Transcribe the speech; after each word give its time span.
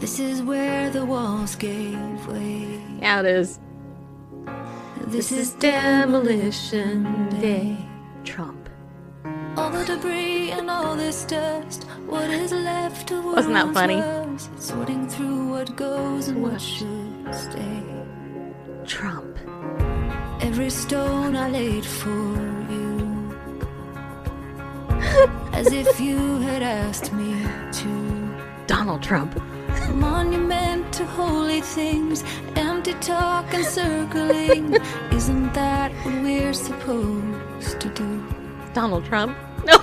This 0.00 0.18
is 0.18 0.42
where 0.42 0.88
the 0.90 1.04
walls 1.04 1.54
gave 1.56 2.26
way. 2.26 2.80
Yeah, 3.00 3.20
it 3.20 3.26
is. 3.26 3.60
This 5.06 5.30
is 5.30 5.52
demolition 5.54 7.28
day. 7.40 7.76
Trump. 8.24 8.68
All 9.56 9.68
the 9.70 9.84
debris 9.84 10.52
and 10.52 10.70
all 10.70 10.96
this 10.96 11.24
dust. 11.24 11.84
What 12.06 12.30
is 12.30 12.50
left 12.52 13.10
of 13.10 13.24
what 13.24 13.36
Wasn't 13.36 13.54
that 13.54 13.74
funny? 13.74 13.96
was, 13.96 14.48
Sorting 14.58 15.06
through 15.08 15.48
what 15.50 15.76
goes 15.76 16.28
and 16.28 16.42
what 16.42 16.60
should 16.60 17.34
stay. 17.34 17.82
Trump. 18.86 19.36
Every 20.40 20.70
stone 20.70 21.36
I 21.36 21.50
laid 21.50 21.84
for 21.84 22.08
you. 22.72 23.36
As 25.52 25.70
if 25.72 26.00
you 26.00 26.38
had 26.38 26.62
asked 26.62 27.12
me 27.12 27.34
to. 27.72 27.90
Donald 28.66 29.02
Trump. 29.02 29.38
Monument 29.94 30.92
to 30.94 31.04
holy 31.04 31.60
things, 31.60 32.24
empty 32.56 32.94
talk 32.94 33.52
and 33.54 33.64
circling. 33.64 34.74
Isn't 35.12 35.52
that 35.54 35.92
what 36.04 36.14
we're 36.22 36.52
supposed 36.52 37.80
to 37.80 37.88
do? 37.90 38.24
Donald 38.74 39.04
Trump. 39.04 39.36
No. 39.66 39.80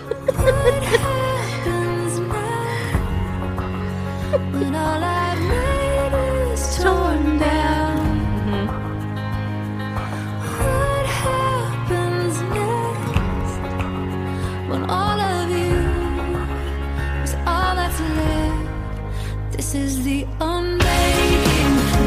This 19.68 19.98
is 19.98 20.04
the 20.06 20.26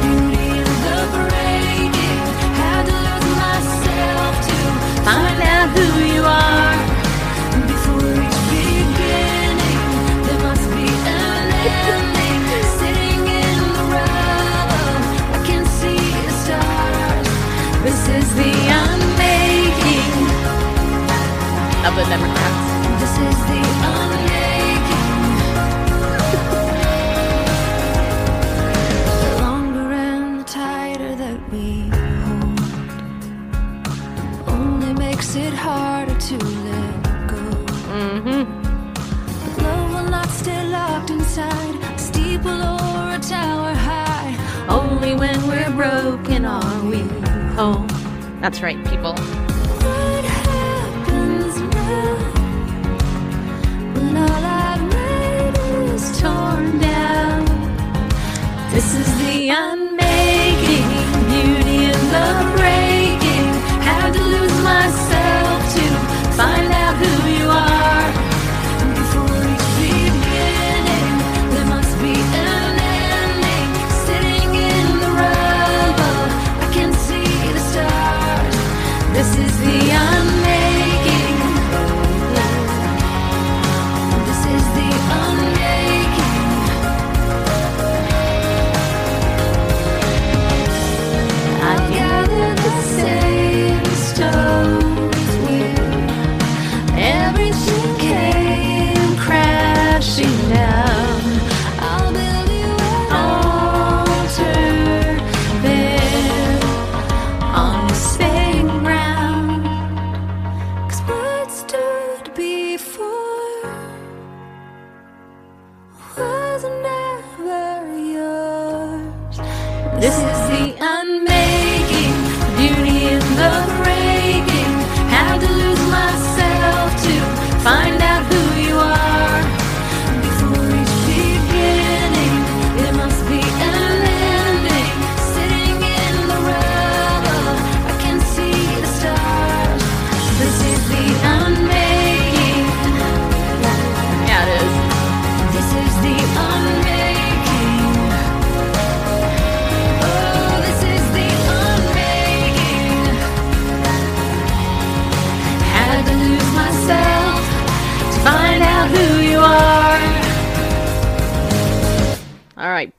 beauty 0.00 0.48
the 0.83 0.98
breaking. 1.12 1.92
Had 2.56 2.86
to 2.86 2.97
lose 3.06 3.30
myself 3.36 4.34
to 4.47 4.56
find 5.05 5.42
out 5.42 5.69
who 5.77 5.84
you 6.06 6.22
are. 6.22 6.70
Right, 48.63 48.89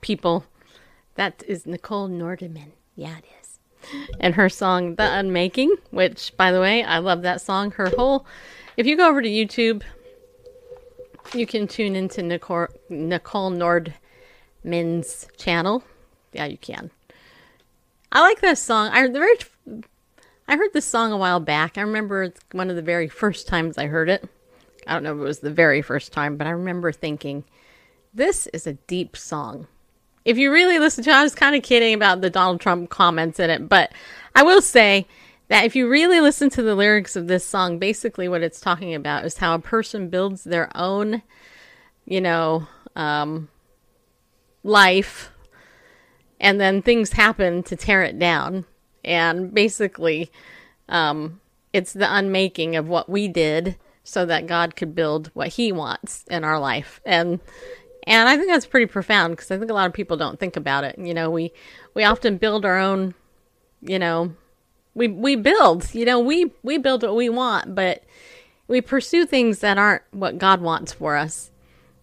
people. 0.01 0.45
That 1.15 1.43
is 1.47 1.65
Nichole 1.65 2.09
Nordeman. 2.09 2.73
Yeah, 2.95 3.17
it 3.17 3.25
is. 3.41 3.59
And 4.19 4.35
her 4.35 4.49
song, 4.49 4.95
The 4.95 5.03
Unmaking, 5.03 5.75
which, 5.89 6.35
by 6.37 6.51
the 6.51 6.61
way, 6.61 6.83
I 6.83 6.99
love 6.99 7.21
that 7.23 7.41
song. 7.41 7.71
Her 7.71 7.89
whole. 7.89 8.25
If 8.77 8.85
you 8.85 8.95
go 8.95 9.09
over 9.09 9.21
to 9.21 9.29
YouTube, 9.29 9.83
you 11.33 11.45
can 11.45 11.67
tune 11.67 11.95
into 11.95 12.21
Nichole, 12.21 12.67
Nichole 12.89 13.55
Nordeman's 14.63 15.27
channel. 15.37 15.83
Yeah, 16.33 16.45
you 16.45 16.57
can. 16.57 16.91
I 18.11 18.21
like 18.21 18.41
that 18.41 18.57
song. 18.57 18.89
I 18.91 19.07
the 19.07 19.19
very, 19.19 19.35
I 20.47 20.57
heard 20.57 20.73
this 20.73 20.85
song 20.85 21.11
a 21.11 21.17
while 21.17 21.39
back. 21.39 21.77
I 21.77 21.81
remember 21.81 22.23
it's 22.23 22.41
one 22.51 22.69
of 22.69 22.75
the 22.75 22.81
very 22.81 23.07
first 23.07 23.47
times 23.47 23.77
I 23.77 23.87
heard 23.87 24.09
it. 24.09 24.27
I 24.85 24.93
don't 24.93 25.03
know 25.03 25.13
if 25.13 25.19
it 25.19 25.23
was 25.23 25.39
the 25.39 25.51
very 25.51 25.81
first 25.81 26.11
time, 26.11 26.37
but 26.37 26.47
I 26.47 26.51
remember 26.51 26.91
thinking, 26.91 27.43
this 28.13 28.47
is 28.47 28.67
a 28.67 28.73
deep 28.73 29.15
song. 29.15 29.67
If 30.23 30.37
you 30.37 30.51
really 30.51 30.79
listen 30.79 31.03
to 31.05 31.11
I 31.11 31.23
was 31.23 31.35
kind 31.35 31.55
of 31.55 31.63
kidding 31.63 31.93
about 31.93 32.21
the 32.21 32.29
Donald 32.29 32.61
Trump 32.61 32.89
comments 32.89 33.39
in 33.39 33.49
it, 33.49 33.67
but 33.67 33.91
I 34.35 34.43
will 34.43 34.61
say 34.61 35.07
that 35.47 35.65
if 35.65 35.75
you 35.75 35.89
really 35.89 36.21
listen 36.21 36.49
to 36.51 36.61
the 36.61 36.75
lyrics 36.75 37.15
of 37.15 37.27
this 37.27 37.45
song, 37.45 37.79
basically 37.79 38.29
what 38.29 38.41
it's 38.41 38.61
talking 38.61 38.93
about 38.93 39.25
is 39.25 39.37
how 39.37 39.55
a 39.55 39.59
person 39.59 40.09
builds 40.09 40.43
their 40.43 40.69
own, 40.75 41.21
you 42.05 42.21
know, 42.21 42.67
um, 42.95 43.49
life 44.63 45.31
and 46.41 46.59
then 46.59 46.81
things 46.81 47.13
happen 47.13 47.63
to 47.63 47.75
tear 47.75 48.01
it 48.01 48.17
down. 48.17 48.65
And 49.05 49.53
basically, 49.53 50.31
um, 50.89 51.39
it's 51.71 51.93
the 51.93 52.13
unmaking 52.13 52.75
of 52.75 52.87
what 52.87 53.07
we 53.07 53.27
did 53.27 53.77
so 54.03 54.25
that 54.25 54.47
God 54.47 54.75
could 54.75 54.95
build 54.95 55.29
what 55.33 55.49
He 55.49 55.71
wants 55.71 56.25
in 56.29 56.43
our 56.43 56.59
life. 56.59 56.99
And 57.05 57.39
and 58.07 58.27
I 58.27 58.35
think 58.35 58.49
that's 58.49 58.65
pretty 58.65 58.87
profound 58.87 59.33
because 59.33 59.51
I 59.51 59.57
think 59.57 59.71
a 59.71 59.75
lot 59.75 59.87
of 59.87 59.93
people 59.93 60.17
don't 60.17 60.39
think 60.39 60.55
about 60.55 60.83
it. 60.83 60.97
You 60.97 61.13
know, 61.13 61.29
we 61.29 61.53
we 61.93 62.03
often 62.03 62.37
build 62.37 62.65
our 62.65 62.77
own, 62.77 63.13
you 63.81 63.99
know, 63.99 64.33
we 64.93 65.07
we 65.07 65.35
build, 65.35 65.93
you 65.93 66.05
know, 66.05 66.19
we 66.19 66.51
we 66.63 66.77
build 66.77 67.03
what 67.03 67.15
we 67.15 67.29
want, 67.29 67.75
but 67.75 68.03
we 68.67 68.81
pursue 68.81 69.25
things 69.25 69.59
that 69.59 69.77
aren't 69.77 70.03
what 70.11 70.37
God 70.37 70.61
wants 70.61 70.93
for 70.93 71.15
us. 71.15 71.51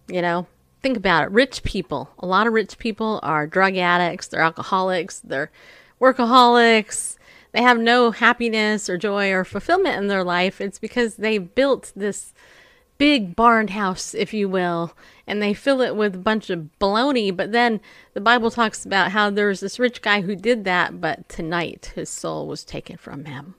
You 0.09 0.23
know, 0.23 0.47
think 0.83 0.97
about 0.97 1.25
it. 1.25 1.31
Rich 1.31 1.63
people, 1.65 2.11
a 2.19 2.27
lot 2.27 2.47
of 2.47 2.53
rich 2.53 2.79
people 2.79 3.21
are 3.23 3.47
drug 3.47 3.77
addicts, 3.77 4.29
they're 4.29 4.41
alcoholics, 4.41 5.21
they're 5.21 5.51
workaholics. 6.01 7.17
They 7.53 7.63
have 7.63 7.79
no 7.79 8.11
happiness 8.11 8.91
or 8.91 8.99
joy 8.99 9.33
or 9.33 9.45
fulfillment 9.45 9.97
in 9.97 10.09
their 10.09 10.23
life. 10.23 10.61
It's 10.61 10.79
because 10.79 11.17
they 11.17 11.39
built 11.39 11.93
this 11.97 12.35
big 12.99 13.35
barn 13.35 13.69
house, 13.69 14.15
if 14.15 14.35
you 14.35 14.49
will, 14.49 14.93
and 15.27 15.41
they 15.41 15.55
fill 15.55 15.81
it 15.81 15.97
with 15.97 16.17
a 16.17 16.19
bunch 16.19 16.51
of 16.51 16.69
baloney. 16.81 17.35
But 17.35 17.53
then 17.53 17.81
the 18.13 18.21
Bible 18.21 18.51
talks 18.51 18.85
about 18.85 19.13
how 19.13 19.31
there's 19.31 19.61
this 19.61 19.79
rich 19.79 20.03
guy 20.03 20.21
who 20.21 20.37
did 20.37 20.65
that, 20.65 21.01
but 21.01 21.29
tonight 21.29 21.93
his 21.95 22.11
soul 22.11 22.47
was 22.47 22.65
taken 22.65 22.97
from 22.97 23.25
him 23.25 23.55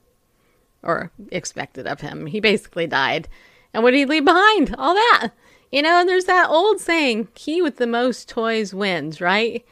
or 0.82 1.10
expected 1.30 1.86
of 1.86 2.00
him. 2.00 2.26
He 2.26 2.40
basically 2.40 2.86
died. 2.86 3.28
And 3.72 3.82
what 3.82 3.92
did 3.92 3.98
he 3.98 4.06
leave 4.06 4.24
behind? 4.24 4.74
All 4.76 4.94
that. 4.94 5.30
You 5.72 5.82
know, 5.82 6.00
and 6.00 6.08
there's 6.08 6.24
that 6.24 6.50
old 6.50 6.80
saying, 6.80 7.28
he 7.36 7.62
with 7.62 7.76
the 7.76 7.86
most 7.86 8.28
toys 8.28 8.74
wins, 8.74 9.20
right? 9.20 9.64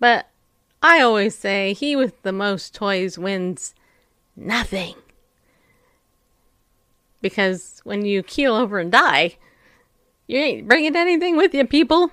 But 0.00 0.28
I 0.82 1.00
always 1.00 1.34
say, 1.36 1.72
he 1.72 1.96
with 1.96 2.20
the 2.22 2.32
most 2.32 2.74
toys 2.74 3.18
wins 3.18 3.74
nothing. 4.36 4.96
Because 7.24 7.80
when 7.84 8.04
you 8.04 8.22
keel 8.22 8.54
over 8.54 8.78
and 8.78 8.92
die, 8.92 9.36
you 10.26 10.38
ain't 10.38 10.68
bringing 10.68 10.94
anything 10.94 11.38
with 11.38 11.54
you, 11.54 11.66
people. 11.66 12.10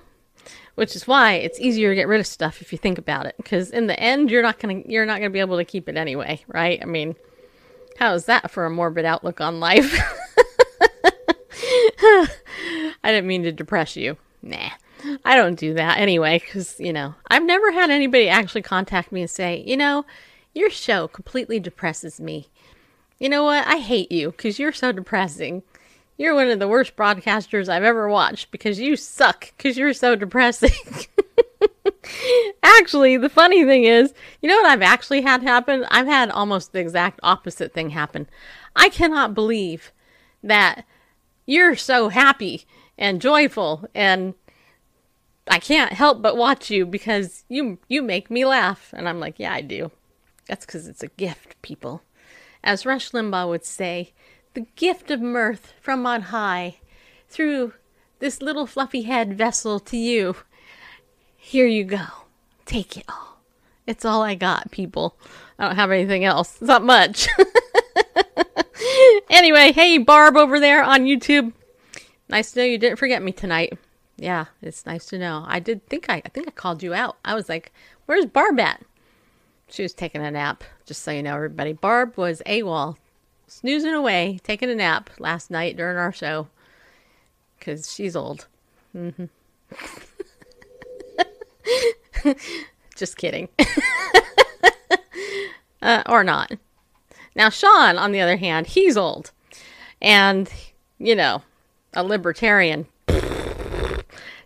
Which 0.74 0.96
is 0.96 1.06
why 1.06 1.34
it's 1.34 1.60
easier 1.60 1.90
to 1.90 1.94
get 1.94 2.08
rid 2.08 2.18
of 2.18 2.26
stuff 2.26 2.62
if 2.62 2.72
you 2.72 2.78
think 2.78 2.96
about 2.96 3.26
it. 3.26 3.34
Because 3.36 3.68
in 3.68 3.88
the 3.88 4.00
end, 4.00 4.30
you're 4.30 4.42
not 4.42 4.58
gonna 4.58 4.80
you're 4.86 5.04
not 5.04 5.18
gonna 5.18 5.28
be 5.28 5.40
able 5.40 5.58
to 5.58 5.66
keep 5.66 5.86
it 5.86 5.98
anyway, 5.98 6.42
right? 6.48 6.80
I 6.80 6.86
mean, 6.86 7.14
how 7.98 8.14
is 8.14 8.24
that 8.24 8.50
for 8.50 8.64
a 8.64 8.70
morbid 8.70 9.04
outlook 9.04 9.42
on 9.42 9.60
life? 9.60 9.92
I 12.00 12.28
didn't 13.04 13.26
mean 13.26 13.42
to 13.42 13.52
depress 13.52 13.96
you. 13.96 14.16
Nah, 14.40 14.70
I 15.26 15.36
don't 15.36 15.58
do 15.58 15.74
that 15.74 15.98
anyway, 15.98 16.38
because, 16.38 16.80
you 16.80 16.94
know, 16.94 17.16
I've 17.30 17.44
never 17.44 17.70
had 17.70 17.90
anybody 17.90 18.30
actually 18.30 18.62
contact 18.62 19.12
me 19.12 19.20
and 19.20 19.30
say, 19.30 19.62
you 19.66 19.76
know, 19.76 20.06
your 20.54 20.70
show 20.70 21.06
completely 21.06 21.60
depresses 21.60 22.18
me. 22.18 22.48
You 23.22 23.28
know 23.28 23.44
what? 23.44 23.64
I 23.68 23.76
hate 23.76 24.10
you 24.10 24.32
because 24.32 24.58
you're 24.58 24.72
so 24.72 24.90
depressing. 24.90 25.62
You're 26.18 26.34
one 26.34 26.48
of 26.48 26.58
the 26.58 26.66
worst 26.66 26.96
broadcasters 26.96 27.68
I've 27.68 27.84
ever 27.84 28.08
watched 28.08 28.50
because 28.50 28.80
you 28.80 28.96
suck 28.96 29.52
because 29.56 29.78
you're 29.78 29.92
so 29.92 30.16
depressing. 30.16 30.72
actually, 32.64 33.16
the 33.16 33.28
funny 33.28 33.64
thing 33.64 33.84
is, 33.84 34.12
you 34.40 34.48
know 34.48 34.56
what 34.56 34.66
I've 34.66 34.82
actually 34.82 35.20
had 35.20 35.40
happen? 35.40 35.86
I've 35.88 36.08
had 36.08 36.30
almost 36.30 36.72
the 36.72 36.80
exact 36.80 37.20
opposite 37.22 37.72
thing 37.72 37.90
happen. 37.90 38.26
I 38.74 38.88
cannot 38.88 39.34
believe 39.34 39.92
that 40.42 40.84
you're 41.46 41.76
so 41.76 42.08
happy 42.08 42.64
and 42.98 43.22
joyful 43.22 43.88
and 43.94 44.34
I 45.46 45.60
can't 45.60 45.92
help 45.92 46.22
but 46.22 46.36
watch 46.36 46.72
you 46.72 46.84
because 46.86 47.44
you 47.48 47.78
you 47.86 48.02
make 48.02 48.32
me 48.32 48.44
laugh 48.44 48.92
and 48.92 49.08
I'm 49.08 49.20
like, 49.20 49.38
yeah, 49.38 49.52
I 49.52 49.60
do. 49.60 49.92
That's 50.48 50.66
cuz 50.66 50.88
it's 50.88 51.04
a 51.04 51.08
gift, 51.08 51.54
people. 51.62 52.02
As 52.64 52.86
Rush 52.86 53.10
Limbaugh 53.10 53.48
would 53.48 53.64
say, 53.64 54.12
the 54.54 54.66
gift 54.76 55.10
of 55.10 55.20
mirth 55.20 55.72
from 55.80 56.06
on 56.06 56.22
high 56.22 56.76
through 57.28 57.72
this 58.18 58.40
little 58.40 58.66
fluffy 58.66 59.02
head 59.02 59.36
vessel 59.36 59.80
to 59.80 59.96
you. 59.96 60.36
Here 61.36 61.66
you 61.66 61.84
go. 61.84 62.04
Take 62.66 62.96
it 62.96 63.04
all. 63.08 63.40
It's 63.86 64.04
all 64.04 64.22
I 64.22 64.36
got, 64.36 64.70
people. 64.70 65.16
I 65.58 65.66
don't 65.66 65.76
have 65.76 65.90
anything 65.90 66.24
else. 66.24 66.52
It's 66.52 66.62
not 66.62 66.84
much. 66.84 67.26
anyway, 69.30 69.72
hey 69.72 69.98
Barb 69.98 70.36
over 70.36 70.60
there 70.60 70.84
on 70.84 71.04
YouTube. 71.04 71.52
Nice 72.28 72.52
to 72.52 72.60
know 72.60 72.64
you 72.64 72.78
didn't 72.78 72.98
forget 72.98 73.22
me 73.22 73.32
tonight. 73.32 73.76
Yeah, 74.16 74.46
it's 74.60 74.86
nice 74.86 75.06
to 75.06 75.18
know. 75.18 75.44
I 75.48 75.58
did 75.58 75.86
think 75.88 76.06
I 76.08 76.22
I 76.24 76.28
think 76.28 76.46
I 76.46 76.52
called 76.52 76.82
you 76.82 76.94
out. 76.94 77.16
I 77.24 77.34
was 77.34 77.48
like, 77.48 77.72
"Where's 78.06 78.26
Barb 78.26 78.60
at?" 78.60 78.82
She 79.72 79.82
was 79.82 79.94
taking 79.94 80.22
a 80.22 80.30
nap. 80.30 80.64
Just 80.84 81.02
so 81.02 81.10
you 81.10 81.22
know, 81.22 81.34
everybody. 81.34 81.72
Barb 81.72 82.18
was 82.18 82.42
AWOL, 82.44 82.96
snoozing 83.46 83.94
away, 83.94 84.38
taking 84.42 84.68
a 84.68 84.74
nap 84.74 85.08
last 85.18 85.50
night 85.50 85.78
during 85.78 85.96
our 85.96 86.12
show. 86.12 86.48
Cause 87.58 87.90
she's 87.90 88.14
old. 88.14 88.48
Mm-hmm. 88.94 89.24
Just 92.96 93.16
kidding. 93.16 93.48
uh, 95.82 96.02
or 96.06 96.22
not. 96.22 96.52
Now, 97.34 97.48
Sean, 97.48 97.96
on 97.96 98.12
the 98.12 98.20
other 98.20 98.36
hand, 98.36 98.66
he's 98.66 98.98
old. 98.98 99.30
And, 100.02 100.52
you 100.98 101.14
know, 101.14 101.40
a 101.94 102.04
libertarian. 102.04 102.88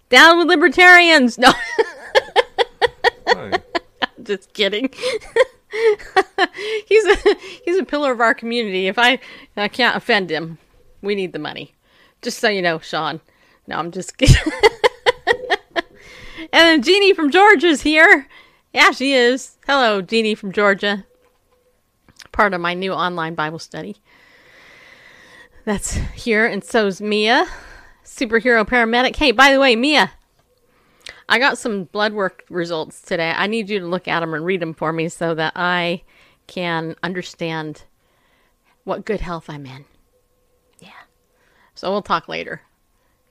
Down 0.08 0.38
with 0.38 0.46
libertarians! 0.46 1.36
No. 1.36 1.52
Just 4.26 4.52
kidding. 4.52 4.90
he's 6.86 7.04
a 7.04 7.16
he's 7.64 7.78
a 7.78 7.84
pillar 7.84 8.12
of 8.12 8.20
our 8.20 8.34
community. 8.34 8.88
If 8.88 8.98
I 8.98 9.18
I 9.56 9.68
can't 9.68 9.96
offend 9.96 10.30
him, 10.30 10.58
we 11.00 11.14
need 11.14 11.32
the 11.32 11.38
money. 11.38 11.74
Just 12.22 12.38
so 12.38 12.48
you 12.48 12.60
know, 12.60 12.78
Sean. 12.78 13.20
No, 13.66 13.78
I'm 13.78 13.90
just 13.92 14.18
kidding. 14.18 14.52
and 15.74 15.84
then 16.52 16.82
Jeannie 16.82 17.14
from 17.14 17.30
Georgia's 17.30 17.82
here. 17.82 18.28
Yeah, 18.72 18.90
she 18.90 19.12
is. 19.12 19.56
Hello, 19.66 20.02
Jeannie 20.02 20.34
from 20.34 20.52
Georgia. 20.52 21.04
Part 22.32 22.52
of 22.52 22.60
my 22.60 22.74
new 22.74 22.92
online 22.92 23.34
Bible 23.34 23.58
study. 23.58 23.96
That's 25.64 25.94
here, 26.14 26.46
and 26.46 26.62
so's 26.62 27.00
Mia, 27.00 27.46
superhero 28.04 28.64
paramedic. 28.64 29.16
Hey, 29.16 29.32
by 29.32 29.52
the 29.52 29.58
way, 29.58 29.74
Mia, 29.74 30.12
I 31.28 31.38
got 31.38 31.58
some 31.58 31.84
blood 31.84 32.12
work 32.12 32.44
results 32.48 33.02
today. 33.02 33.32
I 33.34 33.46
need 33.46 33.68
you 33.68 33.80
to 33.80 33.86
look 33.86 34.06
at 34.06 34.20
them 34.20 34.34
and 34.34 34.44
read 34.44 34.60
them 34.60 34.74
for 34.74 34.92
me 34.92 35.08
so 35.08 35.34
that 35.34 35.52
I 35.56 36.02
can 36.46 36.94
understand 37.02 37.82
what 38.84 39.04
good 39.04 39.20
health 39.20 39.50
I'm 39.50 39.66
in. 39.66 39.84
Yeah. 40.78 40.90
So 41.74 41.90
we'll 41.90 42.02
talk 42.02 42.28
later 42.28 42.62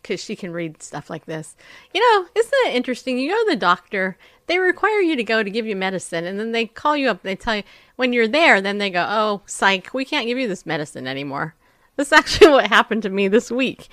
because 0.02 0.22
she 0.22 0.36
can 0.36 0.52
read 0.52 0.84
stuff 0.84 1.10
like 1.10 1.26
this. 1.26 1.56
You 1.94 2.02
know, 2.02 2.28
isn't 2.36 2.54
it 2.66 2.76
interesting? 2.76 3.18
You 3.18 3.32
go 3.32 3.44
to 3.46 3.52
the 3.52 3.56
doctor, 3.56 4.18
they 4.48 4.60
require 4.60 5.00
you 5.00 5.16
to 5.16 5.24
go 5.24 5.42
to 5.42 5.50
give 5.50 5.66
you 5.66 5.76
medicine, 5.76 6.26
and 6.26 6.40
then 6.40 6.52
they 6.52 6.68
call 6.68 6.96
you 6.96 7.10
up. 7.10 7.24
They 7.24 7.36
tell 7.36 7.56
you 7.56 7.64
when 7.96 8.14
you're 8.14 8.28
there, 8.28 8.62
then 8.62 8.78
they 8.78 8.92
go, 8.92 9.06
"Oh, 9.08 9.42
psych, 9.46 9.94
we 9.94 10.06
can't 10.06 10.28
give 10.28 10.38
you 10.38 10.48
this 10.48 10.66
medicine 10.66 11.08
anymore." 11.08 11.56
This 11.96 12.10
is 12.10 12.14
actually 12.14 12.52
what 12.52 12.68
happened 12.68 13.04
to 13.04 13.10
me 13.10 13.28
this 13.28 13.50
week. 13.50 13.88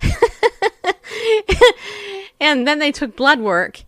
and 2.40 2.66
then 2.66 2.78
they 2.78 2.92
took 2.92 3.16
blood 3.16 3.40
work 3.40 3.84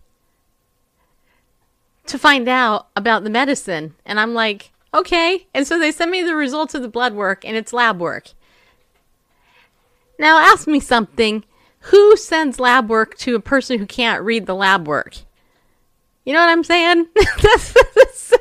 to 2.05 2.17
find 2.17 2.47
out 2.47 2.87
about 2.95 3.23
the 3.23 3.29
medicine. 3.29 3.95
And 4.05 4.19
I'm 4.19 4.33
like, 4.33 4.71
okay. 4.93 5.47
And 5.53 5.65
so 5.65 5.79
they 5.79 5.91
send 5.91 6.11
me 6.11 6.23
the 6.23 6.35
results 6.35 6.75
of 6.75 6.81
the 6.81 6.89
blood 6.89 7.13
work, 7.13 7.45
and 7.45 7.55
it's 7.55 7.73
lab 7.73 7.99
work. 7.99 8.31
Now, 10.19 10.39
ask 10.39 10.67
me 10.67 10.79
something. 10.79 11.43
Who 11.85 12.15
sends 12.15 12.59
lab 12.59 12.89
work 12.89 13.17
to 13.19 13.35
a 13.35 13.39
person 13.39 13.79
who 13.79 13.87
can't 13.87 14.23
read 14.23 14.45
the 14.45 14.53
lab 14.53 14.87
work? 14.87 15.17
You 16.25 16.33
know 16.33 16.39
what 16.39 16.49
I'm 16.49 16.63
saying? 16.63 17.07
that's, 17.15 17.73
that's, 17.95 18.33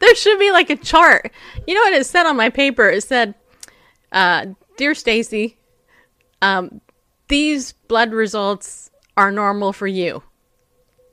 there 0.00 0.14
should 0.16 0.38
be 0.40 0.50
like 0.50 0.70
a 0.70 0.76
chart. 0.76 1.30
You 1.66 1.74
know 1.74 1.82
what 1.82 1.92
it 1.92 2.06
said 2.06 2.26
on 2.26 2.36
my 2.36 2.50
paper? 2.50 2.88
It 2.88 3.04
said, 3.04 3.34
uh, 4.10 4.46
"Dear 4.76 4.94
Stacy, 4.94 5.56
um, 6.42 6.80
these 7.28 7.72
blood 7.86 8.12
results 8.12 8.89
are 9.20 9.30
normal 9.30 9.72
for 9.74 9.86
you." 9.86 10.22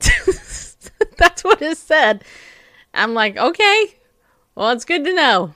that's 1.18 1.44
what 1.44 1.60
it 1.60 1.76
said. 1.76 2.24
I'm 2.94 3.14
like, 3.14 3.36
okay, 3.36 3.94
well, 4.54 4.70
it's 4.70 4.84
good 4.84 5.04
to 5.04 5.14
know. 5.14 5.54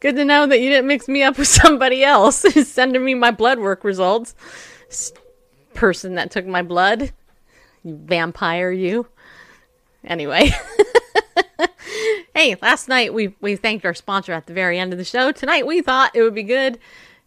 Good 0.00 0.16
to 0.16 0.24
know 0.24 0.46
that 0.46 0.60
you 0.60 0.70
didn't 0.70 0.86
mix 0.86 1.08
me 1.08 1.22
up 1.22 1.36
with 1.36 1.48
somebody 1.62 2.02
else 2.02 2.38
sending 2.66 3.04
me 3.04 3.14
my 3.14 3.30
blood 3.30 3.58
work 3.58 3.84
results. 3.84 4.34
Person 5.74 6.14
that 6.14 6.30
took 6.30 6.46
my 6.46 6.62
blood, 6.62 7.12
you 7.84 7.98
vampire, 8.02 8.70
you. 8.70 9.06
Anyway. 10.04 10.50
hey, 12.34 12.56
last 12.62 12.88
night 12.88 13.12
we, 13.12 13.34
we 13.40 13.56
thanked 13.56 13.84
our 13.84 13.94
sponsor 13.94 14.32
at 14.32 14.46
the 14.46 14.54
very 14.54 14.78
end 14.78 14.92
of 14.92 14.98
the 14.98 15.04
show. 15.04 15.32
Tonight 15.32 15.66
we 15.66 15.82
thought 15.82 16.16
it 16.16 16.22
would 16.22 16.34
be 16.34 16.42
good 16.42 16.78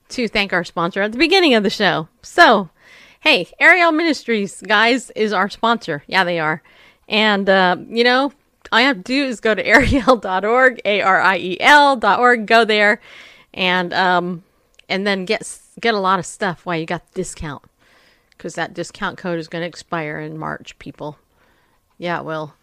to 0.09 0.27
thank 0.27 0.51
our 0.51 0.63
sponsor 0.63 1.01
at 1.01 1.11
the 1.11 1.17
beginning 1.17 1.53
of 1.53 1.63
the 1.63 1.69
show. 1.69 2.09
So, 2.21 2.69
hey, 3.23 3.47
Ariel 3.57 3.93
Ministries, 3.93 4.61
guys, 4.67 5.09
is 5.11 5.31
our 5.31 5.49
sponsor. 5.49 6.03
Yeah, 6.07 6.25
they 6.25 6.39
are. 6.39 6.61
And, 7.07 7.49
uh, 7.49 7.77
you 7.87 8.03
know, 8.03 8.33
all 8.69 8.81
you 8.81 8.87
have 8.87 8.97
to 8.97 9.01
do 9.01 9.23
is 9.23 9.39
go 9.39 9.55
to 9.55 9.65
ariel.org, 9.65 10.81
A 10.83 11.01
R 11.01 11.21
I 11.21 11.37
E 11.37 11.57
L.org, 11.61 12.45
go 12.45 12.65
there, 12.65 12.99
and, 13.53 13.93
um, 13.93 14.43
and 14.89 15.07
then 15.07 15.23
get, 15.23 15.57
get 15.79 15.93
a 15.93 15.99
lot 15.99 16.19
of 16.19 16.25
stuff 16.25 16.65
while 16.65 16.77
you 16.77 16.85
got 16.85 17.07
the 17.13 17.21
discount. 17.21 17.63
Because 18.31 18.55
that 18.55 18.73
discount 18.73 19.17
code 19.17 19.39
is 19.39 19.47
going 19.47 19.61
to 19.61 19.67
expire 19.69 20.19
in 20.19 20.37
March, 20.37 20.77
people. 20.77 21.17
Yeah, 21.97 22.19
it 22.19 22.25
will. 22.25 22.55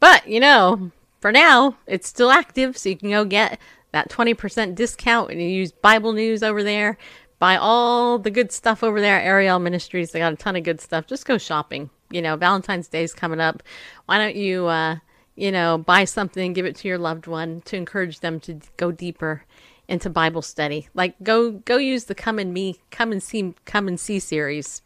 But, 0.00 0.28
you 0.28 0.38
know, 0.38 0.90
for 1.20 1.32
now, 1.32 1.78
it's 1.86 2.08
still 2.08 2.30
active, 2.30 2.76
so 2.76 2.90
you 2.90 2.96
can 2.96 3.08
go 3.08 3.24
get 3.24 3.58
that 3.92 4.10
20% 4.10 4.74
discount 4.74 5.30
and 5.30 5.40
you 5.40 5.48
use 5.48 5.72
Bible 5.72 6.12
News 6.12 6.42
over 6.42 6.62
there. 6.62 6.98
Buy 7.44 7.58
all 7.58 8.18
the 8.18 8.30
good 8.30 8.52
stuff 8.52 8.82
over 8.82 9.02
there 9.02 9.20
Ariel 9.20 9.58
Ministries. 9.58 10.12
They 10.12 10.18
got 10.18 10.32
a 10.32 10.36
ton 10.36 10.56
of 10.56 10.62
good 10.62 10.80
stuff. 10.80 11.06
Just 11.06 11.26
go 11.26 11.36
shopping. 11.36 11.90
You 12.10 12.22
know, 12.22 12.36
Valentine's 12.36 12.88
Day's 12.88 13.12
coming 13.12 13.38
up. 13.38 13.62
Why 14.06 14.16
don't 14.16 14.34
you, 14.34 14.66
uh, 14.66 14.96
you 15.36 15.52
know, 15.52 15.76
buy 15.76 16.06
something, 16.06 16.54
give 16.54 16.64
it 16.64 16.74
to 16.76 16.88
your 16.88 16.96
loved 16.96 17.26
one 17.26 17.60
to 17.66 17.76
encourage 17.76 18.20
them 18.20 18.40
to 18.40 18.60
go 18.78 18.90
deeper 18.92 19.44
into 19.88 20.08
Bible 20.08 20.40
study. 20.40 20.88
Like 20.94 21.22
go 21.22 21.50
go 21.50 21.76
use 21.76 22.04
the 22.04 22.14
Come 22.14 22.38
and 22.38 22.54
Me, 22.54 22.80
Come 22.90 23.12
and 23.12 23.22
See, 23.22 23.52
Come 23.66 23.88
and 23.88 24.00
See 24.00 24.20
series. 24.20 24.80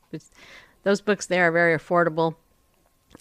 Those 0.83 1.01
books 1.01 1.27
there 1.27 1.47
are 1.47 1.53
very 1.53 1.79
affordable. 1.79 2.35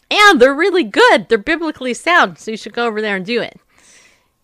And 0.09 0.41
they're 0.41 0.55
really 0.55 0.83
good. 0.83 1.29
They're 1.29 1.37
biblically 1.37 1.93
sound, 1.93 2.39
so 2.39 2.49
you 2.49 2.57
should 2.57 2.73
go 2.73 2.87
over 2.87 3.03
there 3.03 3.15
and 3.15 3.23
do 3.23 3.43
it. 3.43 3.59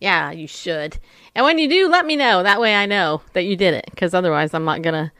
Yeah, 0.00 0.32
you 0.32 0.46
should. 0.46 0.98
And 1.34 1.44
when 1.44 1.58
you 1.58 1.68
do, 1.68 1.88
let 1.88 2.06
me 2.06 2.16
know. 2.16 2.42
That 2.42 2.60
way 2.60 2.74
I 2.74 2.86
know 2.86 3.22
that 3.32 3.44
you 3.44 3.56
did 3.56 3.74
it 3.74 3.86
because 3.90 4.14
otherwise 4.14 4.52
I'm 4.52 4.64
not 4.64 4.82
going 4.82 4.94
to 4.94 5.12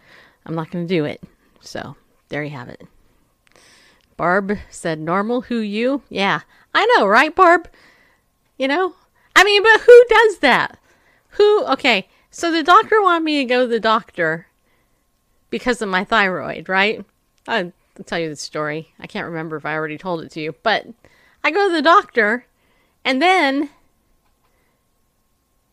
I'm 0.47 0.55
not 0.55 0.71
going 0.71 0.87
to 0.87 0.95
do 0.95 1.05
it. 1.05 1.23
So, 1.61 1.97
there 2.29 2.45
you 2.45 2.51
have 2.51 2.69
it. 2.69 2.83
Barb 4.17 4.59
said 4.69 5.01
normal 5.01 5.43
who 5.43 5.59
you? 5.59 6.03
Yeah. 6.09 6.41
I 6.75 6.85
know, 6.97 7.07
right, 7.07 7.35
Barb? 7.35 7.69
You 8.59 8.69
know? 8.69 8.95
I 9.35 9.45
mean, 9.45 9.63
but 9.63 9.81
who 9.81 10.05
does 10.09 10.39
that? 10.39 10.79
Who 11.31 11.65
Okay, 11.67 12.09
so 12.31 12.51
the 12.51 12.63
doctor 12.63 13.03
wanted 13.03 13.25
me 13.25 13.39
to 13.39 13.45
go 13.45 13.63
to 13.63 13.67
the 13.67 13.81
doctor 13.81 14.47
because 15.51 15.83
of 15.83 15.89
my 15.89 16.05
thyroid, 16.05 16.69
right? 16.69 17.05
I'll 17.49 17.73
tell 18.07 18.19
you 18.19 18.29
the 18.29 18.37
story. 18.37 18.93
I 19.01 19.07
can't 19.07 19.27
remember 19.27 19.57
if 19.57 19.67
I 19.67 19.75
already 19.75 19.99
told 19.99 20.23
it 20.23 20.31
to 20.33 20.41
you, 20.41 20.55
but 20.63 20.87
I 21.43 21.51
go 21.51 21.69
to 21.69 21.75
the 21.75 21.83
doctor 21.83 22.47
and 23.05 23.21
then 23.21 23.71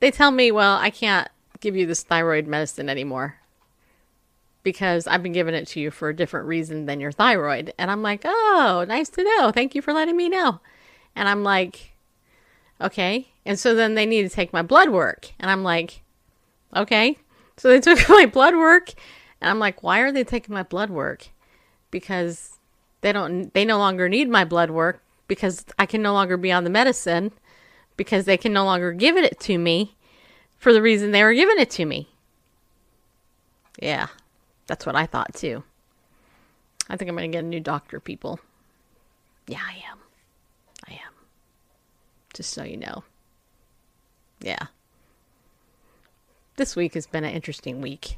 they 0.02 0.12
tell 0.12 0.32
me, 0.32 0.52
well, 0.52 0.78
I 0.78 0.90
can't 0.90 1.30
give 1.62 1.76
you 1.76 1.86
this 1.86 2.04
thyroid 2.04 2.48
medicine 2.48 2.90
anymore 2.90 3.38
because 4.64 5.08
I've 5.08 5.24
been 5.24 5.32
giving 5.32 5.54
it 5.54 5.68
to 5.70 5.80
you 5.80 5.92
for 5.92 6.10
a 6.10 6.16
different 6.16 6.48
reason 6.48 6.88
than 6.88 7.00
your 7.00 7.12
thyroid. 7.12 7.74
And 7.78 7.90
I'm 7.90 8.02
like, 8.02 8.24
oh, 8.26 8.84
nice 8.88 9.10
to 9.10 9.24
know. 9.24 9.52
Thank 9.52 9.76
you 9.76 9.82
for 9.82 9.94
letting 9.94 10.18
me 10.18 10.28
know. 10.28 10.60
And 11.16 11.30
I'm 11.30 11.44
like, 11.44 11.94
okay. 12.82 13.30
And 13.46 13.60
so 13.60 13.76
then 13.76 13.94
they 13.94 14.08
need 14.08 14.24
to 14.24 14.30
take 14.30 14.52
my 14.52 14.64
blood 14.64 14.90
work. 14.90 15.32
And 15.40 15.50
I'm 15.52 15.64
like, 15.64 16.02
okay. 16.76 17.18
So 17.58 17.70
they 17.70 17.80
took 17.80 18.10
my 18.10 18.26
blood 18.26 18.56
work. 18.56 18.94
And 19.40 19.50
I'm 19.50 19.60
like, 19.60 19.84
why 19.84 20.00
are 20.00 20.12
they 20.12 20.24
taking 20.24 20.54
my 20.54 20.64
blood 20.64 20.90
work? 20.90 21.28
Because 21.92 22.58
they 23.02 23.12
don't, 23.12 23.54
they 23.54 23.66
no 23.66 23.78
longer 23.78 24.10
need 24.10 24.30
my 24.30 24.46
blood 24.46 24.72
work 24.72 25.04
because 25.28 25.64
I 25.78 25.86
can 25.86 26.02
no 26.02 26.14
longer 26.14 26.38
be 26.38 26.52
on 26.52 26.64
the 26.64 26.70
medicine 26.72 27.32
because 28.02 28.26
they 28.26 28.36
can 28.36 28.52
no 28.52 28.66
longer 28.66 28.94
give 28.94 29.16
it 29.16 29.40
to 29.42 29.56
me 29.60 29.96
for 30.58 30.74
the 30.74 30.82
reason 30.82 31.12
they 31.12 31.24
were 31.24 31.36
giving 31.36 31.60
it 31.60 31.70
to 31.70 31.86
me. 31.86 32.10
Yeah, 33.80 34.08
that's 34.66 34.88
what 34.88 34.96
I 34.96 35.06
thought 35.06 35.36
too. 35.36 35.64
I 36.90 36.98
think 36.98 37.10
I'm 37.10 37.16
going 37.16 37.32
to 37.32 37.38
get 37.38 37.44
a 37.44 37.48
new 37.48 37.60
doctor, 37.60 38.00
people. 38.00 38.40
Yeah, 39.48 39.60
I 39.64 39.84
am. 39.92 40.00
I 40.90 40.94
am. 40.94 41.14
Just 42.34 42.50
so 42.50 42.64
you 42.64 42.78
know. 42.78 43.04
Yeah. 44.40 44.66
This 46.56 46.76
week 46.76 46.96
has 46.96 47.06
been 47.06 47.24
an 47.24 47.36
interesting 47.36 47.82
week. 47.82 48.18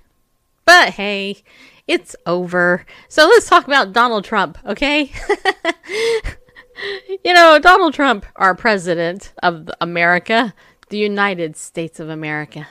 But 0.64 0.92
hey, 0.92 1.44
it's 1.88 2.16
over. 2.26 2.86
So 3.10 3.26
let's 3.26 3.50
talk 3.50 3.68
about 3.68 3.92
Donald 3.92 4.24
Trump, 4.24 4.58
okay? 4.66 5.12
you 7.24 7.34
know, 7.34 7.60
Donald 7.60 7.94
Trump, 7.94 8.26
our 8.36 8.56
president 8.56 9.34
of 9.42 9.70
America, 9.82 10.54
the 10.90 10.98
United 10.98 11.56
States 11.56 12.00
of 12.00 12.10
America. 12.10 12.68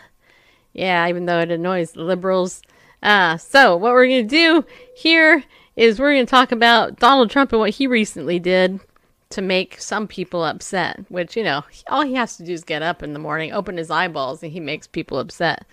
Yeah, 0.72 1.06
even 1.08 1.26
though 1.26 1.40
it 1.40 1.50
annoys 1.50 1.92
the 1.92 2.02
liberals. 2.02 2.62
Uh, 3.02 3.36
so, 3.36 3.76
what 3.76 3.92
we're 3.92 4.06
going 4.06 4.26
to 4.26 4.36
do 4.36 4.64
here 4.94 5.44
is 5.76 5.98
we're 5.98 6.14
going 6.14 6.26
to 6.26 6.30
talk 6.30 6.52
about 6.52 6.98
Donald 6.98 7.30
Trump 7.30 7.52
and 7.52 7.60
what 7.60 7.70
he 7.70 7.86
recently 7.86 8.38
did 8.38 8.80
to 9.30 9.42
make 9.42 9.80
some 9.80 10.06
people 10.06 10.44
upset. 10.44 11.04
Which, 11.08 11.36
you 11.36 11.42
know, 11.42 11.64
all 11.88 12.02
he 12.02 12.14
has 12.14 12.36
to 12.36 12.44
do 12.44 12.52
is 12.52 12.64
get 12.64 12.82
up 12.82 13.02
in 13.02 13.12
the 13.12 13.18
morning, 13.18 13.52
open 13.52 13.76
his 13.76 13.90
eyeballs, 13.90 14.42
and 14.42 14.52
he 14.52 14.60
makes 14.60 14.86
people 14.86 15.18
upset. 15.18 15.66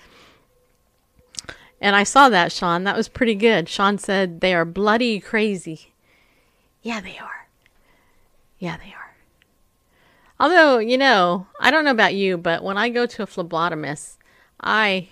And 1.81 1.95
I 1.95 2.03
saw 2.03 2.27
that, 2.29 2.51
Sean. 2.51 2.83
That 2.83 2.97
was 2.97 3.07
pretty 3.07 3.35
good. 3.35 3.69
Sean 3.69 3.97
said 3.97 4.41
they 4.41 4.53
are 4.53 4.65
bloody 4.65 5.19
crazy. 5.19 5.93
Yeah, 6.81 6.99
they 6.99 7.17
are. 7.17 7.38
Yeah, 8.59 8.77
they 8.77 8.93
are. 8.93 9.15
Although, 10.39 10.79
you 10.79 10.97
know, 10.97 11.47
I 11.59 11.71
don't 11.71 11.83
know 11.83 11.91
about 11.91 12.13
you, 12.13 12.37
but 12.37 12.63
when 12.63 12.77
I 12.77 12.89
go 12.89 13.05
to 13.05 13.23
a 13.23 13.27
phlebotomist, 13.27 14.17
I 14.61 15.09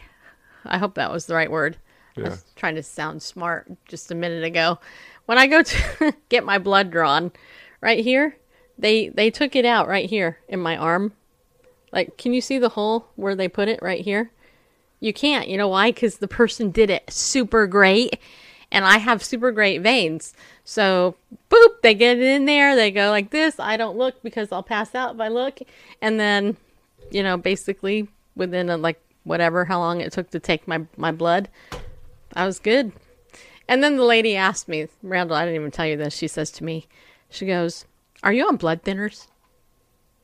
I 0.66 0.78
hope 0.78 0.96
that 0.96 1.12
was 1.12 1.26
the 1.26 1.36
right 1.36 1.52
word. 1.52 1.78
I 2.18 2.22
was 2.22 2.46
trying 2.56 2.76
to 2.76 2.84
sound 2.84 3.22
smart 3.22 3.72
just 3.88 4.12
a 4.12 4.16
minute 4.16 4.44
ago. 4.44 4.80
When 5.26 5.38
I 5.38 5.48
go 5.48 5.62
to 5.62 6.14
get 6.30 6.46
my 6.46 6.58
blood 6.58 6.92
drawn, 6.92 7.32
right 7.82 8.04
here, 8.04 8.38
they 8.78 9.10
they 9.10 9.30
took 9.30 9.56
it 9.56 9.66
out 9.66 9.88
right 9.88 10.10
here 10.10 10.40
in 10.48 10.60
my 10.60 10.78
arm. 10.78 11.14
Like, 11.92 12.18
can 12.18 12.34
you 12.34 12.42
see 12.42 12.58
the 12.58 12.70
hole 12.70 13.08
where 13.16 13.36
they 13.36 13.48
put 13.48 13.68
it 13.68 13.82
right 13.82 14.02
here? 14.02 14.32
You 15.00 15.14
can't. 15.14 15.48
You 15.48 15.58
know 15.58 15.68
why? 15.68 15.92
Because 15.92 16.18
the 16.18 16.28
person 16.28 16.72
did 16.72 16.90
it 16.90 17.12
super 17.12 17.68
great, 17.68 18.18
and 18.72 18.86
I 18.86 18.98
have 18.98 19.24
super 19.24 19.52
great 19.52 19.82
veins. 19.82 20.34
So, 20.64 21.16
boop, 21.50 21.82
they 21.82 21.94
get 21.94 22.18
it 22.18 22.24
in 22.24 22.46
there. 22.46 22.76
They 22.76 22.92
go 22.92 23.10
like 23.10 23.32
this. 23.32 23.60
I 23.60 23.78
don't 23.78 23.98
look 23.98 24.22
because 24.22 24.52
I'll 24.52 24.64
pass 24.64 24.94
out 24.94 25.16
if 25.16 25.22
I 25.22 25.30
look. 25.30 25.60
And 26.02 26.20
then, 26.20 26.58
you 27.12 27.24
know, 27.24 27.38
basically 27.38 28.08
within 28.36 28.70
a, 28.70 28.78
like 28.78 29.02
whatever 29.24 29.66
how 29.66 29.80
long 29.80 30.02
it 30.02 30.12
took 30.12 30.30
to 30.32 30.40
take 30.40 30.68
my 30.68 30.86
my 30.96 31.12
blood, 31.12 31.50
I 32.34 32.46
was 32.46 32.60
good. 32.60 32.92
And 33.70 33.84
then 33.84 33.98
the 33.98 34.04
lady 34.04 34.36
asked 34.36 34.68
me, 34.68 34.88
Randall, 35.04 35.36
I 35.36 35.46
didn't 35.46 35.60
even 35.60 35.72
tell 35.72 35.86
you 35.86 35.98
this. 35.98 36.16
She 36.16 36.28
says 36.28 36.52
to 36.52 36.64
me, 36.64 36.88
she 37.30 37.46
goes, 37.46 37.86
"Are 38.24 38.34
you 38.34 38.48
on 38.48 38.58
blood 38.58 38.84
thinners?" 38.84 39.28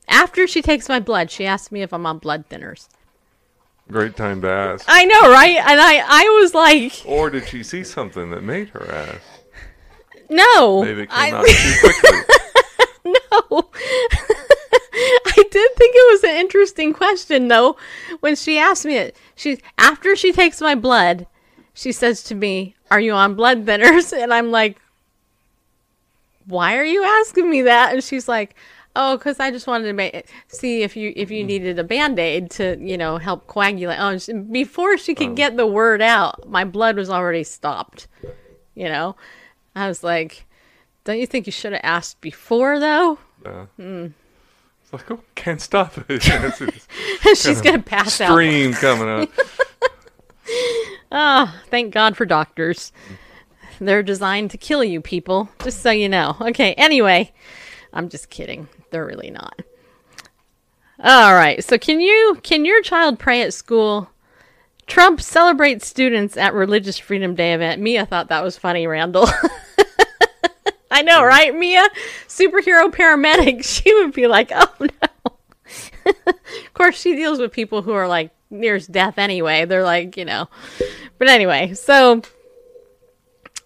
After 0.07 0.47
she 0.47 0.61
takes 0.61 0.89
my 0.89 0.99
blood, 0.99 1.31
she 1.31 1.45
asks 1.45 1.71
me 1.71 1.81
if 1.81 1.93
I'm 1.93 2.05
on 2.05 2.19
blood 2.19 2.49
thinners. 2.49 2.87
Great 3.91 4.15
time 4.15 4.41
to 4.41 4.49
ask. 4.49 4.85
I 4.87 5.05
know, 5.05 5.21
right? 5.29 5.57
And 5.57 5.79
I, 5.79 6.03
I 6.07 6.39
was 6.41 6.53
like, 6.53 7.03
Or 7.05 7.29
did 7.29 7.47
she 7.47 7.63
see 7.63 7.83
something 7.83 8.29
that 8.31 8.41
made 8.43 8.69
her 8.69 8.89
ask? 8.91 9.21
no. 10.29 10.83
Maybe 10.83 11.01
it 11.03 11.09
came 11.11 11.33
out 11.33 11.45
too 11.45 11.73
quickly. 11.81 12.19
no. 13.05 13.69
I 14.95 15.43
did 15.51 15.71
think 15.75 15.95
it 15.95 16.11
was 16.13 16.23
an 16.23 16.35
interesting 16.37 16.93
question, 16.93 17.47
though. 17.47 17.75
When 18.21 18.35
she 18.35 18.57
asked 18.57 18.85
me 18.85 18.95
it, 18.97 19.15
she 19.35 19.59
after 19.77 20.15
she 20.15 20.31
takes 20.31 20.61
my 20.61 20.75
blood, 20.75 21.25
she 21.73 21.91
says 21.91 22.23
to 22.25 22.35
me, 22.35 22.75
"Are 22.91 22.99
you 22.99 23.13
on 23.13 23.33
blood 23.35 23.65
thinners?" 23.65 24.13
And 24.17 24.31
I'm 24.33 24.51
like, 24.51 24.79
"Why 26.45 26.77
are 26.77 26.85
you 26.85 27.03
asking 27.03 27.49
me 27.49 27.63
that?" 27.63 27.93
And 27.93 28.03
she's 28.03 28.27
like, 28.27 28.55
"Oh, 28.95 29.17
because 29.17 29.39
I 29.39 29.51
just 29.51 29.67
wanted 29.67 29.85
to 29.85 29.93
make, 29.93 30.27
see 30.47 30.83
if 30.83 30.95
you 30.95 31.13
if 31.15 31.31
you 31.31 31.43
mm. 31.43 31.47
needed 31.47 31.79
a 31.79 31.83
band 31.83 32.19
aid 32.19 32.51
to 32.51 32.77
you 32.79 32.97
know 32.97 33.17
help 33.17 33.47
coagulate." 33.47 33.99
Oh, 33.99 34.17
she, 34.17 34.33
before 34.33 34.97
she 34.97 35.15
could 35.15 35.29
oh. 35.29 35.33
get 35.33 35.57
the 35.57 35.67
word 35.67 36.01
out, 36.01 36.49
my 36.49 36.63
blood 36.63 36.95
was 36.95 37.09
already 37.09 37.43
stopped. 37.43 38.07
You 38.75 38.85
know, 38.85 39.15
I 39.75 39.87
was 39.87 40.03
like, 40.03 40.45
"Don't 41.03 41.19
you 41.19 41.27
think 41.27 41.45
you 41.45 41.51
should 41.51 41.73
have 41.73 41.81
asked 41.83 42.21
before, 42.21 42.79
though?" 42.79 43.19
Yeah. 43.45 43.65
Hmm. 43.77 44.07
It's 44.81 44.93
like, 44.93 45.11
oh, 45.11 45.23
can't 45.35 45.61
stop 45.61 45.93
it. 46.09 46.23
She's 47.37 47.61
gonna 47.61 47.79
pass 47.79 48.19
out. 48.21 48.31
stream 48.31 48.73
coming 48.73 49.09
out. 49.09 49.29
Ah, 51.15 51.61
thank 51.69 51.93
God 51.93 52.17
for 52.17 52.25
doctors. 52.25 52.91
Mm. 53.07 53.17
They're 53.85 54.03
designed 54.03 54.49
to 54.51 54.57
kill 54.57 54.83
you, 54.83 54.99
people. 54.99 55.47
Just 55.63 55.81
so 55.81 55.91
you 55.91 56.09
know. 56.09 56.35
Okay. 56.41 56.73
Anyway, 56.73 57.31
I'm 57.93 58.09
just 58.09 58.29
kidding. 58.29 58.67
They're 58.91 59.05
really 59.05 59.29
not. 59.29 59.61
All 60.99 61.33
right. 61.33 61.63
So 61.63 61.77
can 61.77 61.99
you 61.99 62.39
can 62.43 62.65
your 62.65 62.81
child 62.81 63.19
pray 63.19 63.41
at 63.41 63.53
school? 63.53 64.09
Trump 64.87 65.21
celebrates 65.21 65.87
students 65.87 66.35
at 66.35 66.53
Religious 66.53 66.97
Freedom 66.97 67.35
Day 67.35 67.53
event. 67.53 67.81
Mia 67.81 68.05
thought 68.05 68.29
that 68.29 68.43
was 68.43 68.57
funny, 68.57 68.85
Randall. 68.87 69.27
I 70.91 71.01
know, 71.01 71.23
right, 71.23 71.55
Mia? 71.55 71.87
Superhero 72.27 72.91
paramedic. 72.91 73.65
She 73.73 73.93
would 73.93 74.13
be 74.13 74.27
like, 74.27 74.51
"Oh 74.53 74.67
no." 74.79 75.33
of 76.05 76.73
course, 76.73 76.99
she 76.99 77.15
deals 77.15 77.39
with 77.39 77.51
people 77.51 77.81
who 77.81 77.93
are 77.93 78.07
like 78.07 78.31
nearest 78.49 78.91
death 78.91 79.17
anyway. 79.17 79.65
They're 79.65 79.83
like, 79.83 80.17
you 80.17 80.25
know. 80.25 80.49
But 81.17 81.29
anyway, 81.29 81.73
so 81.73 82.21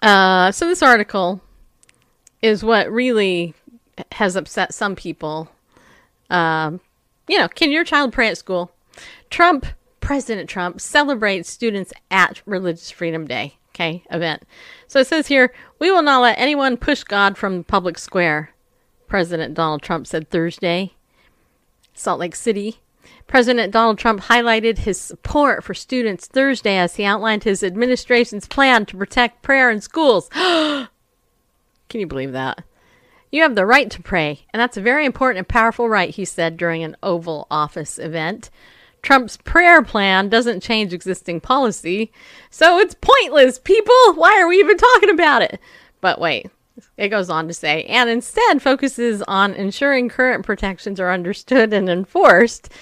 uh 0.02 0.52
so 0.52 0.68
this 0.68 0.84
article 0.84 1.42
is 2.42 2.64
what 2.64 2.92
really 2.92 3.56
has 4.14 4.36
upset 4.36 4.74
some 4.74 4.96
people. 4.96 5.50
Um, 6.30 6.80
you 7.28 7.38
know, 7.38 7.48
can 7.48 7.72
your 7.72 7.84
child 7.84 8.14
pray 8.14 8.30
at 8.30 8.38
school? 8.38 8.72
Trump, 9.30 9.66
President 10.00 10.50
Trump, 10.50 10.80
celebrates 10.82 11.50
students 11.50 11.94
at 12.10 12.42
Religious 12.46 12.92
Freedom 12.92 13.26
Day, 13.26 13.58
okay, 13.70 14.04
event. 14.12 14.44
So 14.88 15.00
it 15.00 15.08
says 15.08 15.28
here, 15.28 15.54
we 15.80 15.92
will 15.92 16.02
not 16.02 16.22
let 16.22 16.38
anyone 16.40 16.78
push 16.78 17.04
God 17.04 17.38
from 17.38 17.58
the 17.58 17.64
public 17.64 17.98
square, 17.98 18.52
President 19.08 19.54
Donald 19.54 19.82
Trump 19.82 20.08
said 20.08 20.30
Thursday. 20.30 20.94
Salt 21.94 22.20
Lake 22.20 22.36
City. 22.36 22.80
President 23.26 23.74
Donald 23.74 23.98
Trump 23.98 24.22
highlighted 24.22 24.80
his 24.80 25.00
support 25.00 25.64
for 25.64 25.74
students 25.74 26.28
Thursday 26.28 26.78
as 26.78 26.96
he 26.96 27.04
outlined 27.04 27.44
his 27.44 27.64
administration's 27.64 28.48
plan 28.48 28.86
to 28.86 28.98
protect 28.98 29.42
prayer 29.42 29.70
in 29.70 29.82
schools. 29.82 30.30
Can 30.34 30.88
you 31.92 32.08
believe 32.08 32.32
that? 32.32 32.64
You 33.38 33.44
have 33.44 33.54
the 33.54 33.68
right 33.68 33.92
to 33.92 34.02
pray, 34.02 34.48
and 34.52 34.60
that's 34.60 34.78
a 34.78 34.82
very 34.82 35.06
important 35.06 35.38
and 35.38 35.48
powerful 35.48 35.88
right, 35.88 36.10
he 36.10 36.26
said 36.26 36.58
during 36.58 36.84
an 36.84 36.98
Oval 37.04 37.46
Office 37.52 38.00
event. 38.00 38.50
Trump's 39.04 39.38
prayer 39.38 39.84
plan 39.84 40.28
doesn't 40.28 40.64
change 40.64 40.92
existing 40.92 41.42
policy, 41.42 42.12
so 42.50 42.80
it's 42.80 42.96
pointless, 43.00 43.60
people. 43.60 44.16
Why 44.16 44.42
are 44.42 44.48
we 44.48 44.58
even 44.58 44.76
talking 44.76 45.12
about 45.12 45.44
it? 45.44 45.60
But 46.02 46.20
wait, 46.20 46.50
it 46.98 47.10
goes 47.10 47.30
on 47.30 47.48
to 47.48 47.54
say, 47.54 47.84
and 47.84 48.10
instead 48.10 48.60
focuses 48.60 49.22
on 49.28 49.54
ensuring 49.54 50.10
current 50.10 50.44
protections 50.44 51.00
are 51.00 51.12
understood 51.12 51.74
and 51.74 51.88
enforced. 51.88 52.74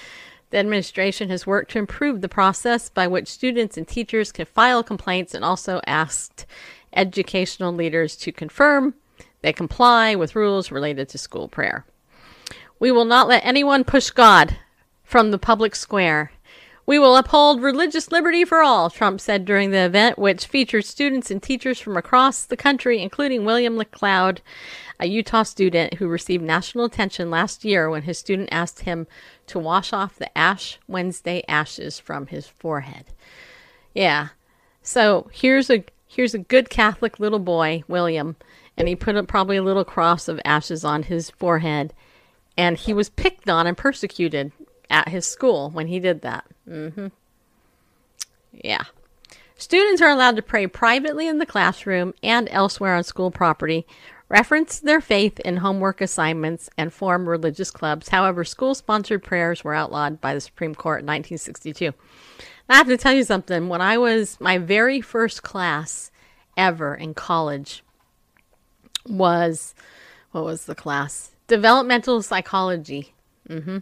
The 0.48 0.56
administration 0.56 1.28
has 1.28 1.46
worked 1.46 1.72
to 1.72 1.78
improve 1.78 2.22
the 2.22 2.30
process 2.30 2.88
by 2.88 3.08
which 3.08 3.28
students 3.28 3.76
and 3.76 3.86
teachers 3.86 4.32
can 4.32 4.46
file 4.46 4.82
complaints 4.82 5.34
and 5.34 5.44
also 5.44 5.82
asked 5.86 6.46
educational 6.94 7.74
leaders 7.74 8.16
to 8.16 8.32
confirm 8.32 8.94
they 9.42 9.52
comply 9.52 10.14
with 10.14 10.36
rules 10.36 10.70
related 10.70 11.08
to 11.10 11.18
school 11.18 11.48
prayer. 11.48 11.84
We 12.78 12.90
will 12.92 13.04
not 13.04 13.28
let 13.28 13.44
anyone 13.44 13.84
push 13.84 14.10
God 14.10 14.56
from 15.02 15.30
the 15.30 15.38
public 15.38 15.74
square. 15.74 16.32
We 16.84 16.98
will 16.98 17.16
uphold 17.16 17.62
religious 17.62 18.12
liberty 18.12 18.44
for 18.44 18.62
all, 18.62 18.90
Trump 18.90 19.20
said 19.20 19.44
during 19.44 19.70
the 19.70 19.84
event, 19.84 20.18
which 20.18 20.46
featured 20.46 20.84
students 20.84 21.30
and 21.30 21.42
teachers 21.42 21.80
from 21.80 21.96
across 21.96 22.44
the 22.44 22.56
country, 22.56 23.02
including 23.02 23.44
William 23.44 23.76
LeCloud, 23.76 24.40
a 25.00 25.06
Utah 25.06 25.42
student 25.42 25.94
who 25.94 26.06
received 26.06 26.44
national 26.44 26.84
attention 26.84 27.30
last 27.30 27.64
year 27.64 27.90
when 27.90 28.02
his 28.02 28.18
student 28.18 28.48
asked 28.52 28.80
him 28.80 29.06
to 29.48 29.58
wash 29.58 29.92
off 29.92 30.16
the 30.16 30.36
Ash 30.38 30.78
Wednesday 30.86 31.42
ashes 31.48 31.98
from 31.98 32.28
his 32.28 32.46
forehead. 32.46 33.06
Yeah. 33.94 34.28
So 34.82 35.28
here's 35.32 35.68
a 35.70 35.84
here's 36.06 36.34
a 36.34 36.38
good 36.38 36.70
Catholic 36.70 37.18
little 37.18 37.40
boy, 37.40 37.82
William, 37.88 38.36
and 38.76 38.88
he 38.88 38.96
put 38.96 39.16
a, 39.16 39.22
probably 39.22 39.56
a 39.56 39.62
little 39.62 39.84
cross 39.84 40.28
of 40.28 40.40
ashes 40.44 40.84
on 40.84 41.04
his 41.04 41.30
forehead, 41.30 41.92
and 42.56 42.76
he 42.76 42.92
was 42.92 43.08
picked 43.08 43.48
on 43.48 43.66
and 43.66 43.76
persecuted 43.76 44.52
at 44.90 45.08
his 45.08 45.26
school 45.26 45.70
when 45.70 45.88
he 45.88 45.98
did 45.98 46.22
that. 46.22 46.44
hmm 46.66 47.08
Yeah. 48.52 48.84
Students 49.58 50.02
are 50.02 50.10
allowed 50.10 50.36
to 50.36 50.42
pray 50.42 50.66
privately 50.66 51.26
in 51.26 51.38
the 51.38 51.46
classroom 51.46 52.12
and 52.22 52.46
elsewhere 52.50 52.94
on 52.94 53.04
school 53.04 53.30
property, 53.30 53.86
reference 54.28 54.78
their 54.80 55.00
faith 55.00 55.40
in 55.40 55.58
homework 55.58 56.02
assignments, 56.02 56.68
and 56.76 56.92
form 56.92 57.26
religious 57.26 57.70
clubs. 57.70 58.10
However, 58.10 58.44
school 58.44 58.74
sponsored 58.74 59.22
prayers 59.22 59.64
were 59.64 59.74
outlawed 59.74 60.20
by 60.20 60.34
the 60.34 60.42
Supreme 60.42 60.74
Court 60.74 61.00
in 61.00 61.06
1962. 61.06 61.94
I 62.68 62.76
have 62.76 62.88
to 62.88 62.98
tell 62.98 63.14
you 63.14 63.24
something. 63.24 63.68
When 63.68 63.80
I 63.80 63.96
was 63.96 64.38
my 64.40 64.58
very 64.58 65.00
first 65.00 65.42
class 65.42 66.10
ever 66.56 66.94
in 66.94 67.14
college 67.14 67.82
was 69.08 69.74
what 70.32 70.44
was 70.44 70.66
the 70.66 70.74
class? 70.74 71.30
Developmental 71.46 72.22
psychology. 72.22 73.14
hmm 73.48 73.78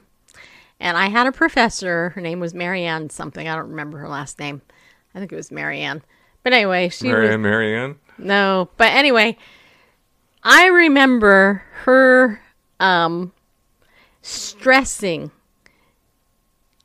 And 0.81 0.97
I 0.97 1.09
had 1.09 1.27
a 1.27 1.33
professor. 1.33 2.11
Her 2.11 2.21
name 2.21 2.41
was 2.41 2.55
Marianne 2.55 3.11
something. 3.11 3.49
I 3.49 3.57
don't 3.57 3.71
remember 3.71 3.99
her 3.99 4.09
last 4.09 4.39
name. 4.39 4.63
I 5.15 5.19
think 5.19 5.33
it 5.33 5.37
was 5.37 5.51
Marianne. 5.51 6.03
But 6.43 6.53
anyway, 6.53 6.89
she 6.91 7.07
was, 7.09 7.15
Marianne, 7.15 7.43
Marianne. 7.43 7.97
no, 8.19 8.69
but 8.77 8.93
anyway, 8.93 9.37
I 10.43 10.67
remember 10.67 11.63
her 11.85 12.41
um, 12.81 13.33
stressing 14.21 15.31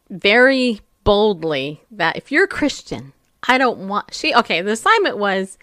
very 0.10 0.80
boldly 1.04 1.82
that 1.91 2.15
if 2.15 2.32
you're 2.32 2.45
a 2.45 2.47
Christian, 2.47 3.13
I 3.47 3.58
don't 3.58 3.88
want 3.88 4.13
she 4.13 4.34
okay, 4.34 4.62
the 4.62 4.71
assignment 4.71 5.17
was 5.17 5.58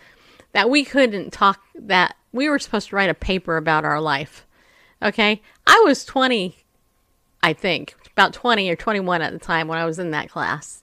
that 0.53 0.71
we 0.71 0.85
couldn't 0.85 1.33
talk 1.33 1.61
that 1.75 2.17
we 2.37 2.49
were 2.49 2.59
supposed 2.59 2.91
to 2.91 2.97
write 2.97 3.11
a 3.11 3.15
paper 3.15 3.57
about 3.57 3.85
our 3.85 4.01
life. 4.01 4.47
Okay? 5.03 5.43
I 5.67 5.83
was 5.85 6.05
20 6.05 6.57
I 7.47 7.53
think, 7.53 7.95
about 8.11 8.33
20 8.33 8.69
or 8.71 8.75
21 8.75 9.23
at 9.23 9.33
the 9.33 9.39
time 9.39 9.69
when 9.69 9.79
I 9.79 9.85
was 9.85 10.01
in 10.01 10.11
that 10.11 10.29
class. 10.29 10.83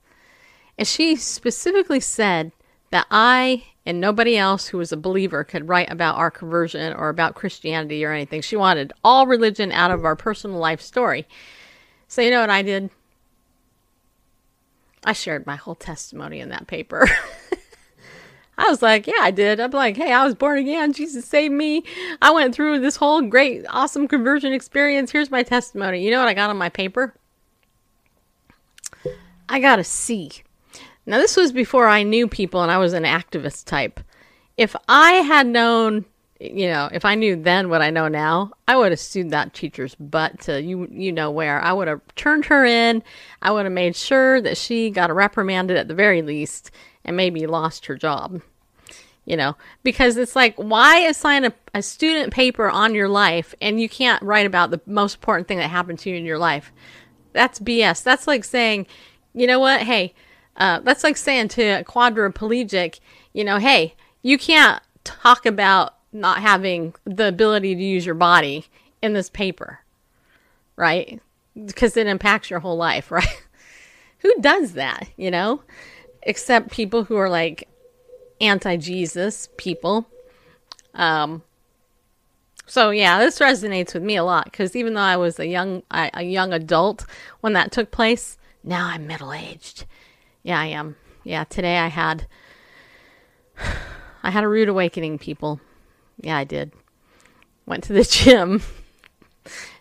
And 0.78 0.88
she 0.88 1.18
specifically 1.18 2.00
said 2.00 2.54
that 2.90 3.06
I 3.12 3.66
and 3.86 4.00
nobody 4.00 4.38
else 4.38 4.68
who 4.68 4.78
was 4.78 4.94
a 4.94 4.98
believer 4.98 5.44
could 5.44 5.68
write 5.68 5.92
about 5.92 6.16
our 6.16 6.32
conversion 6.32 6.94
or 6.94 7.10
about 7.10 7.36
Christianity 7.36 8.06
or 8.06 8.14
anything. 8.14 8.42
She 8.42 8.56
wanted 8.56 8.94
all 9.04 9.28
religion 9.28 9.74
out 9.74 9.92
of 9.92 10.06
our 10.06 10.16
personal 10.16 10.58
life 10.58 10.80
story. 10.80 11.28
So, 12.08 12.22
you 12.22 12.32
know 12.32 12.40
what 12.40 12.50
I 12.50 12.62
did? 12.62 12.90
I 15.04 15.12
shared 15.12 15.46
my 15.46 15.58
whole 15.58 15.76
testimony 15.76 16.40
in 16.40 16.48
that 16.48 16.68
paper. 16.68 17.10
I 18.66 18.70
was 18.70 18.82
like, 18.82 19.08
yeah, 19.08 19.20
I 19.20 19.32
did. 19.32 19.60
I'm 19.60 19.72
like, 19.72 19.98
hey, 19.98 20.14
I 20.14 20.24
was 20.24 20.36
born 20.36 20.58
again. 20.58 20.94
Jesus 20.94 21.26
saved 21.26 21.54
me. 21.54 21.84
I 22.22 22.32
went 22.32 22.56
through 22.56 22.80
this 22.80 22.96
whole 22.96 23.22
great, 23.22 23.66
awesome 23.70 24.08
conversion 24.08 24.54
experience. 24.54 25.12
Here's 25.12 25.30
my 25.30 25.44
testimony. 25.44 26.04
You 26.04 26.12
know 26.12 26.20
what 26.20 26.30
I 26.30 26.34
got 26.34 26.50
on 26.50 26.58
my 26.58 26.70
paper? 26.70 27.14
I 29.50 29.60
got 29.60 29.80
a 29.80 29.84
C. 29.84 30.32
Now, 31.06 31.18
this 31.18 31.36
was 31.36 31.52
before 31.52 31.88
I 31.88 32.04
knew 32.04 32.26
people 32.26 32.62
and 32.62 32.72
I 32.72 32.78
was 32.78 32.94
an 32.94 33.04
activist 33.04 33.66
type. 33.66 34.00
If 34.56 34.78
I 34.88 35.12
had 35.14 35.46
known, 35.46 36.06
you 36.40 36.68
know, 36.68 36.88
if 36.94 37.04
I 37.04 37.16
knew 37.16 37.36
then 37.36 37.70
what 37.70 37.82
I 37.82 37.90
know 37.90 38.08
now, 38.08 38.52
I 38.66 38.78
would 38.78 38.92
have 38.92 39.00
sued 39.00 39.32
that 39.32 39.54
teacher's 39.54 39.96
butt 39.96 40.40
to 40.42 40.62
you, 40.62 40.88
you 40.90 41.12
know 41.12 41.32
where. 41.32 41.60
I 41.60 41.74
would 41.74 41.90
have 41.90 42.02
turned 42.16 42.46
her 42.46 42.64
in. 42.64 43.04
I 43.42 43.52
would 43.52 43.66
have 43.66 43.74
made 43.74 43.98
sure 43.98 44.40
that 44.40 44.56
she 44.56 44.90
got 44.90 45.14
reprimanded 45.14 45.76
at 45.76 45.90
the 45.90 45.94
very 45.94 46.22
least 46.22 46.72
and 47.04 47.18
maybe 47.18 47.46
lost 47.46 47.88
her 47.88 47.98
job. 47.98 48.42
You 49.26 49.38
know, 49.38 49.56
because 49.84 50.18
it's 50.18 50.36
like, 50.36 50.54
why 50.58 50.98
assign 51.00 51.46
a, 51.46 51.54
a 51.74 51.82
student 51.82 52.34
paper 52.34 52.70
on 52.70 52.94
your 52.94 53.08
life 53.08 53.56
and 53.62 53.80
you 53.80 53.88
can't 53.88 54.22
write 54.22 54.46
about 54.46 54.70
the 54.70 54.82
most 54.86 55.16
important 55.16 55.48
thing 55.48 55.60
that 55.60 55.70
happened 55.70 56.00
to 56.00 56.10
you 56.10 56.18
in 56.18 56.26
your 56.26 56.38
life? 56.38 56.74
That's 57.32 57.58
BS. 57.58 58.04
That's 58.04 58.28
like 58.28 58.44
saying, 58.44 58.86
you 59.34 59.48
know 59.48 59.60
what? 59.60 59.82
Hey, 59.82 60.14
uh, 60.58 60.80
that's 60.82 61.04
like 61.04 61.18
saying 61.18 61.48
to 61.50 61.64
a 61.64 61.84
quadriplegic, 61.84 63.00
you 63.34 63.44
know, 63.44 63.58
hey, 63.58 63.96
you 64.22 64.38
can't 64.38 64.82
talk 65.04 65.46
about 65.46 65.96
not 66.12 66.40
having 66.40 66.94
the 67.06 67.28
ability 67.28 67.76
to 67.76 67.84
use 67.84 68.06
your 68.06 68.16
body 68.16 68.68
in 69.02 69.14
this 69.14 69.30
paper, 69.30 69.80
right? 70.76 71.20
Because 71.66 71.98
it 71.98 72.08
impacts 72.08 72.50
your 72.50 72.60
whole 72.60 72.78
life, 72.78 73.12
right? 73.12 73.42
Who 74.20 74.34
does 74.40 74.74
that, 74.74 75.10
you 75.18 75.32
know? 75.32 75.64
Except 76.22 76.72
people 76.72 77.04
who 77.04 77.18
are 77.18 77.30
like 77.30 77.68
anti 78.42 78.78
Jesus 78.78 79.50
people. 79.58 80.08
Um, 80.94 81.44
so 82.66 82.92
yeah, 82.92 83.20
this 83.20 83.40
resonates 83.40 83.94
with 83.94 84.04
me 84.04 84.16
a 84.16 84.24
lot 84.24 84.46
because 84.46 84.76
even 84.76 84.94
though 84.94 85.02
I 85.02 85.18
was 85.18 85.40
a 85.40 85.48
young 85.48 85.84
a, 85.92 86.10
a 86.14 86.24
young 86.24 86.54
adult 86.54 87.06
when 87.42 87.54
that 87.54 87.72
took 87.72 87.92
place, 87.92 88.38
now 88.64 88.88
I'm 88.88 89.08
middle 89.08 89.34
aged. 89.34 89.86
Yeah, 90.44 90.60
I 90.60 90.68
am. 90.68 90.96
Yeah, 91.24 91.44
today 91.44 91.78
I 91.78 91.88
had 91.88 92.28
I 94.24 94.32
had 94.32 94.44
a 94.44 94.48
rude 94.48 94.70
awakening, 94.70 95.20
people. 95.20 95.60
Yeah, 96.22 96.38
I 96.38 96.44
did. 96.44 96.72
Went 97.66 97.84
to 97.86 97.94
the 97.94 98.04
gym. 98.10 98.62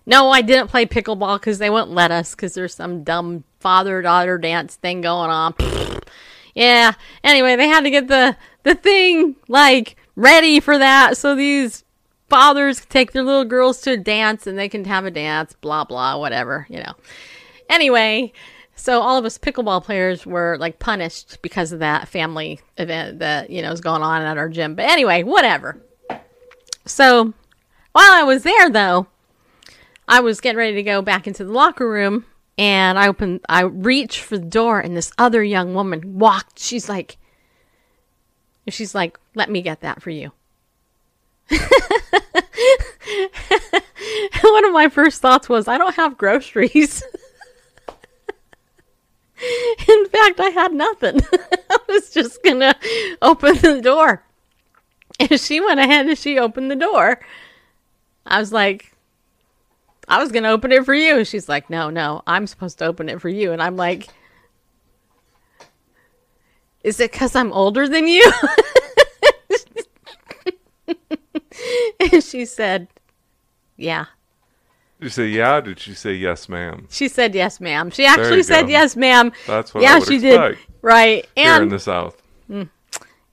No, 0.05 0.31
I 0.31 0.43
didn't 0.43 0.69
play 0.69 0.85
pickleball 0.85 1.39
because 1.39 1.59
they 1.59 1.71
wouldn't 1.71 1.93
let 1.93 2.11
us 2.11 2.33
because 2.33 2.55
there's 2.55 2.75
some 2.75 3.05
dumb 3.05 3.45
father 3.61 4.03
daughter 4.03 4.37
dance 4.39 4.75
thing 4.75 5.01
going 5.01 5.31
on. 5.31 5.55
yeah. 6.55 6.93
Anyway, 7.25 7.57
they 7.57 7.69
had 7.69 7.85
to 7.85 7.91
get 7.91 8.09
the 8.09 8.37
the 8.63 8.75
thing 8.75 9.37
like 9.49 9.97
ready 10.15 10.61
for 10.61 10.79
that 10.79 11.17
so 11.17 11.35
these 11.35 11.85
fathers 12.29 12.85
take 12.87 13.13
their 13.13 13.23
little 13.23 13.45
girls 13.45 13.81
to 13.83 13.93
a 13.93 13.97
dance 13.97 14.47
and 14.47 14.59
they 14.59 14.69
can 14.69 14.85
have 14.85 15.05
a 15.05 15.11
dance. 15.11 15.55
Blah 15.61 15.85
blah, 15.85 16.19
whatever. 16.19 16.67
You 16.69 16.79
know. 16.79 16.93
Anyway, 17.69 18.33
so 18.75 19.01
all 19.01 19.19
of 19.19 19.25
us 19.25 19.39
pickleball 19.39 19.85
players 19.85 20.27
were 20.27 20.57
like 20.59 20.79
punished 20.79 21.41
because 21.43 21.73
of 21.73 21.79
that 21.81 22.09
family 22.09 22.61
event 22.79 23.19
that 23.21 23.51
you 23.51 23.63
know 23.63 23.73
is 23.73 23.81
going 23.81 24.03
on 24.03 24.23
at 24.23 24.39
our 24.39 24.49
gym. 24.49 24.75
But 24.75 24.87
anyway, 24.87 25.23
whatever. 25.23 25.81
So 26.85 27.33
while 27.93 28.11
I 28.11 28.23
was 28.23 28.43
there, 28.43 28.71
though, 28.71 29.07
I 30.09 30.21
was 30.21 30.41
getting 30.41 30.59
ready 30.59 30.75
to 30.75 30.83
go 30.83 31.03
back 31.03 31.27
into 31.27 31.45
the 31.45 31.53
locker 31.53 31.89
room, 31.89 32.25
and 32.59 32.99
I 32.99 33.09
opened, 33.09 33.41
I 33.49 33.63
reached 33.63 34.21
for 34.21 34.39
the 34.39 34.45
door, 34.45 34.81
and 34.81 34.97
this 34.97 35.13
other 35.19 35.43
young 35.43 35.75
woman 35.75 36.19
walked. 36.19 36.59
She's 36.59 36.89
like, 36.89 37.17
she's 38.69 38.95
like, 38.95 39.19
let 39.35 39.51
me 39.51 39.63
get 39.63 39.81
that 39.81 40.03
for 40.03 40.11
you. 40.11 40.33
One 44.43 44.65
of 44.65 44.73
my 44.73 44.89
first 44.91 45.23
thoughts 45.23 45.49
was, 45.49 45.69
I 45.69 45.79
don't 45.79 45.97
have 45.97 46.19
groceries. 46.19 47.03
In 49.89 50.07
fact, 50.07 50.39
I 50.39 50.51
had 50.55 50.73
nothing. 50.73 51.21
I 51.71 51.79
was 51.89 52.11
just 52.11 52.43
gonna 52.43 52.75
open 53.21 53.57
the 53.57 53.81
door. 53.81 54.25
And 55.19 55.41
she 55.41 55.61
went 55.61 55.81
ahead 55.81 56.07
and 56.07 56.19
she 56.19 56.39
opened 56.39 56.71
the 56.71 56.77
door. 56.77 57.21
I 58.25 58.39
was 58.39 58.53
like, 58.53 58.93
I 60.09 60.23
was 60.23 60.33
gonna 60.33 60.51
open 60.51 60.73
it 60.73 60.85
for 60.85 60.95
you. 60.95 61.19
And 61.19 61.27
she's 61.27 61.49
like, 61.49 61.71
No, 61.71 61.91
no, 61.91 62.23
I'm 62.27 62.47
supposed 62.47 62.79
to 62.79 62.87
open 62.87 63.09
it 63.09 63.21
for 63.21 63.29
you. 63.29 63.53
And 63.53 63.63
I'm 63.63 63.77
like, 63.77 64.09
Is 66.83 67.01
it 67.01 67.13
because 67.13 67.35
I'm 67.37 67.53
older 67.53 67.89
than 67.89 68.07
you? 68.09 68.31
and 72.13 72.23
she 72.23 72.45
said, 72.45 72.89
Yeah. 73.77 74.07
Did 74.99 75.07
you 75.07 75.11
say 75.11 75.27
yeah? 75.29 75.57
Or 75.57 75.63
did 75.63 75.81
she 75.81 75.95
say 75.95 76.15
yes, 76.15 76.49
ma'am? 76.49 76.87
She 76.89 77.09
said 77.09 77.35
yes, 77.35 77.61
ma'am. 77.61 77.91
She 77.91 78.07
actually 78.07 78.45
said 78.45 78.63
go. 78.63 78.69
yes, 78.69 78.95
ma'am. 78.95 79.33
That's 79.49 79.75
what 79.75 79.83
yeah, 79.83 79.99
she 79.99 80.19
did. 80.19 80.57
Right. 80.81 81.29
here 81.35 81.61
in 81.61 81.71
the 81.71 81.81
South. 81.81 82.23
Mm. 82.49 82.69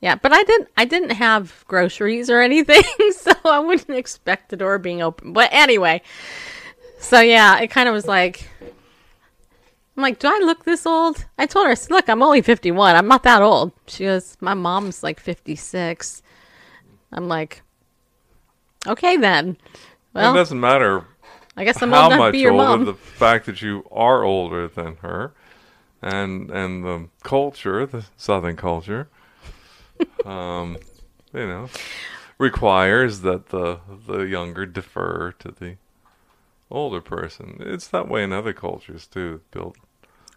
yeah, 0.01 0.15
but 0.15 0.33
I 0.33 0.41
didn't 0.43 0.69
I 0.77 0.85
didn't 0.85 1.11
have 1.11 1.63
groceries 1.67 2.27
or 2.27 2.41
anything, 2.41 2.81
so 3.11 3.33
I 3.45 3.59
wouldn't 3.59 3.95
expect 3.95 4.49
the 4.49 4.57
door 4.57 4.79
being 4.79 5.03
open. 5.03 5.33
But 5.33 5.49
anyway. 5.51 6.01
So 6.99 7.19
yeah, 7.19 7.59
it 7.59 7.67
kind 7.67 7.89
of 7.89 7.93
was 7.93 8.07
like 8.07 8.47
I'm 9.97 10.03
like, 10.03 10.19
"Do 10.19 10.27
I 10.27 10.39
look 10.43 10.63
this 10.65 10.85
old?" 10.85 11.25
I 11.37 11.45
told 11.45 11.65
her, 11.65 11.71
I 11.71 11.75
said, 11.75 11.91
"Look, 11.91 12.07
I'm 12.09 12.23
only 12.23 12.41
51. 12.41 12.95
I'm 12.95 13.07
not 13.07 13.23
that 13.23 13.41
old." 13.41 13.71
She 13.87 14.05
goes, 14.05 14.37
"My 14.39 14.53
mom's 14.53 15.03
like 15.03 15.19
56." 15.19 16.21
I'm 17.11 17.27
like, 17.27 17.63
"Okay 18.87 19.17
then." 19.17 19.57
Well, 20.13 20.33
it 20.33 20.37
doesn't 20.37 20.59
matter 20.59 21.05
I 21.59 21.65
guess 21.65 21.81
I'm 21.81 21.91
how 21.91 22.03
old 22.03 22.13
enough 22.13 22.19
to 22.19 22.23
much 22.27 22.31
be 22.31 22.39
your 22.39 22.53
older. 22.53 22.63
mom. 22.63 22.85
The 22.85 22.93
fact 22.93 23.45
that 23.47 23.61
you 23.61 23.85
are 23.91 24.23
older 24.23 24.69
than 24.69 24.95
her, 25.01 25.33
and 26.01 26.49
and 26.49 26.85
the 26.85 27.09
culture, 27.23 27.85
the 27.85 28.05
Southern 28.15 28.55
culture, 28.55 29.09
um, 30.25 30.77
you 31.33 31.45
know, 31.45 31.69
requires 32.37 33.21
that 33.21 33.49
the 33.49 33.81
the 34.07 34.19
younger 34.21 34.65
defer 34.65 35.33
to 35.39 35.51
the 35.51 35.75
older 36.71 37.01
person. 37.01 37.57
It's 37.59 37.87
that 37.87 38.07
way 38.07 38.23
in 38.23 38.31
other 38.33 38.53
cultures 38.53 39.07
too. 39.07 39.41
Built 39.51 39.75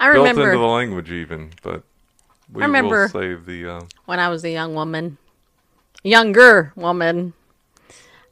I 0.01 0.12
built 0.12 0.27
remember 0.27 0.51
into 0.51 0.59
the 0.59 0.66
language 0.66 1.11
even, 1.11 1.51
but 1.62 1.83
we 2.53 2.62
I 2.62 2.66
remember- 2.66 3.03
will 3.03 3.09
save 3.09 3.47
the. 3.47 3.66
Uh, 3.66 3.81
when 4.07 4.18
I 4.18 4.29
was 4.29 4.45
a 4.45 4.51
young 4.51 4.75
woman, 4.75 5.18
younger 6.03 6.73
woman. 6.77 7.35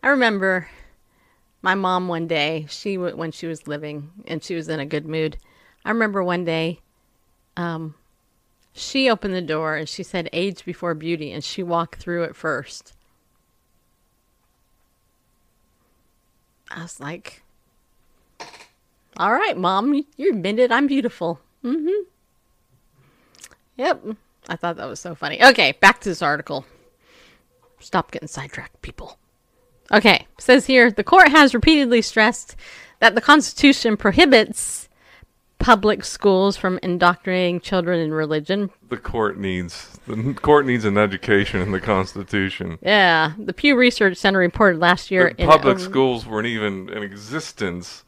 I 0.03 0.09
remember 0.09 0.69
my 1.63 1.75
mom 1.75 2.09
one 2.09 2.27
day. 2.27 2.67
She 2.69 2.97
when 2.97 3.33
she 3.33 3.47
was 3.47 3.67
living 3.69 4.11
and 4.27 4.43
she 4.43 4.55
was 4.55 4.69
in 4.69 4.81
a 4.81 4.87
good 4.87 5.07
mood. 5.07 5.37
I 5.85 5.91
remember 5.91 6.23
one 6.23 6.45
day, 6.45 6.81
um, 7.57 7.95
she 8.73 9.11
opened 9.11 9.35
the 9.35 9.43
door 9.43 9.77
and 9.77 9.89
she 9.89 10.03
said 10.03 10.29
"age 10.33 10.65
before 10.65 10.95
beauty," 10.95 11.33
and 11.33 11.45
she 11.45 11.63
walked 11.63 12.01
through 12.01 12.25
it 12.25 12.35
first. 12.37 12.95
I 16.71 16.83
was 16.83 17.01
like, 17.01 17.40
"All 19.17 19.33
right, 19.33 19.57
mom, 19.57 19.95
you- 19.95 20.07
you 20.17 20.31
admitted 20.31 20.71
I'm 20.73 20.87
beautiful." 20.87 21.41
Mm-hmm. 21.65 22.05
Yep. 23.77 24.03
I 24.49 24.57
thought 24.57 24.77
that 24.77 24.89
was 24.89 25.01
so 25.01 25.15
funny. 25.15 25.43
Okay, 25.43 25.73
back 25.81 26.01
to 26.01 26.09
this 26.09 26.23
article. 26.23 26.65
Stop 27.79 28.11
getting 28.11 28.29
sidetracked, 28.29 28.83
people. 28.83 29.17
Okay, 29.93 30.27
says 30.39 30.67
here 30.67 30.91
the 30.91 31.05
court 31.05 31.29
has 31.29 31.55
repeatedly 31.55 32.03
stressed 32.03 32.57
that 33.01 33.15
the 33.15 33.21
Constitution 33.21 33.97
prohibits 33.97 34.89
public 35.59 36.05
schools 36.05 36.57
from 36.57 36.79
indoctrinating 36.83 37.61
children 37.61 38.01
in 38.01 38.13
religion. 38.15 38.71
the 38.89 38.97
court 38.97 39.37
needs 39.39 39.99
the 40.07 40.33
court 40.35 40.65
needs 40.67 40.85
an 40.87 40.97
education 40.97 41.61
in 41.61 41.71
the 41.71 41.81
Constitution. 41.81 42.79
Yeah, 42.83 43.33
the 43.39 43.53
Pew 43.53 43.77
Research 43.77 44.17
Center 44.17 44.39
reported 44.39 44.79
last 44.81 45.11
year 45.11 45.35
The 45.37 45.43
in 45.43 45.49
public 45.49 45.79
schools 45.79 46.27
weren't 46.27 46.47
even 46.47 46.89
in 46.89 47.03
existence 47.03 48.05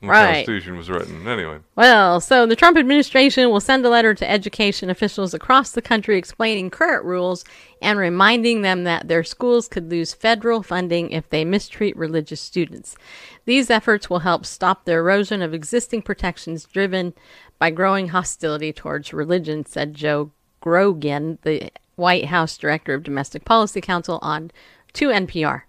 when 0.00 0.10
Right. 0.10 0.46
Constitution 0.46 0.76
was 0.76 0.88
written. 0.88 1.26
Anyway, 1.26 1.58
Well, 1.74 2.20
so 2.20 2.46
the 2.46 2.54
Trump 2.54 2.78
administration 2.78 3.50
will 3.50 3.60
send 3.60 3.84
a 3.84 3.88
letter 3.88 4.14
to 4.14 4.30
education 4.30 4.90
officials 4.90 5.34
across 5.34 5.72
the 5.72 5.82
country 5.82 6.16
explaining 6.16 6.70
current 6.70 7.04
rules 7.04 7.44
and 7.82 7.98
reminding 7.98 8.62
them 8.62 8.84
that 8.84 9.08
their 9.08 9.24
schools 9.24 9.66
could 9.66 9.90
lose 9.90 10.14
federal 10.14 10.62
funding 10.62 11.10
if 11.10 11.28
they 11.30 11.44
mistreat 11.44 11.96
religious 11.96 12.40
students. 12.40 12.96
These 13.44 13.70
efforts 13.70 14.08
will 14.08 14.20
help 14.20 14.46
stop 14.46 14.84
the 14.84 14.92
erosion 14.92 15.42
of 15.42 15.54
existing 15.54 16.02
protections 16.02 16.64
driven 16.64 17.14
by 17.58 17.70
growing 17.70 18.08
hostility 18.08 18.72
towards 18.72 19.12
religion, 19.12 19.66
said 19.66 19.94
Joe 19.94 20.30
Grogan, 20.60 21.38
the 21.42 21.70
White 21.96 22.26
House 22.26 22.56
Director 22.56 22.94
of 22.94 23.02
Domestic 23.02 23.44
Policy 23.44 23.80
Council, 23.80 24.20
on 24.22 24.52
to 24.92 25.08
NPR. 25.08 25.62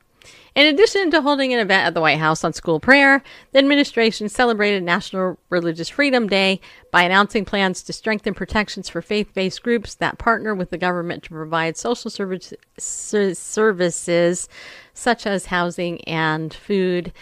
In 0.59 0.67
addition 0.67 1.09
to 1.11 1.21
holding 1.21 1.53
an 1.53 1.59
event 1.61 1.87
at 1.87 1.93
the 1.93 2.01
White 2.01 2.17
House 2.17 2.43
on 2.43 2.51
school 2.51 2.81
prayer, 2.81 3.23
the 3.53 3.59
administration 3.59 4.27
celebrated 4.27 4.83
National 4.83 5.39
Religious 5.49 5.87
Freedom 5.87 6.27
Day 6.27 6.59
by 6.91 7.03
announcing 7.03 7.45
plans 7.45 7.81
to 7.83 7.93
strengthen 7.93 8.33
protections 8.33 8.89
for 8.89 9.01
faith 9.01 9.33
based 9.33 9.63
groups 9.63 9.95
that 9.95 10.17
partner 10.17 10.53
with 10.53 10.69
the 10.69 10.77
government 10.77 11.23
to 11.23 11.29
provide 11.29 11.77
social 11.77 12.11
service, 12.11 12.53
ser- 12.77 13.35
services 13.35 14.49
such 14.93 15.25
as 15.25 15.45
housing 15.45 16.01
and 16.01 16.53
food. 16.53 17.13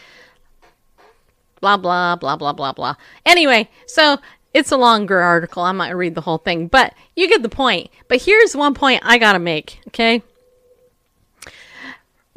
Blah, 1.61 1.77
blah, 1.77 2.15
blah, 2.15 2.37
blah, 2.37 2.53
blah, 2.53 2.73
blah. 2.73 2.95
Anyway, 3.23 3.69
so 3.85 4.17
it's 4.55 4.71
a 4.71 4.77
longer 4.77 5.19
article. 5.19 5.61
Going 5.61 5.91
to 5.91 5.95
read 5.95 6.15
the 6.15 6.21
whole 6.21 6.39
thing, 6.39 6.69
but 6.69 6.95
you 7.15 7.29
get 7.29 7.43
the 7.43 7.49
point. 7.49 7.91
But 8.07 8.19
here's 8.19 8.55
one 8.55 8.73
point 8.73 9.03
I 9.05 9.19
got 9.19 9.33
to 9.33 9.39
make, 9.39 9.79
okay? 9.89 10.23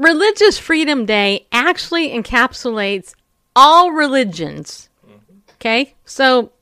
Religious 0.01 0.59
Freedom 0.59 1.05
Day 1.05 1.47
actually 1.53 2.09
encapsulates 2.09 3.15
all 3.55 3.93
religions. 3.93 4.89
Okay? 5.57 5.95
So, 6.07 6.53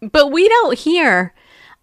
but 0.00 0.32
we 0.32 0.48
don't 0.48 0.76
hear 0.76 1.32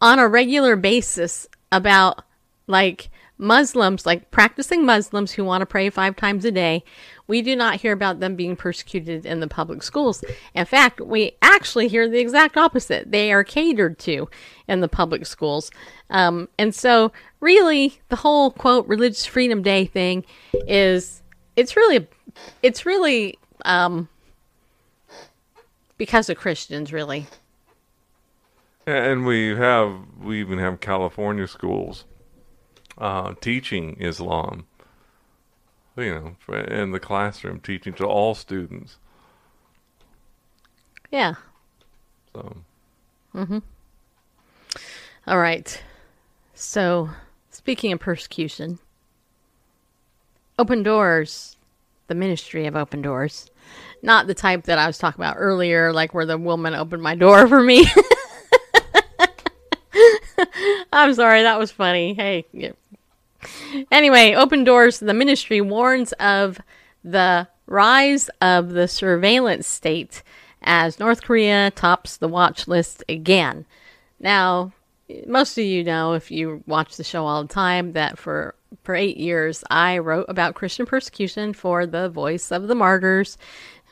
on 0.02 0.19
a 0.19 0.28
regular 0.28 0.76
basis 0.76 1.48
about 1.71 2.21
like 2.67 3.10
Muslims, 3.38 4.06
like 4.06 4.30
practicing 4.30 4.86
Muslims 4.86 5.32
who 5.32 5.45
want 5.45 5.62
to 5.62 5.65
pray 5.65 5.89
five 5.89 6.17
times 6.17 6.43
a 6.43 6.52
day. 6.52 6.84
We 7.27 7.41
do 7.41 7.55
not 7.55 7.81
hear 7.81 7.91
about 7.91 8.19
them 8.19 8.35
being 8.35 8.55
persecuted 8.55 9.25
in 9.25 9.39
the 9.39 9.47
public 9.47 9.81
schools. 9.81 10.23
In 10.53 10.65
fact, 10.65 11.01
we 11.01 11.35
actually 11.41 11.88
hear 11.88 12.07
the 12.07 12.19
exact 12.19 12.57
opposite. 12.57 13.11
They 13.11 13.31
are 13.31 13.43
catered 13.43 13.97
to 13.99 14.29
in 14.67 14.81
the 14.81 14.88
public 14.88 15.25
schools. 15.25 15.71
Um, 16.09 16.49
and 16.59 16.73
so, 16.73 17.11
really, 17.39 17.99
the 18.09 18.15
whole 18.17 18.51
quote 18.51 18.88
Religious 18.88 19.25
Freedom 19.25 19.61
Day 19.63 19.85
thing 19.85 20.23
is 20.67 21.23
it's 21.55 21.75
really, 21.75 22.07
it's 22.61 22.85
really 22.85 23.39
um, 23.63 24.07
because 25.97 26.29
of 26.29 26.38
Christians, 26.38 26.93
really. 26.93 27.25
and 28.85 29.25
we 29.25 29.55
have 29.55 29.93
we 30.21 30.39
even 30.39 30.59
have 30.59 30.79
California 30.79 31.47
schools 31.47 32.05
uh, 32.97 33.33
teaching 33.41 33.97
Islam. 33.99 34.65
You 35.97 36.36
know, 36.49 36.55
in 36.55 36.91
the 36.91 36.99
classroom, 36.99 37.60
teaching 37.62 37.93
to 37.93 38.05
all 38.05 38.36
students. 38.36 38.97
Yeah. 41.12 41.36
So 42.34 42.58
Mhm. 43.34 43.62
All 45.27 45.38
right. 45.39 45.81
So, 46.53 47.10
speaking 47.49 47.91
of 47.91 47.99
persecution, 47.99 48.79
Open 50.58 50.84
Doors, 50.84 51.58
the 52.08 52.15
ministry 52.15 52.65
of 52.65 52.75
Open 52.75 53.01
Doors, 53.01 53.49
not 54.01 54.27
the 54.27 54.34
type 54.34 54.63
that 54.63 54.77
I 54.77 54.88
was 54.88 54.97
talking 54.97 55.21
about 55.21 55.36
earlier, 55.38 55.91
like 55.91 56.13
where 56.13 56.25
the 56.25 56.38
woman 56.38 56.73
opened 56.75 57.03
my 57.03 57.15
door 57.15 57.47
for 57.47 57.62
me. 57.62 57.86
I'm 60.93 61.13
sorry, 61.13 61.43
that 61.43 61.60
was 61.60 61.71
funny. 61.71 62.13
Hey. 62.13 62.45
Anyway, 63.91 64.34
Open 64.34 64.63
Doors, 64.63 64.99
the 64.99 65.13
ministry 65.13 65.62
warns 65.62 66.12
of 66.13 66.60
the 67.03 67.47
rise 67.67 68.29
of 68.41 68.69
the 68.69 68.88
surveillance 68.88 69.67
state 69.67 70.23
as 70.62 70.99
North 70.99 71.23
Korea 71.23 71.71
tops 71.71 72.17
the 72.17 72.27
watch 72.27 72.67
list 72.67 73.03
again. 73.08 73.65
Now, 74.19 74.71
most 75.27 75.58
of 75.58 75.63
you 75.63 75.84
know 75.84 76.13
if 76.13 76.31
you 76.31 76.63
watch 76.65 76.97
the 76.97 77.03
show 77.03 77.25
all 77.25 77.43
the 77.43 77.53
time 77.53 77.93
that 77.93 78.17
for 78.17 78.55
for 78.84 78.95
8 78.95 79.17
years 79.17 79.63
I 79.69 79.97
wrote 79.99 80.25
about 80.27 80.55
Christian 80.55 80.86
persecution 80.86 81.53
for 81.53 81.86
the 81.86 82.10
Voice 82.10 82.51
of 82.51 82.67
the 82.67 82.75
Martyrs, 82.75 83.38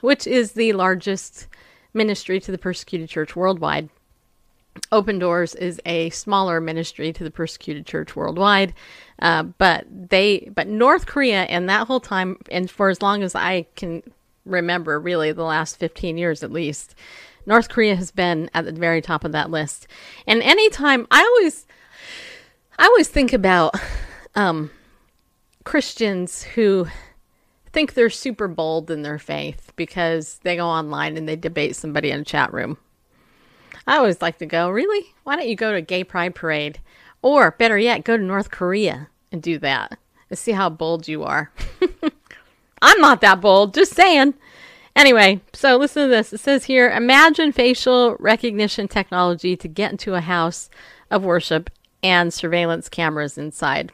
which 0.01 0.27
is 0.27 0.53
the 0.53 0.73
largest 0.73 1.47
ministry 1.93 2.39
to 2.41 2.51
the 2.51 2.57
persecuted 2.57 3.09
church 3.09 3.35
worldwide. 3.35 3.89
Open 4.91 5.19
Doors 5.19 5.55
is 5.55 5.79
a 5.86 6.09
smaller 6.09 6.59
ministry 6.59 7.13
to 7.13 7.23
the 7.23 7.31
persecuted 7.31 7.86
church 7.86 8.15
worldwide, 8.15 8.73
uh, 9.19 9.43
but 9.43 9.86
they, 9.89 10.49
but 10.53 10.67
North 10.67 11.05
Korea, 11.05 11.43
and 11.43 11.69
that 11.69 11.88
whole 11.88 11.99
time, 11.99 12.38
and 12.51 12.69
for 12.69 12.89
as 12.89 13.01
long 13.01 13.23
as 13.23 13.36
I 13.36 13.67
can 13.75 14.03
remember, 14.45 14.99
really 14.99 15.31
the 15.31 15.43
last 15.43 15.77
fifteen 15.77 16.17
years 16.17 16.43
at 16.43 16.51
least, 16.51 16.95
North 17.45 17.69
Korea 17.69 17.95
has 17.95 18.12
been 18.12 18.49
at 18.53 18.65
the 18.65 18.71
very 18.71 19.01
top 19.01 19.23
of 19.23 19.31
that 19.33 19.51
list. 19.51 19.88
And 20.25 20.41
anytime, 20.41 21.07
I 21.12 21.21
always, 21.21 21.67
I 22.79 22.86
always 22.86 23.09
think 23.09 23.33
about 23.33 23.75
um, 24.36 24.71
Christians 25.63 26.43
who 26.43 26.88
think 27.71 27.93
they're 27.93 28.09
super 28.09 28.47
bold 28.47 28.91
in 28.91 29.01
their 29.01 29.19
faith 29.19 29.71
because 29.75 30.39
they 30.43 30.55
go 30.55 30.67
online 30.67 31.17
and 31.17 31.27
they 31.27 31.36
debate 31.36 31.75
somebody 31.75 32.12
in 32.12 32.21
a 32.21 32.25
chat 32.25 32.53
room. 32.53 32.77
I 33.85 33.97
always 33.97 34.21
like 34.21 34.37
to 34.39 34.45
go, 34.45 34.69
really? 34.69 35.13
Why 35.23 35.35
don't 35.35 35.47
you 35.47 35.55
go 35.55 35.71
to 35.71 35.77
a 35.77 35.81
gay 35.81 36.03
pride 36.03 36.35
parade? 36.35 36.79
Or 37.21 37.51
better 37.51 37.77
yet, 37.77 38.03
go 38.03 38.17
to 38.17 38.23
North 38.23 38.51
Korea 38.51 39.07
and 39.31 39.41
do 39.41 39.57
that 39.59 39.97
and 40.29 40.39
see 40.39 40.51
how 40.51 40.69
bold 40.69 41.07
you 41.07 41.23
are. 41.23 41.51
I'm 42.81 42.99
not 42.99 43.21
that 43.21 43.41
bold, 43.41 43.73
just 43.73 43.93
saying. 43.93 44.33
Anyway, 44.95 45.41
so 45.53 45.77
listen 45.77 46.03
to 46.03 46.09
this. 46.09 46.33
It 46.33 46.39
says 46.39 46.65
here 46.65 46.91
imagine 46.91 47.51
facial 47.51 48.15
recognition 48.19 48.87
technology 48.87 49.55
to 49.55 49.67
get 49.67 49.91
into 49.91 50.13
a 50.13 50.21
house 50.21 50.69
of 51.09 51.23
worship 51.23 51.69
and 52.03 52.33
surveillance 52.33 52.89
cameras 52.89 53.37
inside. 53.37 53.91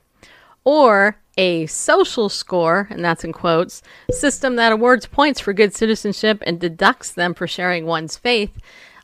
Or 0.66 1.18
a 1.38 1.68
social 1.68 2.28
score, 2.28 2.88
and 2.90 3.04
that's 3.04 3.24
in 3.24 3.32
quotes, 3.32 3.82
system 4.12 4.58
that 4.58 4.74
awards 4.74 5.06
points 5.06 5.40
for 5.40 5.54
good 5.54 5.74
citizenship 5.74 6.44
and 6.46 6.60
deducts 6.60 7.12
them 7.12 7.34
for 7.34 7.48
sharing 7.48 7.86
one's 7.86 8.18
faith, 8.18 8.52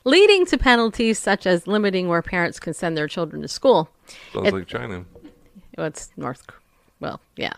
leading 0.06 0.46
to 0.46 0.56
penalties 0.56 1.18
such 1.18 1.46
as 1.46 1.66
limiting 1.66 2.06
where 2.08 2.22
parents 2.22 2.60
can 2.60 2.72
send 2.72 2.96
their 2.96 3.08
children 3.08 3.42
to 3.42 3.48
school. 3.48 3.90
Sounds 4.32 4.48
It- 4.48 4.54
like 4.54 4.66
China. 4.66 5.04
Well, 5.76 5.88
it's 5.88 6.10
North. 6.16 6.46
Well, 7.00 7.20
yeah. 7.36 7.52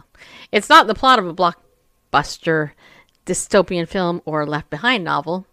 It's 0.51 0.69
not 0.69 0.87
the 0.89 0.95
plot 0.95 1.19
of 1.21 1.27
a 1.29 1.35
blockbuster 1.35 2.73
dystopian 3.27 3.87
film 3.87 4.23
or 4.25 4.47
Left 4.47 4.71
Behind 4.71 5.05
novel. 5.05 5.47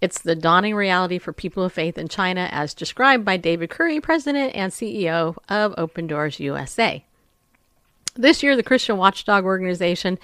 It's 0.00 0.20
the 0.20 0.34
dawning 0.34 0.74
reality 0.74 1.18
for 1.18 1.32
people 1.32 1.62
of 1.64 1.72
faith 1.72 1.98
in 1.98 2.08
China, 2.08 2.48
as 2.50 2.72
described 2.72 3.24
by 3.24 3.36
David 3.36 3.68
Curry, 3.68 4.00
president 4.00 4.54
and 4.54 4.72
CEO 4.72 5.36
of 5.48 5.74
Open 5.76 6.06
Doors 6.06 6.40
USA. 6.40 7.04
This 8.20 8.42
year, 8.42 8.56
the 8.56 8.64
Christian 8.64 8.96
Watchdog 8.96 9.44
organization 9.44 10.18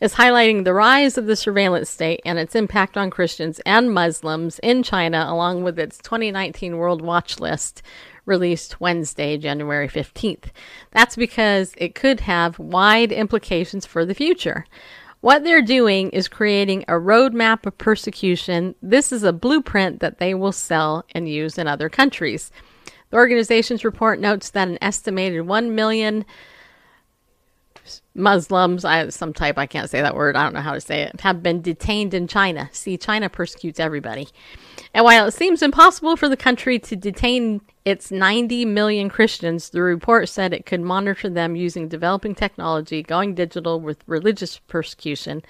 is 0.00 0.14
highlighting 0.14 0.62
the 0.62 0.72
rise 0.72 1.18
of 1.18 1.26
the 1.26 1.34
surveillance 1.34 1.90
state 1.90 2.20
and 2.24 2.38
its 2.38 2.54
impact 2.54 2.96
on 2.96 3.10
Christians 3.10 3.60
and 3.66 3.92
Muslims 3.92 4.60
in 4.60 4.84
China, 4.84 5.26
along 5.28 5.64
with 5.64 5.76
its 5.76 5.98
2019 5.98 6.76
World 6.76 7.02
Watch 7.02 7.40
List 7.40 7.82
released 8.26 8.80
Wednesday, 8.80 9.36
January 9.36 9.88
15th. 9.88 10.50
That's 10.92 11.16
because 11.16 11.74
it 11.78 11.96
could 11.96 12.20
have 12.20 12.60
wide 12.60 13.10
implications 13.10 13.86
for 13.86 14.06
the 14.06 14.14
future. 14.14 14.64
What 15.20 15.42
they're 15.42 15.62
doing 15.62 16.10
is 16.10 16.28
creating 16.28 16.84
a 16.86 16.92
roadmap 16.92 17.66
of 17.66 17.76
persecution. 17.76 18.76
This 18.80 19.10
is 19.10 19.24
a 19.24 19.32
blueprint 19.32 19.98
that 19.98 20.18
they 20.18 20.32
will 20.32 20.52
sell 20.52 21.04
and 21.12 21.28
use 21.28 21.58
in 21.58 21.66
other 21.66 21.88
countries. 21.88 22.52
The 23.10 23.16
organization's 23.16 23.84
report 23.84 24.20
notes 24.20 24.48
that 24.50 24.68
an 24.68 24.78
estimated 24.80 25.48
1 25.48 25.74
million 25.74 26.24
Muslims, 28.14 28.84
I, 28.84 29.08
some 29.08 29.32
type, 29.32 29.58
I 29.58 29.66
can't 29.66 29.88
say 29.88 30.02
that 30.02 30.14
word, 30.14 30.36
I 30.36 30.44
don't 30.44 30.54
know 30.54 30.60
how 30.60 30.74
to 30.74 30.80
say 30.80 31.02
it, 31.02 31.20
have 31.20 31.42
been 31.42 31.62
detained 31.62 32.14
in 32.14 32.28
China. 32.28 32.68
See, 32.72 32.96
China 32.96 33.28
persecutes 33.28 33.80
everybody. 33.80 34.28
And 34.94 35.04
while 35.04 35.26
it 35.26 35.32
seems 35.32 35.62
impossible 35.62 36.16
for 36.16 36.28
the 36.28 36.36
country 36.36 36.78
to 36.80 36.96
detain 36.96 37.62
its 37.84 38.10
90 38.10 38.64
million 38.66 39.08
Christians, 39.08 39.70
the 39.70 39.82
report 39.82 40.28
said 40.28 40.52
it 40.52 40.66
could 40.66 40.82
monitor 40.82 41.28
them 41.28 41.56
using 41.56 41.88
developing 41.88 42.34
technology, 42.34 43.02
going 43.02 43.34
digital 43.34 43.80
with 43.80 44.04
religious 44.06 44.58
persecution. 44.58 45.42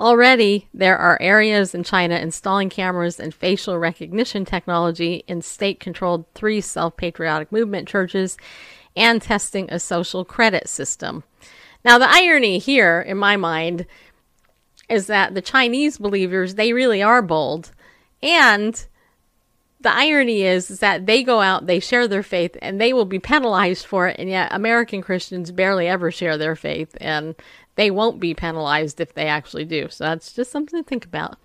Already, 0.00 0.68
there 0.72 0.96
are 0.96 1.18
areas 1.20 1.74
in 1.74 1.82
China 1.82 2.16
installing 2.16 2.70
cameras 2.70 3.18
and 3.18 3.34
facial 3.34 3.78
recognition 3.78 4.44
technology 4.44 5.24
in 5.26 5.42
state 5.42 5.80
controlled 5.80 6.24
three 6.34 6.60
self 6.60 6.96
patriotic 6.96 7.50
movement 7.50 7.88
churches 7.88 8.36
and 8.96 9.20
testing 9.20 9.68
a 9.70 9.80
social 9.80 10.24
credit 10.24 10.68
system. 10.68 11.24
Now, 11.84 11.98
the 11.98 12.10
irony 12.10 12.58
here, 12.58 13.00
in 13.00 13.16
my 13.16 13.36
mind, 13.36 13.86
is 14.88 15.06
that 15.06 15.34
the 15.34 15.42
Chinese 15.42 15.98
believers, 15.98 16.54
they 16.54 16.72
really 16.72 17.02
are 17.02 17.22
bold. 17.22 17.72
And 18.22 18.84
the 19.80 19.94
irony 19.94 20.42
is, 20.42 20.70
is 20.70 20.80
that 20.80 21.06
they 21.06 21.22
go 21.22 21.40
out, 21.40 21.66
they 21.66 21.78
share 21.78 22.08
their 22.08 22.22
faith, 22.22 22.56
and 22.60 22.80
they 22.80 22.92
will 22.92 23.04
be 23.04 23.18
penalized 23.18 23.86
for 23.86 24.08
it. 24.08 24.16
And 24.18 24.28
yet, 24.28 24.52
American 24.52 25.02
Christians 25.02 25.52
barely 25.52 25.86
ever 25.86 26.10
share 26.10 26.36
their 26.36 26.56
faith, 26.56 26.96
and 27.00 27.34
they 27.76 27.90
won't 27.90 28.18
be 28.18 28.34
penalized 28.34 29.00
if 29.00 29.14
they 29.14 29.26
actually 29.26 29.64
do. 29.64 29.88
So 29.88 30.04
that's 30.04 30.32
just 30.32 30.50
something 30.50 30.82
to 30.82 30.88
think 30.88 31.04
about. 31.04 31.38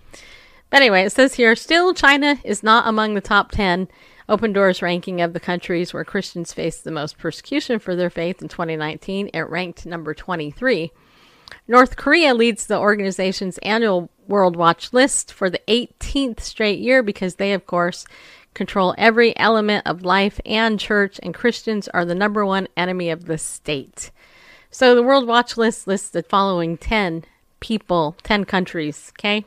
But 0.72 0.78
anyway, 0.82 1.04
it 1.04 1.12
says 1.12 1.36
here 1.36 1.56
still, 1.56 1.94
China 1.94 2.40
is 2.44 2.64
not 2.64 2.88
among 2.88 3.14
the 3.14 3.22
top 3.22 3.52
10 3.52 3.88
Open 4.34 4.52
Doors 4.52 4.82
ranking 4.82 5.22
of 5.22 5.34
the 5.34 5.40
countries 5.40 5.94
where 5.94 6.04
Christians 6.04 6.54
face 6.54 6.82
the 6.82 6.90
most 6.90 7.20
persecution 7.20 7.78
for 7.78 7.96
their 7.96 8.10
faith 8.10 8.42
in 8.42 8.48
2019. 8.48 9.30
It 9.32 9.42
ranked 9.42 9.86
number 9.86 10.16
23. 10.16 10.92
North 11.68 11.98
Korea 11.98 12.34
leads 12.34 12.66
the 12.66 12.80
organization's 12.80 13.60
annual 13.60 14.10
World 14.28 14.56
Watch 14.56 14.92
list 14.92 15.32
for 15.32 15.52
the 15.52 15.62
18th 15.68 16.40
straight 16.40 16.80
year 16.80 17.04
because 17.04 17.36
they, 17.36 17.54
of 17.54 17.68
course, 17.68 18.08
control 18.56 18.96
every 18.98 19.38
element 19.38 19.86
of 19.86 20.04
life 20.04 20.42
and 20.48 20.80
church, 20.80 21.20
and 21.22 21.36
Christians 21.36 21.88
are 21.90 22.04
the 22.04 22.16
number 22.16 22.44
one 22.44 22.68
enemy 22.76 23.12
of 23.12 23.26
the 23.26 23.38
state. 23.38 24.10
So 24.72 24.96
the 24.96 25.04
World 25.04 25.28
Watch 25.28 25.58
list 25.58 25.86
lists 25.86 26.10
the 26.10 26.24
following 26.24 26.80
10 26.80 27.26
people, 27.60 28.16
10 28.24 28.46
countries, 28.46 29.14
okay? 29.16 29.46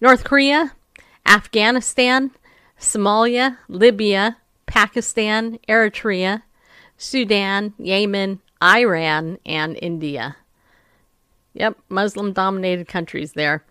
North 0.00 0.24
Korea, 0.24 0.72
Afghanistan, 1.26 2.30
Somalia, 2.80 3.58
Libya, 3.68 4.36
Pakistan, 4.66 5.58
Eritrea, 5.68 6.42
Sudan, 6.96 7.74
Yemen, 7.78 8.40
Iran, 8.62 9.38
and 9.46 9.78
India. 9.80 10.36
Yep, 11.54 11.78
Muslim 11.88 12.32
dominated 12.32 12.88
countries 12.88 13.32
there. 13.32 13.64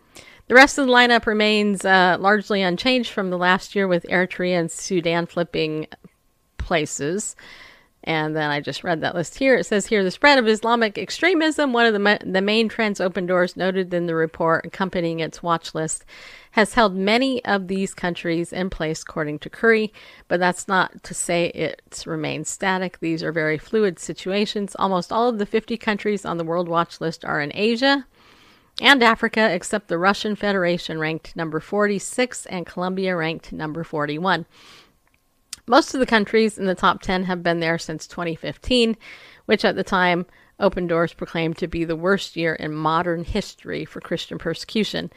The 0.48 0.56
rest 0.56 0.78
of 0.78 0.88
the 0.88 0.94
lineup 0.94 1.26
remains 1.26 1.84
uh, 1.84 2.18
largely 2.20 2.62
unchanged 2.62 3.12
from 3.12 3.30
the 3.30 3.38
last 3.38 3.76
year, 3.76 3.88
with 3.88 4.06
Eritrea 4.10 4.60
and 4.60 4.72
Sudan 4.72 5.26
flipping 5.26 5.88
places. 6.58 7.36
And 8.08 8.38
then 8.38 8.50
I 8.50 8.62
just 8.62 8.86
read 8.86 9.02
that 9.02 9.16
list 9.16 9.38
here. 9.38 9.58
It 9.58 9.66
says 9.66 9.86
here 9.86 10.02
the 10.02 10.12
spread 10.12 10.40
of 10.40 10.48
Islamic 10.48 10.98
extremism, 10.98 11.74
one 11.74 11.86
of 11.86 11.92
the, 11.92 12.00
ma- 12.00 12.18
the 12.26 12.42
main 12.42 12.70
trends 12.70 13.02
Open 13.02 13.26
Doors 13.26 13.58
noted 13.58 13.94
in 13.94 14.06
the 14.06 14.16
report 14.16 14.66
accompanying 14.66 15.20
its 15.20 15.44
watch 15.44 15.76
list, 15.76 16.06
has 16.52 16.74
held 16.74 16.96
many 16.96 17.44
of 17.44 17.68
these 17.68 17.94
countries 17.94 18.54
in 18.54 18.70
place, 18.70 19.02
according 19.02 19.40
to 19.40 19.50
Curry. 19.50 19.92
But 20.30 20.40
that's 20.40 20.70
not 20.70 21.04
to 21.04 21.14
say 21.14 21.48
it's 21.48 22.08
remained 22.08 22.48
static. 22.48 22.98
These 23.02 23.24
are 23.24 23.34
very 23.34 23.58
fluid 23.58 24.00
situations. 24.00 24.74
Almost 24.80 25.12
all 25.12 25.28
of 25.28 25.38
the 25.38 25.46
50 25.46 25.76
countries 25.76 26.24
on 26.24 26.38
the 26.38 26.46
World 26.46 26.70
Watch 26.70 27.02
list 27.02 27.26
are 27.26 27.42
in 27.42 27.52
Asia 27.54 28.08
and 28.80 29.04
Africa, 29.04 29.54
except 29.54 29.90
the 29.90 29.98
Russian 29.98 30.38
Federation 30.38 30.98
ranked 30.98 31.36
number 31.36 31.60
46 31.60 32.46
and 32.46 32.66
Colombia 32.66 33.18
ranked 33.18 33.52
number 33.52 33.84
41. 33.84 34.46
Most 35.70 35.94
of 35.94 36.00
the 36.00 36.06
countries 36.06 36.58
in 36.58 36.66
the 36.66 36.76
top 36.76 37.02
10 37.02 37.26
have 37.26 37.44
been 37.44 37.60
there 37.60 37.78
since 37.78 38.08
2015, 38.08 38.96
which 39.48 39.66
at 39.66 39.76
the 39.76 39.84
time 39.84 40.26
Open 40.62 40.88
Doors 40.88 41.14
proclaimed 41.14 41.58
to 41.58 41.68
be 41.68 41.84
the 41.84 41.96
worst 41.96 42.38
year 42.38 42.56
in 42.56 42.74
modern 42.74 43.26
history 43.26 43.84
for 43.84 44.00
Christian 44.00 44.38
persecution. 44.38 45.12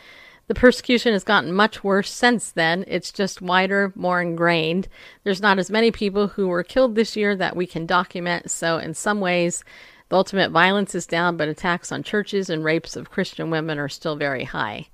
The 0.48 0.54
persecution 0.54 1.12
has 1.12 1.22
gotten 1.22 1.52
much 1.52 1.84
worse 1.84 2.10
since 2.10 2.50
then. 2.50 2.84
It's 2.88 3.12
just 3.12 3.40
wider, 3.40 3.92
more 3.94 4.20
ingrained. 4.20 4.88
There's 5.22 5.40
not 5.40 5.60
as 5.60 5.70
many 5.70 5.92
people 5.92 6.26
who 6.26 6.48
were 6.48 6.64
killed 6.64 6.96
this 6.96 7.16
year 7.16 7.36
that 7.36 7.54
we 7.54 7.64
can 7.64 7.86
document, 7.86 8.50
so 8.50 8.78
in 8.78 8.94
some 8.94 9.20
ways, 9.20 9.62
the 10.08 10.16
ultimate 10.16 10.50
violence 10.50 10.96
is 10.96 11.06
down, 11.06 11.36
but 11.36 11.46
attacks 11.46 11.92
on 11.92 12.02
churches 12.02 12.50
and 12.50 12.64
rapes 12.64 12.96
of 12.96 13.12
Christian 13.12 13.50
women 13.50 13.78
are 13.78 13.88
still 13.88 14.16
very 14.16 14.42
high. 14.42 14.88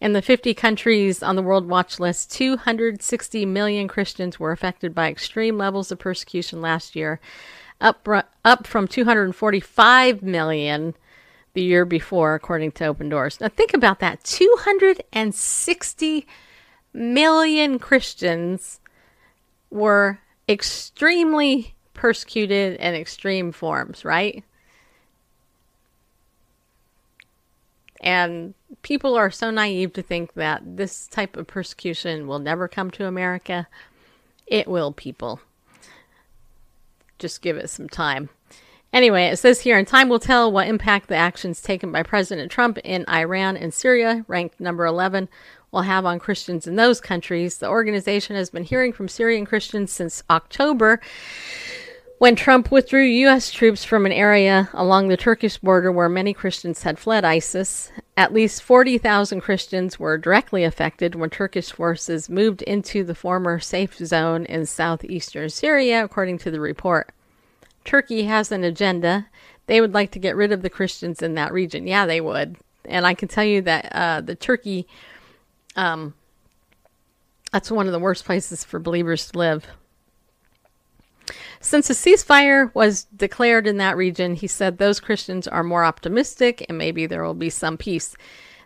In 0.00 0.12
the 0.12 0.22
50 0.22 0.54
countries 0.54 1.22
on 1.22 1.34
the 1.34 1.42
World 1.42 1.68
Watch 1.68 1.98
list, 1.98 2.30
260 2.32 3.44
million 3.46 3.88
Christians 3.88 4.38
were 4.38 4.52
affected 4.52 4.94
by 4.94 5.10
extreme 5.10 5.58
levels 5.58 5.90
of 5.90 5.98
persecution 5.98 6.60
last 6.60 6.94
year, 6.94 7.18
up, 7.80 8.06
up 8.44 8.66
from 8.66 8.86
245 8.86 10.22
million 10.22 10.94
the 11.54 11.62
year 11.62 11.84
before, 11.84 12.36
according 12.36 12.70
to 12.72 12.86
Open 12.86 13.08
Doors. 13.08 13.40
Now, 13.40 13.48
think 13.48 13.74
about 13.74 13.98
that 13.98 14.22
260 14.22 16.26
million 16.92 17.78
Christians 17.80 18.80
were 19.70 20.20
extremely 20.48 21.74
persecuted 21.92 22.78
in 22.78 22.94
extreme 22.94 23.50
forms, 23.50 24.04
right? 24.04 24.44
And 28.00 28.54
people 28.82 29.16
are 29.16 29.30
so 29.30 29.50
naive 29.50 29.92
to 29.94 30.02
think 30.02 30.34
that 30.34 30.76
this 30.76 31.06
type 31.06 31.36
of 31.36 31.46
persecution 31.46 32.26
will 32.26 32.38
never 32.38 32.68
come 32.68 32.90
to 32.92 33.06
America. 33.06 33.66
It 34.46 34.68
will, 34.68 34.92
people. 34.92 35.40
Just 37.18 37.42
give 37.42 37.56
it 37.56 37.70
some 37.70 37.88
time. 37.88 38.30
Anyway, 38.92 39.24
it 39.24 39.38
says 39.38 39.60
here, 39.60 39.76
and 39.76 39.86
time 39.86 40.08
will 40.08 40.18
tell 40.18 40.50
what 40.50 40.68
impact 40.68 41.08
the 41.08 41.16
actions 41.16 41.60
taken 41.60 41.92
by 41.92 42.02
President 42.02 42.50
Trump 42.50 42.78
in 42.78 43.04
Iran 43.08 43.56
and 43.56 43.74
Syria, 43.74 44.24
ranked 44.28 44.58
number 44.60 44.86
11, 44.86 45.28
will 45.70 45.82
have 45.82 46.06
on 46.06 46.18
Christians 46.18 46.66
in 46.66 46.76
those 46.76 47.00
countries. 47.00 47.58
The 47.58 47.68
organization 47.68 48.34
has 48.36 48.48
been 48.48 48.64
hearing 48.64 48.94
from 48.94 49.08
Syrian 49.08 49.44
Christians 49.44 49.92
since 49.92 50.22
October 50.30 51.00
when 52.18 52.34
Trump 52.34 52.72
withdrew 52.72 53.04
U.S. 53.04 53.52
troops 53.52 53.84
from 53.84 54.04
an 54.04 54.12
area 54.12 54.68
along 54.72 55.06
the 55.06 55.16
Turkish 55.16 55.56
border 55.58 55.92
where 55.92 56.08
many 56.08 56.34
Christians 56.34 56.82
had 56.82 56.98
fled 56.98 57.24
ISIS. 57.24 57.92
At 58.16 58.32
least 58.32 58.62
40,000 58.64 59.40
Christians 59.40 60.00
were 60.00 60.18
directly 60.18 60.64
affected 60.64 61.14
when 61.14 61.30
Turkish 61.30 61.70
forces 61.70 62.28
moved 62.28 62.62
into 62.62 63.04
the 63.04 63.14
former 63.14 63.60
safe 63.60 63.96
zone 63.96 64.44
in 64.46 64.66
southeastern 64.66 65.48
Syria, 65.48 66.04
according 66.04 66.38
to 66.38 66.50
the 66.50 66.60
report. 66.60 67.12
Turkey 67.84 68.24
has 68.24 68.50
an 68.50 68.64
agenda. 68.64 69.28
They 69.66 69.80
would 69.80 69.94
like 69.94 70.10
to 70.12 70.18
get 70.18 70.34
rid 70.34 70.50
of 70.50 70.62
the 70.62 70.70
Christians 70.70 71.22
in 71.22 71.34
that 71.34 71.52
region. 71.52 71.86
Yeah, 71.86 72.04
they 72.04 72.20
would. 72.20 72.56
And 72.84 73.06
I 73.06 73.14
can 73.14 73.28
tell 73.28 73.44
you 73.44 73.62
that 73.62 73.92
uh, 73.92 74.20
the 74.22 74.34
Turkey, 74.34 74.88
um, 75.76 76.14
that's 77.52 77.70
one 77.70 77.86
of 77.86 77.92
the 77.92 77.98
worst 78.00 78.24
places 78.24 78.64
for 78.64 78.80
believers 78.80 79.30
to 79.30 79.38
live. 79.38 79.66
Since 81.60 81.90
a 81.90 81.94
ceasefire 81.94 82.72
was 82.74 83.04
declared 83.04 83.66
in 83.66 83.78
that 83.78 83.96
region, 83.96 84.34
he 84.34 84.46
said 84.46 84.78
those 84.78 85.00
Christians 85.00 85.48
are 85.48 85.64
more 85.64 85.84
optimistic 85.84 86.64
and 86.68 86.78
maybe 86.78 87.06
there 87.06 87.24
will 87.24 87.34
be 87.34 87.50
some 87.50 87.76
peace. 87.76 88.16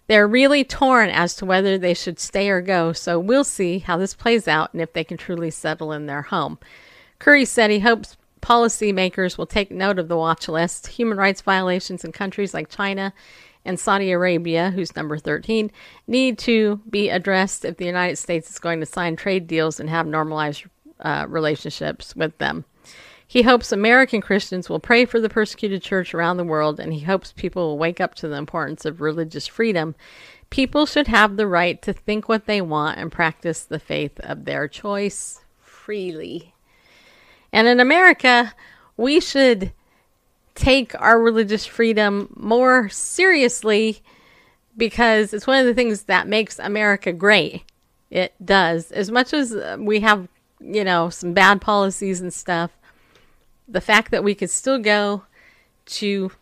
They're 0.09 0.29
really 0.29 0.65
torn 0.65 1.09
as 1.09 1.35
to 1.37 1.47
whether 1.47 1.79
they 1.79 1.95
should 1.95 2.19
stay 2.19 2.51
or 2.51 2.61
go, 2.61 2.93
so 2.93 3.19
we'll 3.19 3.45
see 3.45 3.79
how 3.79 3.97
this 3.97 4.15
plays 4.15 4.47
out 4.47 4.73
and 4.73 4.83
if 4.83 4.93
they 4.93 5.05
can 5.05 5.17
truly 5.17 5.51
settle 5.51 5.93
in 5.93 6.07
their 6.07 6.23
home. 6.23 6.59
Curry 7.19 7.45
said 7.45 7.71
he 7.71 7.79
hopes 7.79 8.17
policymakers 8.43 9.39
will 9.39 9.47
take 9.47 9.71
note 9.71 9.99
of 9.99 10.09
the 10.09 10.17
watch 10.17 10.49
list. 10.49 10.89
Human 10.89 11.17
rights 11.17 11.41
violations 11.41 12.05
in 12.05 12.13
countries 12.13 12.53
like 12.53 12.69
China 12.69 13.15
and 13.65 13.79
Saudi 13.79 14.11
Arabia, 14.11 14.71
who's 14.73 14.97
number 14.97 15.17
13, 15.17 15.71
need 16.09 16.37
to 16.39 16.81
be 16.91 17.09
addressed 17.09 17.65
if 17.65 17.77
the 17.77 17.87
United 17.87 18.17
States 18.17 18.51
is 18.51 18.59
going 18.59 18.81
to 18.81 18.87
sign 18.87 19.15
trade 19.15 19.47
deals 19.47 19.79
and 19.79 19.89
have 19.89 20.07
normalized 20.07 20.65
uh, 21.01 21.27
relationships 21.29 22.15
with 22.17 22.37
them. 22.39 22.65
He 23.33 23.41
hopes 23.41 23.73
American 23.73 24.21
Christians 24.21 24.69
will 24.69 24.79
pray 24.79 25.07
for 25.07 25.19
the 25.19 25.31
persecuted 25.31 25.81
church 25.81 26.13
around 26.13 26.37
the 26.37 26.45
world, 26.45 26.79
and 26.79 26.93
he 26.93 27.01
hopes 27.01 27.33
people 27.33 27.69
will 27.69 27.79
wake 27.79 27.99
up 27.99 28.15
to 28.17 28.29
the 28.29 28.37
importance 28.37 28.85
of 28.85 29.01
religious 29.01 29.47
freedom. 29.47 29.95
People 30.51 30.85
should 30.85 31.07
have 31.07 31.39
the 31.39 31.47
right 31.47 31.81
to 31.81 31.95
think 31.95 32.29
what 32.29 32.45
they 32.45 32.61
want 32.61 32.99
and 32.99 33.11
practice 33.11 33.65
the 33.65 33.79
faith 33.79 34.21
of 34.21 34.45
their 34.45 34.69
choice 34.69 35.41
freely. 35.63 36.53
And 37.55 37.67
in 37.67 37.81
America, 37.81 38.53
we 38.99 39.19
should 39.19 39.73
take 40.55 40.95
our 41.01 41.19
religious 41.19 41.65
freedom 41.65 42.35
more 42.37 42.91
seriously 42.91 44.03
because 44.77 45.33
it's 45.33 45.47
one 45.47 45.59
of 45.59 45.65
the 45.65 45.73
things 45.73 46.03
that 46.03 46.29
makes 46.29 46.59
America 46.59 47.15
great. 47.15 47.63
It 48.11 48.35
does. 48.45 48.93
As 48.93 49.11
much 49.11 49.33
as 49.33 49.57
we 49.79 50.01
have, 50.01 50.29
you 50.61 50.85
know, 50.85 51.09
some 51.09 51.33
bad 51.33 51.63
policies 51.63 52.21
and 52.21 52.31
stuff, 52.31 52.73
the 53.69 53.81
fact 53.81 54.11
that 54.11 54.25
we 54.25 54.35
could 54.35 54.51
still 54.51 54.79
go 54.79 55.25
to 55.85 56.33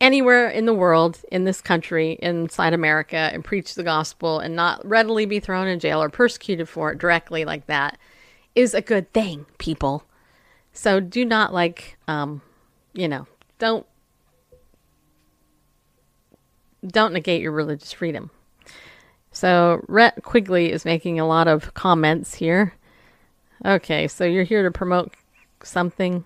anywhere 0.00 0.48
in 0.48 0.64
the 0.64 0.74
world, 0.74 1.20
in 1.30 1.44
this 1.44 1.60
country, 1.60 2.18
inside 2.22 2.72
America, 2.72 3.16
and 3.16 3.44
preach 3.44 3.74
the 3.74 3.82
gospel 3.82 4.38
and 4.38 4.56
not 4.56 4.84
readily 4.86 5.26
be 5.26 5.40
thrown 5.40 5.66
in 5.66 5.78
jail 5.78 6.02
or 6.02 6.08
persecuted 6.08 6.68
for 6.68 6.92
it 6.92 6.98
directly 6.98 7.44
like 7.44 7.66
that 7.66 7.98
is 8.54 8.74
a 8.74 8.80
good 8.80 9.12
thing, 9.12 9.46
people. 9.58 10.04
So 10.72 11.00
do 11.00 11.24
not 11.24 11.52
like, 11.52 11.98
um, 12.08 12.42
you 12.92 13.08
know, 13.08 13.26
don't 13.58 13.86
don't 16.86 17.12
negate 17.12 17.42
your 17.42 17.52
religious 17.52 17.92
freedom. 17.92 18.30
So 19.32 19.84
Rhett 19.86 20.22
Quigley 20.22 20.72
is 20.72 20.86
making 20.86 21.20
a 21.20 21.26
lot 21.26 21.46
of 21.46 21.74
comments 21.74 22.34
here. 22.34 22.74
Okay, 23.64 24.08
so 24.08 24.24
you're 24.24 24.44
here 24.44 24.62
to 24.62 24.70
promote 24.70 25.12
something 25.64 26.24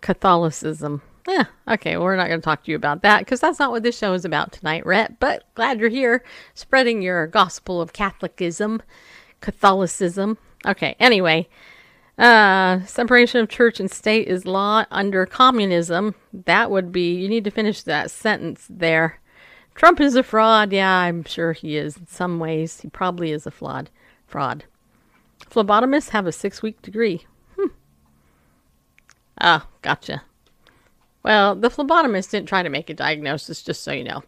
Catholicism. 0.00 1.02
Yeah, 1.26 1.44
okay, 1.68 1.96
well, 1.96 2.04
we're 2.04 2.16
not 2.16 2.28
going 2.28 2.40
to 2.40 2.44
talk 2.44 2.64
to 2.64 2.70
you 2.70 2.76
about 2.76 3.02
that 3.02 3.20
because 3.20 3.40
that's 3.40 3.60
not 3.60 3.70
what 3.70 3.84
this 3.84 3.96
show 3.96 4.12
is 4.12 4.24
about 4.24 4.52
tonight, 4.52 4.84
Rhett. 4.84 5.20
But 5.20 5.44
glad 5.54 5.78
you're 5.78 5.88
here 5.88 6.24
spreading 6.54 7.00
your 7.00 7.28
gospel 7.28 7.80
of 7.80 7.92
Catholicism, 7.92 8.82
Catholicism. 9.40 10.36
Okay, 10.66 10.96
anyway, 10.98 11.48
uh, 12.18 12.84
separation 12.84 13.40
of 13.40 13.48
church 13.48 13.78
and 13.78 13.90
state 13.90 14.26
is 14.26 14.44
law 14.46 14.84
under 14.90 15.24
communism. 15.24 16.16
That 16.32 16.70
would 16.70 16.90
be, 16.90 17.14
you 17.14 17.28
need 17.28 17.44
to 17.44 17.50
finish 17.50 17.82
that 17.82 18.10
sentence 18.10 18.66
there. 18.68 19.20
Trump 19.74 20.00
is 20.00 20.16
a 20.16 20.22
fraud. 20.22 20.72
Yeah, 20.72 20.92
I'm 20.92 21.24
sure 21.24 21.52
he 21.52 21.76
is 21.76 21.96
in 21.96 22.06
some 22.06 22.38
ways. 22.38 22.80
He 22.80 22.88
probably 22.88 23.30
is 23.30 23.46
a 23.46 23.50
fraud. 23.50 23.90
Fraud. 24.26 24.64
Phlebotomists 25.50 26.10
have 26.10 26.26
a 26.26 26.32
six 26.32 26.62
week 26.62 26.82
degree. 26.82 27.26
Ah, 29.42 29.66
gotcha. 29.82 30.22
Well, 31.24 31.56
the 31.56 31.68
phlebotomist 31.68 32.30
didn't 32.30 32.48
try 32.48 32.62
to 32.62 32.70
make 32.70 32.88
a 32.88 32.94
diagnosis, 32.94 33.62
just 33.62 33.82
so 33.82 33.92
you 33.92 34.04
know. 34.04 34.22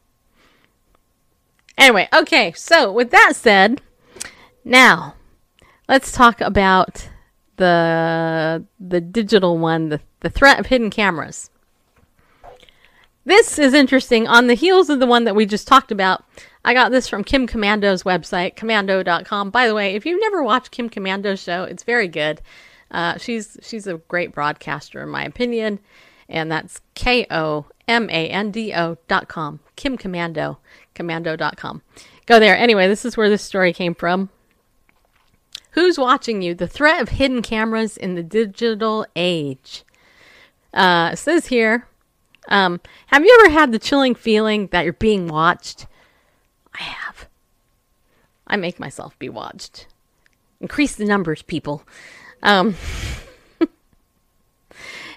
Anyway, 1.78 2.08
okay, 2.12 2.52
so 2.52 2.92
with 2.92 3.10
that 3.10 3.32
said, 3.34 3.80
now 4.64 5.14
let's 5.88 6.12
talk 6.12 6.40
about 6.40 7.08
the 7.56 8.64
the 8.80 9.00
digital 9.00 9.58
one, 9.58 9.88
the, 9.88 10.00
the 10.20 10.30
threat 10.30 10.58
of 10.58 10.66
hidden 10.66 10.90
cameras. 10.90 11.50
This 13.24 13.58
is 13.58 13.72
interesting. 13.72 14.28
On 14.28 14.48
the 14.48 14.54
heels 14.54 14.90
of 14.90 14.98
the 14.98 15.06
one 15.06 15.24
that 15.24 15.36
we 15.36 15.46
just 15.46 15.66
talked 15.66 15.90
about, 15.90 16.24
I 16.64 16.74
got 16.74 16.90
this 16.90 17.08
from 17.08 17.24
Kim 17.24 17.46
Komando's 17.46 18.02
website, 18.02 18.54
komando.com. 18.56 19.50
By 19.50 19.66
the 19.66 19.74
way, 19.74 19.94
if 19.94 20.04
you've 20.04 20.20
never 20.20 20.42
watched 20.42 20.72
Kim 20.72 20.90
Komando's 20.90 21.40
show, 21.40 21.64
it's 21.64 21.84
very 21.84 22.08
good. 22.08 22.42
Uh, 22.94 23.18
she's 23.18 23.58
she's 23.60 23.88
a 23.88 23.98
great 24.06 24.32
broadcaster 24.32 25.02
in 25.02 25.08
my 25.08 25.24
opinion, 25.24 25.80
and 26.28 26.50
that's 26.50 26.80
K 26.94 27.26
O 27.28 27.66
M 27.88 28.08
A 28.08 28.28
N 28.28 28.52
D 28.52 28.72
O 28.72 28.96
dot 29.08 29.26
com. 29.26 29.58
Kim 29.74 29.98
Komando, 29.98 30.58
Komando 30.94 31.36
dot 31.36 31.56
com. 31.56 31.82
Go 32.26 32.38
there. 32.38 32.56
Anyway, 32.56 32.86
this 32.86 33.04
is 33.04 33.16
where 33.16 33.28
this 33.28 33.42
story 33.42 33.72
came 33.72 33.96
from. 33.96 34.30
Who's 35.72 35.98
watching 35.98 36.40
you? 36.40 36.54
The 36.54 36.68
threat 36.68 37.02
of 37.02 37.08
hidden 37.08 37.42
cameras 37.42 37.96
in 37.96 38.14
the 38.14 38.22
digital 38.22 39.04
age. 39.16 39.82
Uh, 40.72 41.10
it 41.14 41.16
says 41.16 41.46
here, 41.46 41.88
um, 42.48 42.80
have 43.08 43.24
you 43.24 43.40
ever 43.42 43.52
had 43.52 43.72
the 43.72 43.80
chilling 43.80 44.14
feeling 44.14 44.68
that 44.68 44.84
you're 44.84 44.92
being 44.92 45.26
watched? 45.26 45.88
I 46.72 46.82
have. 46.82 47.28
I 48.46 48.56
make 48.56 48.78
myself 48.78 49.18
be 49.18 49.28
watched. 49.28 49.88
Increase 50.60 50.94
the 50.94 51.04
numbers, 51.04 51.42
people. 51.42 51.82
Um, 52.44 52.74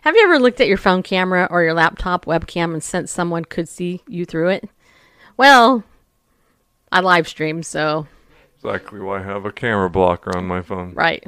have 0.01 0.15
you 0.15 0.23
ever 0.23 0.39
looked 0.39 0.61
at 0.61 0.67
your 0.67 0.77
phone 0.77 1.03
camera 1.03 1.47
or 1.51 1.61
your 1.61 1.73
laptop 1.73 2.25
webcam 2.25 2.73
and 2.73 2.81
sensed 2.81 3.13
someone 3.13 3.45
could 3.45 3.69
see 3.69 4.01
you 4.07 4.25
through 4.25 4.49
it? 4.49 4.69
Well, 5.35 5.83
I 6.91 7.01
live 7.01 7.27
stream, 7.27 7.61
so. 7.63 8.07
Exactly 8.55 9.01
why 9.01 9.19
I 9.19 9.23
have 9.23 9.45
a 9.45 9.51
camera 9.51 9.89
blocker 9.89 10.35
on 10.35 10.47
my 10.47 10.61
phone. 10.61 10.93
Right. 10.93 11.23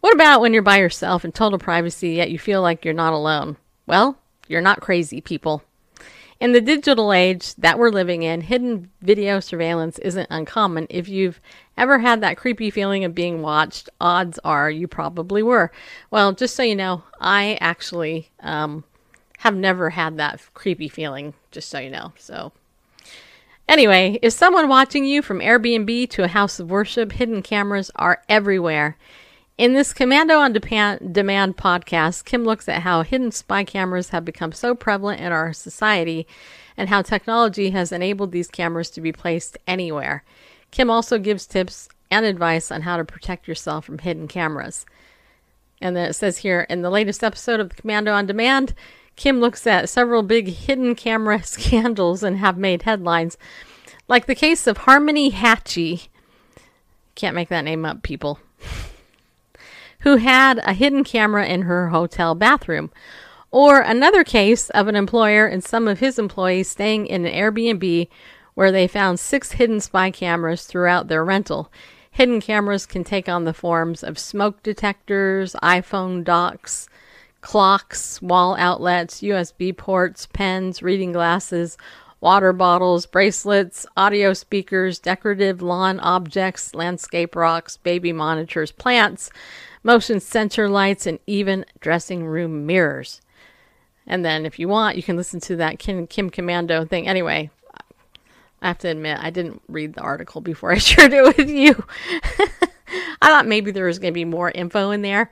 What 0.00 0.14
about 0.14 0.42
when 0.42 0.52
you're 0.52 0.62
by 0.62 0.78
yourself 0.78 1.24
in 1.24 1.32
total 1.32 1.58
privacy, 1.58 2.10
yet 2.10 2.30
you 2.30 2.38
feel 2.38 2.60
like 2.60 2.84
you're 2.84 2.92
not 2.92 3.14
alone? 3.14 3.56
Well, 3.86 4.18
you're 4.48 4.60
not 4.60 4.82
crazy, 4.82 5.22
people. 5.22 5.62
In 6.40 6.52
the 6.52 6.60
digital 6.60 7.12
age 7.12 7.54
that 7.56 7.78
we're 7.78 7.90
living 7.90 8.22
in, 8.22 8.42
hidden 8.42 8.90
video 9.00 9.40
surveillance 9.40 9.98
isn't 10.00 10.26
uncommon. 10.30 10.86
If 10.90 11.08
you've 11.08 11.40
ever 11.76 11.98
had 12.00 12.20
that 12.20 12.36
creepy 12.36 12.70
feeling 12.70 13.04
of 13.04 13.14
being 13.14 13.40
watched, 13.40 13.88
odds 14.00 14.38
are 14.44 14.70
you 14.70 14.88
probably 14.88 15.42
were. 15.42 15.70
Well, 16.10 16.32
just 16.32 16.56
so 16.56 16.62
you 16.62 16.74
know, 16.74 17.04
I 17.20 17.56
actually 17.60 18.30
um, 18.40 18.84
have 19.38 19.54
never 19.54 19.90
had 19.90 20.16
that 20.16 20.40
creepy 20.54 20.88
feeling, 20.88 21.34
just 21.50 21.68
so 21.68 21.78
you 21.78 21.90
know. 21.90 22.12
So, 22.18 22.52
anyway, 23.68 24.18
is 24.20 24.34
someone 24.34 24.68
watching 24.68 25.04
you 25.04 25.22
from 25.22 25.38
Airbnb 25.38 26.10
to 26.10 26.24
a 26.24 26.28
house 26.28 26.58
of 26.58 26.70
worship? 26.70 27.12
Hidden 27.12 27.42
cameras 27.42 27.90
are 27.94 28.22
everywhere. 28.28 28.96
In 29.56 29.72
this 29.72 29.94
Komando 29.94 30.40
on 30.40 30.52
Demand 30.52 31.56
podcast, 31.56 32.24
Kim 32.24 32.44
looks 32.44 32.68
at 32.68 32.82
how 32.82 33.02
hidden 33.02 33.30
spy 33.30 33.62
cameras 33.62 34.08
have 34.08 34.24
become 34.24 34.50
so 34.50 34.74
prevalent 34.74 35.20
in 35.20 35.30
our 35.30 35.52
society 35.52 36.26
and 36.76 36.88
how 36.88 37.02
technology 37.02 37.70
has 37.70 37.92
enabled 37.92 38.32
these 38.32 38.48
cameras 38.48 38.90
to 38.90 39.00
be 39.00 39.12
placed 39.12 39.56
anywhere. 39.64 40.24
Kim 40.72 40.90
also 40.90 41.18
gives 41.18 41.46
tips 41.46 41.88
and 42.10 42.26
advice 42.26 42.72
on 42.72 42.82
how 42.82 42.96
to 42.96 43.04
protect 43.04 43.46
yourself 43.46 43.84
from 43.84 43.98
hidden 43.98 44.26
cameras. 44.26 44.86
And 45.80 45.94
then 45.94 46.10
it 46.10 46.14
says 46.14 46.38
here 46.38 46.66
in 46.68 46.82
the 46.82 46.90
latest 46.90 47.22
episode 47.22 47.60
of 47.60 47.68
the 47.68 47.80
Komando 47.80 48.12
on 48.12 48.26
Demand, 48.26 48.74
Kim 49.14 49.38
looks 49.38 49.68
at 49.68 49.88
several 49.88 50.24
big 50.24 50.48
hidden 50.48 50.96
camera 50.96 51.40
scandals 51.44 52.24
and 52.24 52.38
have 52.38 52.58
made 52.58 52.82
headlines, 52.82 53.38
like 54.08 54.26
the 54.26 54.34
case 54.34 54.66
of 54.66 54.78
Harmony 54.78 55.30
Hatchie. 55.30 56.08
Can't 57.14 57.36
make 57.36 57.50
that 57.50 57.62
name 57.64 57.84
up, 57.84 58.02
people. 58.02 58.40
who 60.04 60.16
had 60.16 60.60
a 60.64 60.74
hidden 60.74 61.02
camera 61.02 61.46
in 61.46 61.62
her 61.62 61.88
hotel 61.88 62.34
bathroom. 62.34 62.90
Or 63.50 63.80
another 63.80 64.22
case 64.22 64.68
of 64.70 64.86
an 64.86 64.96
employer 64.96 65.46
and 65.46 65.64
some 65.64 65.88
of 65.88 65.98
his 65.98 66.18
employees 66.18 66.68
staying 66.68 67.06
in 67.06 67.24
an 67.24 67.32
Airbnb 67.32 68.08
where 68.52 68.70
they 68.70 68.86
found 68.86 69.18
six 69.18 69.52
hidden 69.52 69.80
spy 69.80 70.10
cameras 70.10 70.66
throughout 70.66 71.08
their 71.08 71.24
rental. 71.24 71.72
Hidden 72.10 72.42
cameras 72.42 72.84
can 72.84 73.02
take 73.02 73.28
on 73.30 73.44
the 73.44 73.54
forms 73.54 74.04
of 74.04 74.18
smoke 74.18 74.62
detectors, 74.62 75.56
iPhone 75.62 76.22
docks, 76.22 76.86
clocks, 77.40 78.20
wall 78.20 78.56
outlets, 78.58 79.22
USB 79.22 79.74
ports, 79.74 80.26
pens, 80.26 80.82
reading 80.82 81.12
glasses, 81.12 81.78
water 82.20 82.52
bottles, 82.52 83.06
bracelets, 83.06 83.86
audio 83.96 84.34
speakers, 84.34 84.98
decorative 84.98 85.62
lawn 85.62 85.98
objects, 86.00 86.74
landscape 86.74 87.34
rocks, 87.34 87.78
baby 87.78 88.12
monitors, 88.12 88.70
plants, 88.70 89.30
motion 89.84 90.18
sensor 90.18 90.68
lights, 90.68 91.06
and 91.06 91.20
even 91.28 91.64
dressing 91.78 92.26
room 92.26 92.66
mirrors. 92.66 93.20
And 94.06 94.24
then, 94.24 94.44
if 94.44 94.58
you 94.58 94.68
want, 94.68 94.96
you 94.96 95.02
can 95.02 95.16
listen 95.16 95.38
to 95.40 95.56
that 95.56 95.78
Kim, 95.78 96.08
Kim 96.08 96.30
Komando 96.30 96.88
thing. 96.88 97.06
Anyway, 97.06 97.50
I 98.60 98.68
have 98.68 98.78
to 98.78 98.88
admit, 98.88 99.18
I 99.20 99.30
didn't 99.30 99.62
read 99.68 99.94
the 99.94 100.00
article 100.00 100.40
before 100.40 100.72
I 100.72 100.78
shared 100.78 101.12
it 101.12 101.22
with 101.22 101.48
you. 101.48 101.84
I 103.22 103.28
thought 103.28 103.46
maybe 103.46 103.70
there 103.70 103.86
was 103.86 103.98
going 103.98 104.12
to 104.12 104.14
be 104.14 104.24
more 104.24 104.50
info 104.50 104.90
in 104.90 105.02
there. 105.02 105.30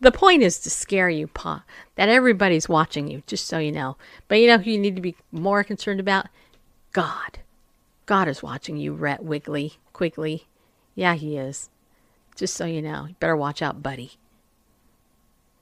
The 0.00 0.12
point 0.12 0.42
is 0.42 0.58
to 0.60 0.70
scare 0.70 1.08
you, 1.08 1.28
Pa, 1.28 1.64
that 1.94 2.08
everybody's 2.08 2.68
watching 2.68 3.08
you, 3.08 3.22
just 3.26 3.46
so 3.46 3.58
you 3.58 3.72
know. 3.72 3.96
But 4.28 4.36
you 4.36 4.48
know 4.48 4.58
who 4.58 4.70
you 4.70 4.78
need 4.78 4.96
to 4.96 5.02
be 5.02 5.16
more 5.32 5.64
concerned 5.64 6.00
about? 6.00 6.26
God. 6.92 7.38
God 8.06 8.28
is 8.28 8.42
watching 8.42 8.76
you, 8.76 8.92
Rhett 8.92 9.22
Wiggly, 9.22 9.74
Quigley. 9.92 10.46
Yeah, 10.94 11.14
he 11.14 11.36
is. 11.38 11.70
Just 12.36 12.54
so 12.54 12.64
you 12.64 12.82
know. 12.82 13.06
You 13.06 13.14
better 13.20 13.36
watch 13.36 13.62
out, 13.62 13.82
buddy. 13.82 14.12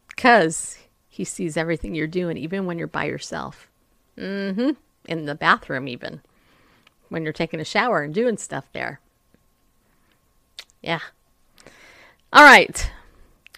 Because 0.09 0.79
he 1.09 1.25
sees 1.25 1.57
everything 1.57 1.95
you're 1.95 2.07
doing, 2.07 2.37
even 2.37 2.67
when 2.67 2.79
you're 2.79 2.87
by 2.87 3.05
yourself. 3.05 3.69
Mm 4.17 4.55
hmm. 4.55 4.71
In 5.07 5.27
the 5.27 5.35
bathroom, 5.35 5.89
even. 5.89 6.23
When 7.09 7.25
you're 7.25 7.33
taking 7.33 7.61
a 7.61 7.65
shower 7.65 8.03
and 8.03 8.15
doing 8.15 8.39
stuff 8.39 8.67
there. 8.73 9.01
Yeah. 10.81 11.01
All 12.33 12.45
right. 12.45 12.91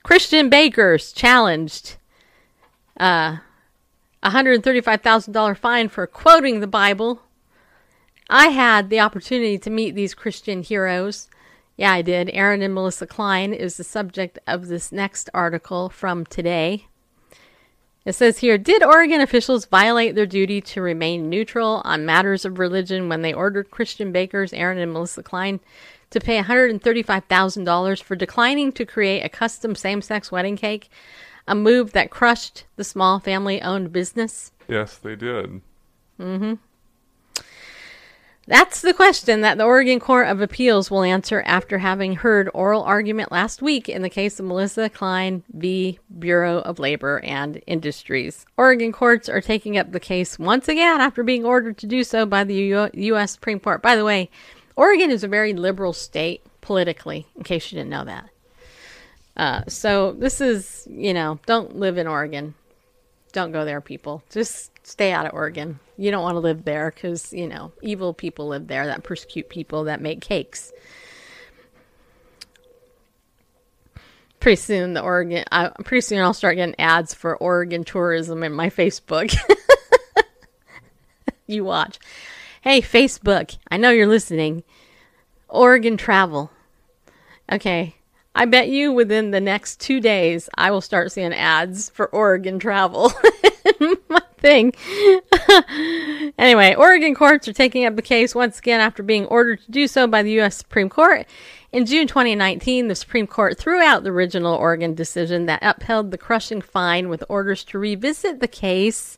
Christian 0.03 0.51
bakers 0.51 1.13
challenged 1.13 1.97
uh, 2.99 3.37
$135,000 4.23 5.57
fine 5.57 5.89
for 5.89 6.07
quoting 6.07 6.61
the 6.61 6.67
Bible. 6.67 7.23
I 8.29 8.49
had 8.49 8.91
the 8.91 9.01
opportunity 9.01 9.59
to 9.59 9.71
meet 9.71 9.95
these 9.95 10.15
Christian 10.15 10.63
heroes. 10.63 11.29
Yeah, 11.77 11.93
I 11.93 12.03
did. 12.03 12.31
Aaron 12.33 12.63
and 12.63 12.73
Melissa 12.73 13.07
Klein 13.07 13.53
is 13.53 13.77
the 13.77 13.85
subject 13.85 14.39
of 14.47 14.69
this 14.69 14.93
next 14.93 15.29
article 15.35 15.89
from 15.89 16.25
today. 16.25 16.87
It 18.05 18.15
says 18.15 18.39
here 18.39 18.59
Did 18.59 18.83
Oregon 18.83 19.21
officials 19.21 19.65
violate 19.67 20.15
their 20.15 20.27
duty 20.27 20.61
to 20.61 20.83
remain 20.83 21.29
neutral 21.29 21.81
on 21.85 22.07
matters 22.07 22.45
of 22.45 22.59
religion 22.59 23.09
when 23.09 23.23
they 23.23 23.33
ordered 23.33 23.71
Christian 23.71 24.13
bakers 24.13 24.53
Aaron 24.53 24.79
and 24.79 24.93
Melissa 24.93 25.23
Klein 25.23 25.59
to 26.11 26.21
pay 26.21 26.41
$135,000 26.41 28.03
for 28.03 28.15
declining 28.15 28.73
to 28.73 28.85
create 28.85 29.23
a 29.23 29.29
custom 29.29 29.75
same 29.75 30.03
sex 30.03 30.31
wedding 30.31 30.57
cake, 30.57 30.91
a 31.49 31.55
move 31.55 31.93
that 31.93 32.11
crushed 32.11 32.67
the 32.77 32.85
small 32.85 33.19
family 33.19 33.61
owned 33.63 33.91
business? 33.91 34.53
Yes, 34.69 34.97
they 34.97 35.17
did. 35.17 35.61
Mm-hmm. 36.21 36.55
That's 38.47 38.83
the 38.83 38.93
question 38.93 39.41
that 39.41 39.57
the 39.57 39.65
Oregon 39.65 39.99
Court 39.99 40.29
of 40.29 40.43
Appeals 40.43 40.91
will 40.91 41.03
answer 41.03 41.43
after 41.47 41.79
having 41.79 42.17
heard 42.17 42.51
oral 42.53 42.83
argument 42.83 43.33
last 43.33 43.63
week 43.63 43.89
in 43.89 44.03
the 44.03 44.11
case 44.11 44.39
of 44.39 44.45
Melissa 44.45 44.91
Klein 44.91 45.43
v. 45.55 45.99
Bureau 46.19 46.59
of 46.59 46.79
Labor 46.79 47.21
and 47.25 47.63
Industries. 47.67 48.45
Oregon 48.59 48.93
courts 48.93 49.31
are 49.31 49.41
taking 49.41 49.79
up 49.79 49.93
the 49.93 50.01
case 50.01 50.39
once 50.39 50.69
again 50.69 51.01
after 51.01 51.23
being 51.23 51.47
ordered 51.47 51.79
to 51.79 51.87
do 51.87 52.05
so 52.05 52.27
by 52.27 52.45
the 52.45 52.55
U- 52.55 52.91
U.S. 52.93 53.33
Supreme 53.33 53.61
Court. 53.61 53.81
By 53.81 53.97
the 53.97 54.05
way, 54.05 54.29
Oregon 54.77 55.11
is 55.11 55.25
a 55.25 55.29
very 55.29 55.55
liberal 55.55 55.95
state 55.95 56.43
politically, 56.61 57.27
in 57.37 57.45
case 57.45 57.73
you 57.73 57.79
didn't 57.79 57.91
know 57.91 58.05
that. 58.05 58.29
Uh, 59.39 59.63
so 59.69 60.13
this 60.13 60.43
is, 60.43 60.87
you 60.91 61.15
know, 61.15 61.41
don't 61.47 61.77
live 61.77 61.97
in 61.97 62.07
Oregon. 62.07 62.55
Don't 63.33 63.53
go 63.53 63.65
there, 63.65 63.81
people. 63.81 64.23
Just 64.31 64.71
stay 64.87 65.13
out 65.13 65.27
of 65.27 65.33
Oregon. 65.33 65.81
You 65.97 66.11
don't 66.11 66.23
want 66.23 66.35
to 66.35 66.41
live 66.41 66.65
there 66.65 66.91
because, 66.91 67.33
you 67.33 67.47
know, 67.47 67.73
evil 67.83 68.15
people 68.15 68.49
live 68.49 68.67
there 68.67 68.87
that 68.87 69.05
persecute 69.05 69.49
people 69.49 69.85
that 69.85 70.01
make 70.01 70.21
cakes. 70.21 70.73
Pretty 74.41 74.57
soon, 74.57 74.93
the 74.93 75.01
Oregon, 75.01 75.45
I, 75.51 75.69
pretty 75.85 76.03
soon 76.03 76.21
I'll 76.21 76.35
start 76.35 76.57
getting 76.57 76.79
ads 76.79 77.15
for 77.15 77.37
Oregon 77.37 77.85
tourism 77.85 78.43
in 78.43 78.53
my 78.53 78.69
Facebook. 78.69 79.35
you 81.47 81.65
watch. 81.65 81.99
Hey, 82.61 82.81
Facebook, 82.81 83.57
I 83.71 83.77
know 83.77 83.91
you're 83.91 84.07
listening. 84.07 84.65
Oregon 85.49 85.97
travel. 85.97 86.51
Okay. 87.51 87.95
I 88.35 88.47
bet 88.47 88.69
you 88.69 88.93
within 88.93 89.31
the 89.31 89.41
next 89.41 89.81
two 89.81 90.01
days, 90.01 90.49
I 90.57 90.73
will 90.73 90.81
start 90.81 91.13
seeing 91.13 91.33
ads 91.33 91.91
for 91.91 92.07
Oregon 92.09 92.59
travel. 92.59 93.13
My 94.09 94.21
thing. 94.45 94.75
anyway, 96.39 96.75
Oregon 96.75 97.15
courts 97.15 97.49
are 97.49 97.55
taking 97.55 97.87
up 97.87 97.97
the 97.97 98.03
case 98.03 98.35
once 98.35 98.59
again 98.59 98.79
after 98.79 99.03
being 99.03 99.25
ordered 99.27 99.63
to 99.63 99.71
do 99.71 99.89
so 99.89 100.07
by 100.07 100.23
the 100.23 100.33
U.S. 100.33 100.57
Supreme 100.57 100.91
Court. 100.91 101.27
In 101.73 101.87
June 101.87 102.07
2019, 102.07 102.89
the 102.89 102.95
Supreme 102.95 103.27
Court 103.27 103.57
threw 103.59 103.81
out 103.81 104.05
the 104.05 104.11
original 104.11 104.55
Oregon 104.55 104.95
decision 104.95 105.47
that 105.47 105.61
upheld 105.63 106.11
the 106.11 106.19
crushing 106.19 106.61
fine 106.61 107.09
with 107.09 107.25
orders 107.31 107.65
to 107.65 107.79
revisit 107.79 108.41
the 108.41 108.47
case 108.47 109.17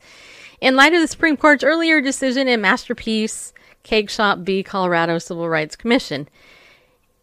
in 0.61 0.77
light 0.77 0.95
of 0.95 1.01
the 1.01 1.09
Supreme 1.09 1.37
Court's 1.37 1.65
earlier 1.65 2.01
decision 2.01 2.47
in 2.47 2.61
Masterpiece 2.61 3.53
Cakeshop 3.83 4.45
v. 4.45 4.63
Colorado 4.63 5.19
Civil 5.19 5.49
Rights 5.49 5.75
Commission. 5.75 6.29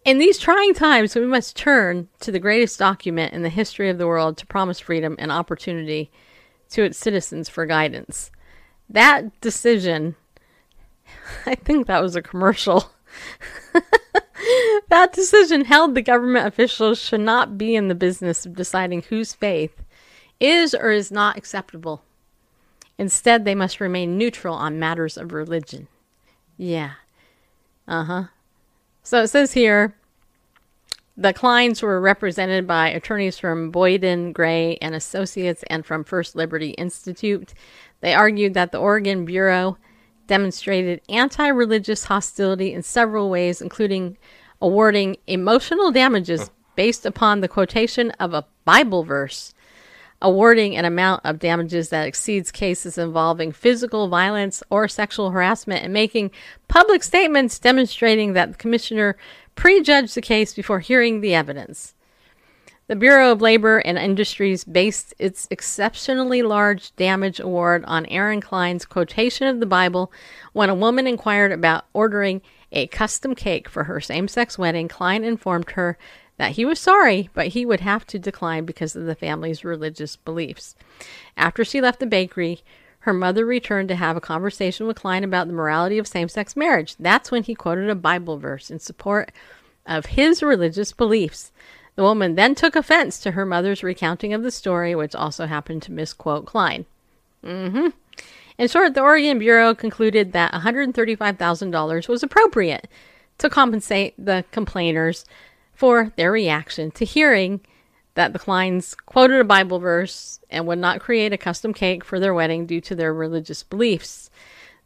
In 0.03 0.17
these 0.17 0.37
trying 0.37 0.73
times, 0.73 1.15
we 1.15 1.25
must 1.25 1.55
turn 1.55 2.09
to 2.19 2.33
the 2.33 2.39
greatest 2.39 2.77
document 2.77 3.33
in 3.33 3.43
the 3.43 3.49
history 3.49 3.89
of 3.89 3.97
the 3.97 4.07
world 4.07 4.35
to 4.37 4.45
promise 4.45 4.81
freedom 4.81 5.15
and 5.17 5.31
opportunity 5.31 6.11
to 6.73 6.83
its 6.83 6.97
citizens 6.97 7.49
for 7.49 7.65
guidance. 7.65 8.31
That 8.89 9.39
decision, 9.41 10.15
I 11.45 11.55
think 11.55 11.87
that 11.87 12.01
was 12.01 12.15
a 12.15 12.21
commercial. 12.21 12.91
that 14.89 15.13
decision 15.13 15.65
held 15.65 15.95
the 15.95 16.01
government 16.01 16.47
officials 16.47 16.99
should 16.99 17.21
not 17.21 17.57
be 17.57 17.75
in 17.75 17.87
the 17.87 17.95
business 17.95 18.45
of 18.45 18.55
deciding 18.55 19.03
whose 19.03 19.33
faith 19.33 19.83
is 20.39 20.73
or 20.73 20.91
is 20.91 21.11
not 21.11 21.37
acceptable. 21.37 22.03
Instead, 22.97 23.45
they 23.45 23.55
must 23.55 23.79
remain 23.79 24.17
neutral 24.17 24.55
on 24.55 24.79
matters 24.79 25.17
of 25.17 25.31
religion. 25.31 25.87
Yeah. 26.57 26.93
Uh 27.87 28.03
huh. 28.03 28.23
So 29.03 29.23
it 29.23 29.27
says 29.27 29.53
here 29.53 29.95
the 31.15 31.33
Kleins 31.33 31.81
were 31.81 32.01
represented 32.01 32.65
by 32.65 32.89
attorneys 32.89 33.37
from 33.37 33.71
Boyden, 33.71 34.33
Gray, 34.33 34.77
and 34.81 34.95
Associates 34.95 35.63
and 35.67 35.85
from 35.85 36.03
First 36.03 36.35
Liberty 36.35 36.71
Institute. 36.71 37.53
They 38.01 38.13
argued 38.13 38.55
that 38.55 38.71
the 38.71 38.79
Oregon 38.79 39.23
Bureau 39.25 39.77
demonstrated 40.25 41.01
anti 41.09 41.47
religious 41.47 42.05
hostility 42.05 42.73
in 42.73 42.81
several 42.81 43.29
ways, 43.29 43.61
including 43.61 44.17
awarding 44.61 45.17
emotional 45.27 45.91
damages 45.91 46.49
based 46.75 47.05
upon 47.05 47.41
the 47.41 47.47
quotation 47.47 48.09
of 48.11 48.33
a 48.33 48.45
Bible 48.65 49.03
verse, 49.03 49.53
awarding 50.21 50.75
an 50.75 50.85
amount 50.85 51.21
of 51.25 51.37
damages 51.37 51.89
that 51.89 52.07
exceeds 52.07 52.51
cases 52.51 52.97
involving 52.97 53.51
physical 53.51 54.07
violence 54.07 54.63
or 54.71 54.87
sexual 54.87 55.29
harassment, 55.29 55.83
and 55.83 55.93
making 55.93 56.31
public 56.67 57.03
statements 57.03 57.59
demonstrating 57.59 58.33
that 58.33 58.53
the 58.53 58.57
commissioner 58.57 59.15
prejudged 59.55 60.15
the 60.15 60.21
case 60.21 60.53
before 60.53 60.79
hearing 60.79 61.21
the 61.21 61.33
evidence. 61.33 61.93
The 62.87 62.95
Bureau 62.97 63.31
of 63.31 63.41
Labor 63.41 63.77
and 63.79 63.97
Industries 63.97 64.65
based 64.65 65.13
its 65.17 65.47
exceptionally 65.49 66.41
large 66.41 66.93
damage 66.97 67.39
award 67.39 67.85
on 67.85 68.05
Aaron 68.07 68.41
Klein's 68.41 68.85
quotation 68.85 69.47
of 69.47 69.61
the 69.61 69.65
Bible 69.65 70.11
when 70.51 70.69
a 70.69 70.75
woman 70.75 71.07
inquired 71.07 71.53
about 71.53 71.85
ordering 71.93 72.41
a 72.73 72.87
custom 72.87 73.35
cake 73.35 73.69
for 73.69 73.85
her 73.85 74.01
same 74.01 74.27
sex 74.27 74.57
wedding. 74.57 74.89
Klein 74.89 75.23
informed 75.23 75.71
her 75.71 75.97
that 76.37 76.51
he 76.51 76.65
was 76.65 76.79
sorry, 76.79 77.29
but 77.33 77.47
he 77.47 77.65
would 77.65 77.79
have 77.79 78.05
to 78.07 78.19
decline 78.19 78.65
because 78.65 78.95
of 78.95 79.05
the 79.05 79.15
family's 79.15 79.63
religious 79.63 80.17
beliefs. 80.17 80.75
After 81.37 81.63
she 81.63 81.79
left 81.79 81.99
the 81.99 82.05
bakery, 82.05 82.63
her 83.03 83.13
mother 83.13 83.45
returned 83.45 83.89
to 83.89 83.95
have 83.95 84.15
a 84.15 84.21
conversation 84.21 84.87
with 84.87 84.95
Klein 84.95 85.25
about 85.25 85.47
the 85.47 85.53
morality 85.53 85.97
of 85.97 86.07
same 86.07 86.29
sex 86.29 86.55
marriage. 86.55 86.95
That's 86.97 87.31
when 87.31 87.43
he 87.43 87.53
quoted 87.53 87.89
a 87.89 87.95
Bible 87.95 88.37
verse 88.37 88.71
in 88.71 88.79
support 88.79 89.29
of 89.85 90.05
his 90.05 90.41
religious 90.41 90.93
beliefs. 90.93 91.51
The 91.95 92.03
woman 92.03 92.35
then 92.35 92.55
took 92.55 92.77
offense 92.77 93.19
to 93.19 93.31
her 93.31 93.45
mother's 93.45 93.83
recounting 93.83 94.33
of 94.33 94.41
the 94.41 94.51
story, 94.51 94.95
which 94.95 95.15
also 95.15 95.47
happened 95.47 95.81
to 95.83 95.91
misquote 95.91 96.45
Klein. 96.45 96.85
Mm-hmm. 97.43 97.89
In 98.57 98.67
short, 98.69 98.93
the 98.93 99.01
Oregon 99.01 99.37
Bureau 99.37 99.75
concluded 99.75 100.31
that 100.31 100.53
$135,000 100.53 102.07
was 102.07 102.23
appropriate 102.23 102.87
to 103.39 103.49
compensate 103.49 104.13
the 104.17 104.45
complainers 104.51 105.25
for 105.73 106.13
their 106.15 106.31
reaction 106.31 106.89
to 106.91 107.03
hearing 107.03 107.59
that 108.15 108.33
the 108.33 108.39
Kleins 108.39 108.95
quoted 109.05 109.39
a 109.39 109.43
Bible 109.43 109.79
verse 109.79 110.39
and 110.49 110.67
would 110.67 110.79
not 110.79 110.99
create 110.99 111.33
a 111.33 111.37
custom 111.37 111.73
cake 111.73 112.03
for 112.03 112.19
their 112.19 112.33
wedding 112.33 112.65
due 112.65 112.81
to 112.81 112.95
their 112.95 113.13
religious 113.13 113.63
beliefs. 113.63 114.29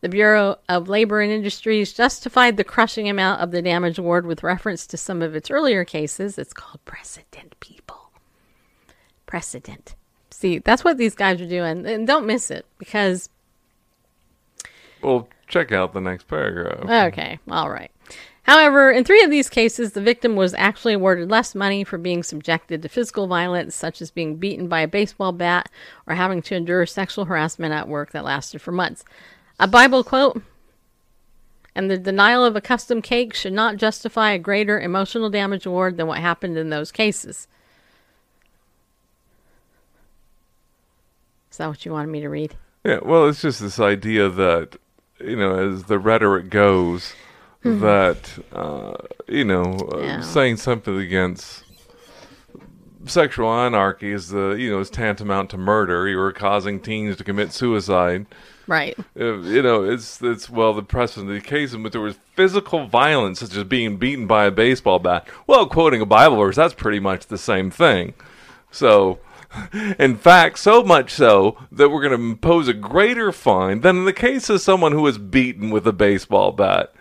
The 0.02 0.10
Bureau 0.10 0.60
of 0.70 0.88
Labor 0.88 1.22
and 1.22 1.32
Industries 1.32 1.92
justified 1.92 2.56
the 2.56 2.64
crushing 2.64 3.10
amount 3.10 3.42
of 3.42 3.52
the 3.52 3.62
damage 3.62 3.98
award 3.98 4.26
with 4.26 4.44
reference 4.44 4.86
to 4.88 4.98
some 4.98 5.22
of 5.22 5.36
its 5.36 5.50
earlier 5.50 5.84
cases. 5.84 6.38
It's 6.38 6.54
called 6.54 6.84
precedent, 6.86 7.60
people. 7.60 8.12
Precedent. 9.26 9.96
See, 10.30 10.60
that's 10.60 10.84
what 10.84 10.98
these 10.98 11.16
guys 11.16 11.42
are 11.42 11.48
doing. 11.48 11.86
And 11.86 12.06
don't 12.06 12.28
miss 12.28 12.52
it 12.52 12.66
because 12.78 13.30
Well, 15.02 15.28
check 15.48 15.72
out 15.72 15.94
the 15.94 16.02
next 16.02 16.28
paragraph. 16.28 17.08
Okay, 17.12 17.40
all 17.50 17.70
right. 17.70 17.92
However, 18.48 18.90
in 18.90 19.04
three 19.04 19.24
of 19.24 19.30
these 19.30 19.50
cases, 19.50 19.92
the 19.92 20.02
victim 20.02 20.38
was 20.38 20.54
actually 20.54 20.94
awarded 20.94 21.30
less 21.30 21.54
money 21.54 21.84
for 21.84 21.98
being 21.98 22.24
subjected 22.24 22.82
to 22.82 22.90
physical 22.90 23.28
violence, 23.28 23.76
such 23.76 24.02
as 24.02 24.10
being 24.10 24.38
beaten 24.38 24.70
by 24.70 24.80
a 24.80 24.88
baseball 24.88 25.34
bat 25.34 25.70
or 26.08 26.16
having 26.16 26.42
to 26.44 26.56
endure 26.56 26.86
sexual 26.86 27.26
harassment 27.26 27.74
at 27.74 27.90
work 27.90 28.12
that 28.12 28.24
lasted 28.24 28.62
for 28.62 28.72
months. 28.72 29.04
A 29.60 29.68
Bible 29.68 30.04
quote 30.04 30.42
and 31.76 31.92
the 31.92 31.98
denial 31.98 32.44
of 32.44 32.56
a 32.56 32.62
custom 32.62 33.04
cake 33.04 33.36
should 33.36 33.54
not 33.54 33.78
justify 33.78 34.32
a 34.32 34.40
greater 34.40 34.80
emotional 34.80 35.30
damage 35.30 35.66
award 35.66 35.98
than 35.98 36.08
what 36.08 36.20
happened 36.20 36.58
in 36.58 36.70
those 36.70 36.92
cases. 36.92 37.48
Is 41.52 41.58
that 41.58 41.68
what 41.68 41.86
you 41.86 41.92
wanted 41.92 42.08
me 42.08 42.22
to 42.22 42.30
read? 42.30 42.56
Yeah, 42.84 43.00
well, 43.04 43.28
it's 43.28 43.42
just 43.42 43.60
this 43.60 43.80
idea 43.80 44.30
that, 44.30 44.78
you 45.20 45.36
know, 45.36 45.74
as 45.74 45.84
the 45.84 46.00
rhetoric 46.00 46.50
goes, 46.50 47.14
that, 47.76 48.30
uh, 48.54 48.94
you 49.28 49.44
know, 49.44 49.78
uh, 49.94 50.00
Yeah. 50.00 50.22
saying 50.22 50.58
something 50.58 50.98
against 50.98 51.64
sexual 53.06 53.50
anarchy 53.54 54.12
is 54.12 54.30
the, 54.30 54.50
you 54.52 54.70
know, 54.72 54.80
is 54.80 54.90
tantamount 54.90 55.50
to 55.52 55.58
murder. 55.58 56.08
You 56.08 56.18
were 56.18 56.32
causing 56.34 56.80
teens 56.80 57.16
to 57.18 57.24
commit 57.24 57.54
suicide. 57.54 58.26
Right. 58.68 58.98
Uh, 59.18 59.38
you 59.40 59.62
know, 59.62 59.84
it's 59.86 60.22
it's 60.22 60.50
well 60.50 60.74
the 60.74 60.84
precedent 60.84 61.30
of 61.30 61.36
the 61.42 61.48
case 61.48 61.74
in 61.74 61.84
which 61.84 61.94
there 61.94 62.02
was 62.02 62.18
physical 62.36 62.86
violence, 62.88 63.40
such 63.40 63.56
as 63.56 63.64
being 63.64 63.96
beaten 63.96 64.28
by 64.28 64.46
a 64.46 64.52
baseball 64.52 65.00
bat. 65.00 65.26
Well, 65.48 65.68
quoting 65.68 66.02
a 66.02 66.06
Bible 66.06 66.36
verse, 66.38 66.58
that's 66.58 66.74
pretty 66.74 67.00
much 67.00 67.28
the 67.28 67.38
same 67.38 67.72
thing. 67.72 68.14
So, 68.70 69.20
in 69.98 70.18
fact, 70.18 70.60
so 70.60 70.84
much 70.84 71.12
so 71.14 71.58
that 71.72 71.88
we're 71.90 72.02
going 72.02 72.20
to 72.20 72.22
impose 72.26 72.68
a 72.68 72.74
greater 72.74 73.32
fine 73.32 73.80
than 73.82 73.96
in 74.00 74.06
the 74.06 74.12
case 74.12 74.50
of 74.50 74.60
someone 74.60 74.92
who 74.92 75.02
was 75.04 75.18
beaten 75.18 75.70
with 75.70 75.88
a 75.88 75.94
baseball 75.94 76.52
bat. 76.52 76.92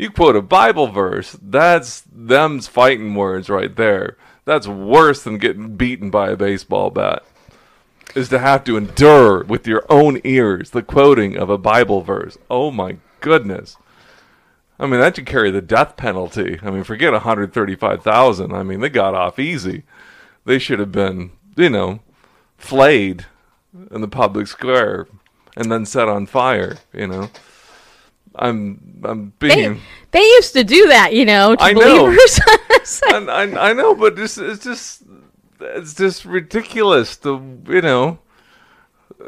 You 0.00 0.10
quote 0.10 0.34
a 0.34 0.40
Bible 0.40 0.86
verse, 0.86 1.36
that's 1.42 2.04
them's 2.10 2.66
fighting 2.66 3.14
words 3.14 3.50
right 3.50 3.76
there. 3.76 4.16
That's 4.46 4.66
worse 4.66 5.22
than 5.22 5.36
getting 5.36 5.76
beaten 5.76 6.08
by 6.08 6.30
a 6.30 6.36
baseball 6.36 6.88
bat 6.88 7.22
is 8.14 8.30
to 8.30 8.38
have 8.38 8.64
to 8.64 8.78
endure 8.78 9.44
with 9.44 9.66
your 9.66 9.84
own 9.90 10.18
ears 10.24 10.70
the 10.70 10.82
quoting 10.82 11.36
of 11.36 11.50
a 11.50 11.58
Bible 11.58 12.00
verse. 12.00 12.38
Oh 12.48 12.70
my 12.70 12.96
goodness. 13.20 13.76
I 14.78 14.86
mean, 14.86 15.00
that 15.00 15.16
should 15.16 15.26
carry 15.26 15.50
the 15.50 15.60
death 15.60 15.98
penalty. 15.98 16.58
I 16.62 16.70
mean, 16.70 16.82
forget 16.82 17.12
135,000. 17.12 18.54
I 18.54 18.62
mean, 18.62 18.80
they 18.80 18.88
got 18.88 19.14
off 19.14 19.38
easy. 19.38 19.82
They 20.46 20.58
should 20.58 20.78
have 20.78 20.92
been, 20.92 21.32
you 21.56 21.68
know, 21.68 22.00
flayed 22.56 23.26
in 23.90 24.00
the 24.00 24.08
public 24.08 24.46
square 24.46 25.08
and 25.56 25.70
then 25.70 25.84
set 25.84 26.08
on 26.08 26.24
fire, 26.24 26.78
you 26.94 27.06
know. 27.06 27.28
I'm 28.36 29.00
I'm 29.04 29.32
They, 29.40 29.48
being 29.54 29.80
they 30.12 30.20
used 30.22 30.52
to 30.54 30.64
do 30.64 30.88
that, 30.88 31.12
you 31.14 31.24
know, 31.24 31.56
to 31.56 31.62
I 31.62 31.72
know. 31.72 32.04
believers. 32.06 32.40
I, 33.04 33.24
I, 33.28 33.70
I 33.70 33.72
know, 33.72 33.94
but 33.94 34.18
it's, 34.18 34.38
it's 34.38 34.64
just 34.64 35.02
it's 35.60 35.94
just 35.94 36.24
ridiculous. 36.24 37.16
The 37.16 37.38
you 37.68 37.82
know 37.82 38.18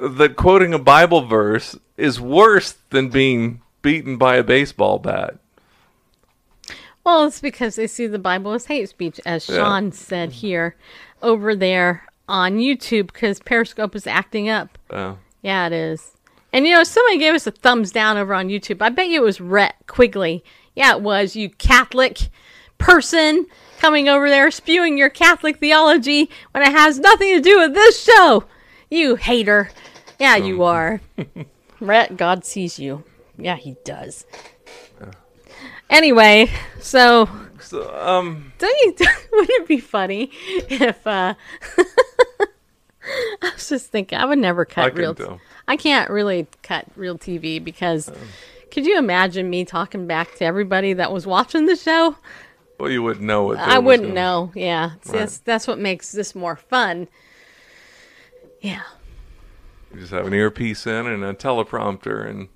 that 0.01 0.37
quoting 0.37 0.73
a 0.73 0.79
Bible 0.79 1.27
verse 1.27 1.77
is 1.97 2.21
worse 2.21 2.73
than 2.91 3.09
being 3.11 3.61
beaten 3.83 4.17
by 4.17 4.37
a 4.37 4.43
baseball 4.45 4.99
bat. 4.99 5.37
Well, 7.05 7.25
it's 7.27 7.41
because 7.41 7.75
they 7.77 7.89
see 7.89 8.07
the 8.07 8.19
Bible 8.19 8.53
as 8.53 8.67
hate 8.67 8.89
speech, 8.89 9.21
as 9.27 9.49
Yeah. 9.49 9.57
Sean 9.57 9.93
said 9.93 10.33
here 10.33 10.77
over 11.21 11.55
there 11.57 12.07
on 12.29 12.59
YouTube, 12.59 13.09
because 13.13 13.41
Periscope 13.41 13.97
is 13.97 14.07
acting 14.07 14.49
up. 14.49 14.79
Uh, 14.89 15.15
Yeah, 15.43 15.67
it 15.67 15.73
is. 15.73 16.13
And 16.53 16.67
you 16.67 16.75
know, 16.75 16.85
somebody 16.85 17.19
gave 17.19 17.35
us 17.35 17.47
a 17.47 17.51
thumbs 17.51 17.93
down 17.93 18.17
over 18.17 18.35
on 18.35 18.49
YouTube. 18.49 18.83
I 18.83 18.91
bet 18.91 19.09
you 19.09 19.23
it 19.23 19.25
was 19.25 19.41
Rhett 19.41 19.75
Quigley. 19.87 20.45
Yeah, 20.75 20.97
it 20.97 21.03
was, 21.03 21.35
you 21.37 21.51
Catholic 21.51 22.31
person 22.79 23.47
coming 23.79 24.09
over 24.09 24.29
there 24.29 24.51
spewing 24.51 24.99
your 24.99 25.11
Catholic 25.11 25.59
theology 25.59 26.31
when 26.53 26.63
it 26.63 26.73
has 26.73 26.99
nothing 26.99 27.35
to 27.35 27.41
do 27.41 27.59
with 27.59 27.75
this 27.75 28.03
show. 28.03 28.45
You 28.91 29.17
hater. 29.17 29.71
Yeah, 30.19 30.37
you 30.37 30.63
are. 30.63 31.01
Rhett, 31.81 32.17
God 32.17 32.45
sees 32.45 32.79
you. 32.79 33.05
Yeah, 33.39 33.57
he 33.57 33.77
does. 33.85 34.27
Anyway, 35.91 36.51
so 36.81 37.29
so 37.61 37.95
um, 37.95 38.53
don't 38.59 39.01
you 39.01 39.07
wouldn't 39.33 39.51
it 39.51 39.69
be 39.69 39.79
funny 39.79 40.31
if 40.69 41.07
uh 41.07 41.35
I 43.43 43.51
was 43.53 43.69
just 43.69 43.91
thinking 43.91 44.19
I 44.19 44.25
would 44.25 44.39
never 44.39 44.65
cut 44.65 44.85
I 44.87 44.91
can 44.91 44.99
real 44.99 45.15
tell. 45.15 45.41
I 45.69 45.77
can't 45.77 46.11
really 46.11 46.47
cut 46.63 46.87
real 46.97 47.17
TV 47.19 47.63
because 47.63 48.11
could 48.71 48.85
you 48.87 48.99
imagine 48.99 49.49
me 49.51 49.65
talking 49.65 50.07
back 50.07 50.35
to 50.37 50.45
everybody 50.45 50.93
that 50.95 51.13
was 51.13 51.27
watching 51.27 51.67
the 51.67 51.77
show? 51.77 52.17
well, 52.79 52.91
you 52.91 53.03
wouldn't 53.03 53.25
know 53.25 53.45
what. 53.45 53.59
I 53.59 53.79
wouldn't 53.79 54.09
gonna- 54.09 54.21
know. 54.21 54.53
Yeah. 54.55 54.83
Right. 54.91 55.03
that's 55.05 55.39
that's 55.39 55.67
what 55.69 55.79
makes 55.79 56.11
this 56.13 56.35
more 56.35 56.57
fun. 56.57 57.09
Yeah. 58.61 58.83
You 59.93 60.01
just 60.01 60.13
have 60.13 60.27
an 60.27 60.33
earpiece 60.35 60.87
in 60.87 61.07
and 61.07 61.23
a 61.23 61.35
teleprompter, 61.35 62.27
and 62.27 62.49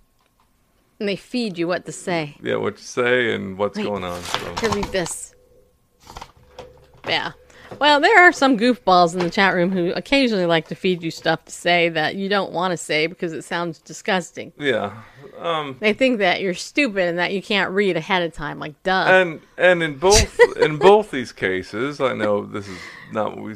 And 0.98 1.08
they 1.08 1.16
feed 1.16 1.58
you 1.58 1.68
what 1.68 1.84
to 1.86 1.92
say. 1.92 2.36
yeah, 2.42 2.56
what 2.56 2.78
you 2.78 2.82
say 2.84 3.34
and 3.34 3.58
what's 3.58 3.76
Wait. 3.76 3.84
going 3.84 4.02
on. 4.04 4.22
So. 4.22 4.54
Here, 4.60 4.70
read 4.70 4.84
this. 4.86 5.34
Yeah. 7.06 7.32
Well, 7.80 8.00
there 8.00 8.22
are 8.22 8.32
some 8.32 8.58
goofballs 8.58 9.14
in 9.14 9.20
the 9.20 9.30
chat 9.30 9.54
room 9.54 9.70
who 9.70 9.92
occasionally 9.92 10.46
like 10.46 10.68
to 10.68 10.74
feed 10.74 11.02
you 11.02 11.10
stuff 11.10 11.44
to 11.46 11.52
say 11.52 11.88
that 11.90 12.14
you 12.14 12.28
don't 12.28 12.52
want 12.52 12.72
to 12.72 12.76
say 12.76 13.06
because 13.06 13.32
it 13.32 13.42
sounds 13.42 13.78
disgusting. 13.78 14.52
Yeah, 14.58 15.02
um, 15.38 15.76
They 15.80 15.92
think 15.92 16.18
that 16.18 16.40
you're 16.40 16.54
stupid 16.54 17.08
and 17.08 17.18
that 17.18 17.32
you 17.32 17.42
can't 17.42 17.70
read 17.70 17.96
ahead 17.96 18.22
of 18.22 18.32
time. 18.32 18.58
Like, 18.58 18.82
duh. 18.82 19.06
and 19.08 19.40
and 19.58 19.82
in 19.82 19.98
both 19.98 20.38
in 20.56 20.76
both 20.78 21.10
these 21.10 21.32
cases, 21.32 22.00
I 22.00 22.14
know 22.14 22.44
this 22.44 22.68
is 22.68 22.78
not 23.12 23.36
what 23.36 23.44
we 23.44 23.54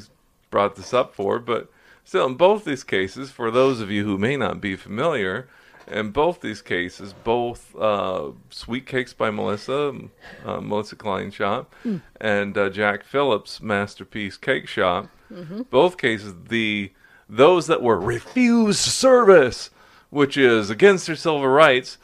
brought 0.51 0.77
this 0.77 0.93
up 0.93 1.15
for, 1.15 1.39
but 1.39 1.71
still, 2.05 2.27
in 2.27 2.35
both 2.35 2.65
these 2.65 2.85
cases, 2.85 3.31
for 3.31 3.51
those 3.51 3.81
of 3.81 3.91
you 3.91 4.05
who 4.05 4.19
may 4.19 4.37
not 4.37 4.61
be 4.61 4.77
familiar, 4.77 5.49
in 5.91 6.11
both 6.11 6.41
these 6.41 6.63
cases, 6.63 7.13
both 7.25 7.75
uh, 7.77 8.31
Sweet 8.51 8.87
Cakes 8.87 9.13
by 9.13 9.31
Melissa, 9.31 9.93
uh, 10.45 10.61
Melissa 10.61 10.97
Klein 10.97 11.31
Shop, 11.31 11.75
and 12.21 12.57
uh, 12.57 12.71
Jack 12.71 13.05
Phillips 13.05 13.61
Masterpiece 13.61 14.37
Cakeshop, 14.39 15.09
both 15.71 15.99
cases 15.99 16.35
the 16.49 16.93
those 17.29 17.67
that 17.69 17.83
were 17.83 17.99
refused 18.01 18.81
service, 18.81 19.71
which 20.11 20.37
is 20.37 20.71
against 20.71 21.07
their 21.07 21.15
civil 21.17 21.47
rights, 21.47 21.99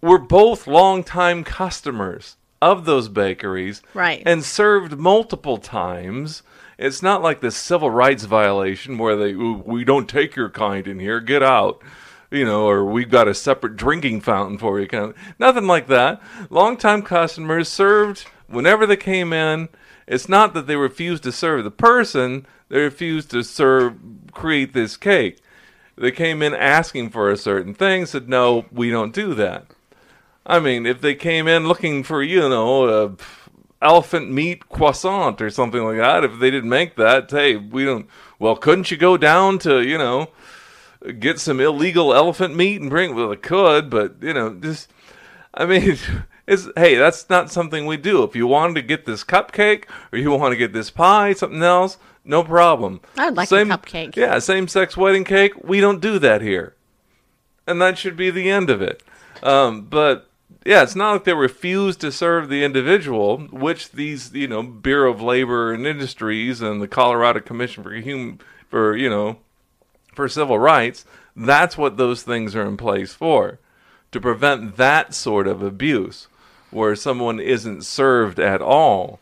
were 0.00 0.18
both 0.18 0.66
longtime 0.66 1.44
customers 1.44 2.36
of 2.60 2.84
those 2.84 3.08
bakeries 3.08 3.82
Right. 3.94 4.22
and 4.26 4.42
served 4.44 4.98
multiple 4.98 5.58
times. 5.58 6.42
It's 6.78 7.02
not 7.02 7.22
like 7.22 7.40
this 7.40 7.54
civil 7.56 7.90
rights 7.90 8.24
violation 8.24 8.98
where 8.98 9.14
they 9.16 9.34
we 9.34 9.84
don't 9.84 10.08
take 10.08 10.34
your 10.34 10.50
kind 10.50 10.88
in 10.88 10.98
here, 10.98 11.20
get 11.20 11.42
out. 11.42 11.80
You 12.34 12.44
know, 12.44 12.66
or 12.66 12.84
we've 12.84 13.10
got 13.10 13.28
a 13.28 13.34
separate 13.34 13.76
drinking 13.76 14.22
fountain 14.22 14.58
for 14.58 14.80
you. 14.80 14.88
Kind 14.88 15.04
of, 15.10 15.16
nothing 15.38 15.68
like 15.68 15.86
that. 15.86 16.20
Longtime 16.50 17.02
customers 17.02 17.68
served 17.68 18.26
whenever 18.48 18.86
they 18.86 18.96
came 18.96 19.32
in. 19.32 19.68
It's 20.08 20.28
not 20.28 20.52
that 20.54 20.66
they 20.66 20.74
refused 20.74 21.22
to 21.22 21.32
serve 21.32 21.62
the 21.62 21.70
person; 21.70 22.44
they 22.68 22.80
refused 22.80 23.30
to 23.30 23.44
serve, 23.44 23.94
create 24.32 24.72
this 24.72 24.96
cake. 24.96 25.38
They 25.96 26.10
came 26.10 26.42
in 26.42 26.54
asking 26.54 27.10
for 27.10 27.30
a 27.30 27.36
certain 27.36 27.72
thing, 27.72 28.04
said, 28.04 28.28
"No, 28.28 28.64
we 28.72 28.90
don't 28.90 29.14
do 29.14 29.32
that." 29.34 29.66
I 30.44 30.58
mean, 30.58 30.86
if 30.86 31.00
they 31.00 31.14
came 31.14 31.46
in 31.46 31.68
looking 31.68 32.02
for, 32.02 32.20
you 32.20 32.48
know, 32.48 32.88
a 32.88 33.12
elephant 33.80 34.32
meat 34.32 34.68
croissant 34.68 35.40
or 35.40 35.50
something 35.50 35.84
like 35.84 35.98
that, 35.98 36.24
if 36.24 36.40
they 36.40 36.50
didn't 36.50 36.68
make 36.68 36.96
that, 36.96 37.30
hey, 37.30 37.54
we 37.54 37.84
don't. 37.84 38.08
Well, 38.40 38.56
couldn't 38.56 38.90
you 38.90 38.96
go 38.96 39.16
down 39.16 39.60
to, 39.60 39.80
you 39.82 39.98
know, 39.98 40.30
get 41.12 41.38
some 41.40 41.60
illegal 41.60 42.14
elephant 42.14 42.56
meat 42.56 42.80
and 42.80 42.90
bring? 42.90 43.14
Well, 43.14 43.32
it 43.32 43.42
could, 43.42 43.90
but 43.90 44.16
you 44.20 44.34
know, 44.34 44.54
just. 44.54 44.90
I 45.56 45.66
mean, 45.66 45.96
it's 46.46 46.68
hey, 46.76 46.96
that's 46.96 47.30
not 47.30 47.50
something 47.50 47.86
we 47.86 47.96
do. 47.96 48.22
If 48.22 48.34
you 48.34 48.46
wanted 48.46 48.74
to 48.74 48.82
get 48.82 49.06
this 49.06 49.24
cupcake 49.24 49.84
or 50.12 50.18
you 50.18 50.30
want 50.32 50.52
to 50.52 50.56
get 50.56 50.72
this 50.72 50.90
pie, 50.90 51.32
something 51.32 51.62
else, 51.62 51.96
no 52.24 52.42
problem. 52.42 53.00
I 53.16 53.26
would 53.26 53.36
like 53.36 53.50
a 53.50 53.54
cupcake. 53.54 54.16
Yeah, 54.16 54.38
same 54.38 54.68
sex 54.68 54.96
wedding 54.96 55.24
cake. 55.24 55.62
We 55.62 55.80
don't 55.80 56.00
do 56.00 56.18
that 56.18 56.42
here 56.42 56.74
and 57.66 57.80
that 57.80 57.98
should 57.98 58.16
be 58.16 58.30
the 58.30 58.50
end 58.50 58.70
of 58.70 58.82
it. 58.82 59.02
Um, 59.42 59.82
but 59.82 60.28
yeah, 60.64 60.82
it's 60.82 60.96
not 60.96 61.12
like 61.12 61.24
they 61.24 61.34
refuse 61.34 61.96
to 61.98 62.12
serve 62.12 62.48
the 62.48 62.64
individual, 62.64 63.38
which 63.50 63.92
these 63.92 64.32
you 64.32 64.48
know 64.48 64.62
Bureau 64.62 65.12
of 65.12 65.22
Labor 65.22 65.72
and 65.72 65.86
Industries 65.86 66.60
and 66.60 66.80
the 66.80 66.88
Colorado 66.88 67.40
Commission 67.40 67.82
for 67.82 67.92
Human 67.94 68.40
for 68.68 68.96
you 68.96 69.10
know 69.10 69.38
for 70.14 70.28
Civil 70.28 70.58
Rights. 70.58 71.04
That's 71.36 71.76
what 71.76 71.96
those 71.96 72.22
things 72.22 72.54
are 72.54 72.66
in 72.66 72.76
place 72.76 73.12
for, 73.12 73.58
to 74.12 74.20
prevent 74.20 74.76
that 74.76 75.14
sort 75.14 75.46
of 75.46 75.62
abuse, 75.62 76.28
where 76.70 76.94
someone 76.94 77.40
isn't 77.40 77.84
served 77.84 78.38
at 78.38 78.62
all. 78.62 79.20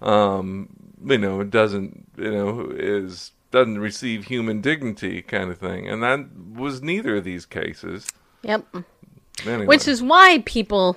Um, 0.00 0.68
you 1.04 1.18
know, 1.18 1.42
doesn't 1.44 2.08
you 2.16 2.30
know 2.30 2.70
is 2.74 3.32
doesn't 3.50 3.78
receive 3.78 4.24
human 4.24 4.60
dignity 4.60 5.22
kind 5.22 5.50
of 5.50 5.58
thing, 5.58 5.88
and 5.88 6.02
that 6.02 6.26
was 6.54 6.82
neither 6.82 7.16
of 7.16 7.24
these 7.24 7.46
cases. 7.46 8.06
Yep. 8.42 8.64
Anyway. 9.46 9.66
Which 9.66 9.88
is 9.88 10.02
why 10.02 10.42
people, 10.46 10.96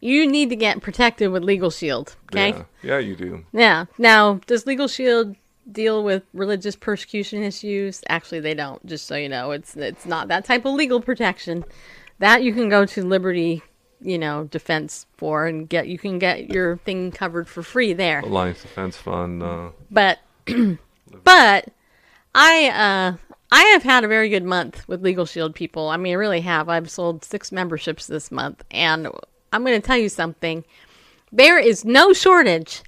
you 0.00 0.26
need 0.26 0.48
to 0.50 0.56
get 0.56 0.80
protected 0.80 1.30
with 1.30 1.42
Legal 1.42 1.70
Shield. 1.70 2.16
Okay. 2.32 2.50
yeah, 2.50 2.64
yeah, 2.82 2.98
you 2.98 3.16
do. 3.16 3.44
Yeah. 3.52 3.86
Now, 3.98 4.40
does 4.46 4.66
Legal 4.66 4.88
Shield 4.88 5.36
deal 5.70 6.02
with 6.02 6.22
religious 6.32 6.76
persecution 6.76 7.42
issues? 7.42 8.02
Actually, 8.08 8.40
they 8.40 8.54
don't. 8.54 8.84
Just 8.86 9.06
so 9.06 9.16
you 9.16 9.28
know, 9.28 9.50
it's 9.52 9.76
it's 9.76 10.06
not 10.06 10.28
that 10.28 10.44
type 10.44 10.64
of 10.64 10.74
legal 10.74 11.00
protection. 11.00 11.64
That 12.18 12.42
you 12.42 12.52
can 12.52 12.68
go 12.68 12.84
to 12.86 13.04
Liberty, 13.04 13.62
you 14.00 14.18
know, 14.18 14.44
Defense 14.44 15.06
for 15.16 15.46
and 15.46 15.68
get 15.68 15.88
you 15.88 15.98
can 15.98 16.18
get 16.18 16.50
your 16.50 16.76
thing 16.78 17.10
covered 17.10 17.48
for 17.48 17.62
free 17.62 17.92
there. 17.92 18.20
Alliance 18.20 18.62
Defense 18.62 18.96
Fund. 18.96 19.42
Uh, 19.42 19.70
But 19.90 20.18
but 21.24 21.68
I 22.34 22.68
uh 22.68 23.16
I 23.54 23.62
have 23.64 23.82
had 23.82 24.02
a 24.02 24.08
very 24.08 24.30
good 24.30 24.44
month 24.44 24.88
with 24.88 25.02
Legal 25.04 25.26
Shield 25.26 25.54
people. 25.54 25.88
I 25.90 25.98
mean, 25.98 26.14
I 26.14 26.16
really 26.16 26.40
have. 26.40 26.70
I've 26.70 26.90
sold 26.90 27.22
six 27.22 27.52
memberships 27.52 28.06
this 28.06 28.30
month, 28.32 28.64
and 28.70 29.08
I'm 29.52 29.62
going 29.62 29.78
to 29.78 29.86
tell 29.86 29.98
you 29.98 30.08
something. 30.08 30.64
There 31.30 31.58
is 31.58 31.84
no 31.84 32.14
shortage 32.14 32.82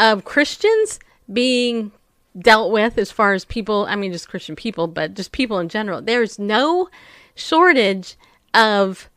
of 0.00 0.24
Christians 0.24 0.98
being 1.32 1.92
dealt 2.38 2.70
with 2.70 2.98
as 2.98 3.10
far 3.10 3.34
as 3.34 3.44
people, 3.44 3.86
I 3.88 3.96
mean, 3.96 4.12
just 4.12 4.28
Christian 4.28 4.56
people, 4.56 4.86
but 4.86 5.14
just 5.14 5.32
people 5.32 5.58
in 5.58 5.68
general. 5.68 6.00
There's 6.00 6.38
no 6.38 6.88
shortage 7.34 8.16
of 8.54 9.08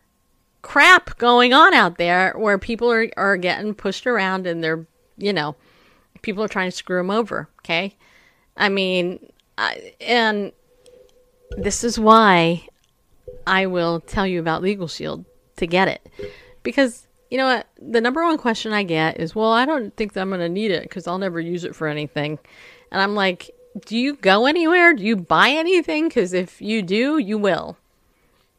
crap 0.61 1.18
going 1.18 1.53
on 1.53 1.74
out 1.74 1.97
there 1.97 2.34
where 2.38 2.57
people 2.57 2.91
are, 2.91 3.07
are 3.18 3.38
getting 3.38 3.74
pushed 3.74 4.07
around 4.07 4.47
and 4.47 4.64
they're, 4.64 4.88
you 5.18 5.34
know, 5.34 5.55
people 6.22 6.43
are 6.43 6.47
trying 6.47 6.72
to 6.72 6.76
screw 6.76 6.97
them 6.97 7.11
over. 7.11 7.49
Okay. 7.59 7.95
I 8.57 8.70
mean, 8.70 9.32
I, 9.57 9.93
and 10.01 10.51
this 11.57 11.84
is 11.84 11.99
why 11.99 12.66
I 13.45 13.68
will 13.68 13.99
tell 13.99 14.26
you 14.26 14.39
about 14.39 14.61
Legal 14.61 14.88
Shield 14.88 15.26
to 15.57 15.68
get 15.68 15.88
it. 15.88 16.09
Because, 16.64 17.07
you 17.30 17.38
know 17.38 17.45
what? 17.45 17.68
The 17.80 18.01
number 18.01 18.24
one 18.24 18.38
question 18.38 18.74
I 18.74 18.84
get 18.84 19.20
is, 19.20 19.36
well, 19.36 19.51
I 19.51 19.66
don't 19.66 19.95
think 19.95 20.14
that 20.14 20.22
I'm 20.22 20.30
going 20.30 20.39
to 20.39 20.49
need 20.49 20.72
it 20.72 20.84
because 20.84 21.07
I'll 21.07 21.18
never 21.18 21.39
use 21.39 21.64
it 21.64 21.76
for 21.76 21.88
anything. 21.88 22.39
And 22.94 23.02
I'm 23.02 23.16
like, 23.16 23.50
do 23.86 23.98
you 23.98 24.16
go 24.16 24.46
anywhere? 24.46 24.94
Do 24.94 25.04
you 25.04 25.16
buy 25.16 25.50
anything? 25.50 26.08
Because 26.08 26.32
if 26.32 26.62
you 26.62 26.84
do, 26.84 27.18
you 27.18 27.38
will 27.38 27.76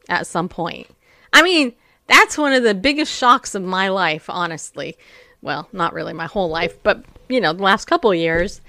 at 0.08 0.26
some 0.26 0.48
point. 0.48 0.88
I 1.32 1.42
mean, 1.42 1.72
that's 2.08 2.36
one 2.36 2.52
of 2.52 2.64
the 2.64 2.74
biggest 2.74 3.12
shocks 3.12 3.54
of 3.54 3.62
my 3.62 3.88
life, 3.88 4.28
honestly. 4.28 4.98
Well, 5.40 5.68
not 5.72 5.94
really 5.94 6.12
my 6.12 6.26
whole 6.26 6.48
life, 6.48 6.82
but, 6.82 7.04
you 7.28 7.40
know, 7.40 7.52
the 7.52 7.62
last 7.62 7.84
couple 7.86 8.12
years 8.14 8.60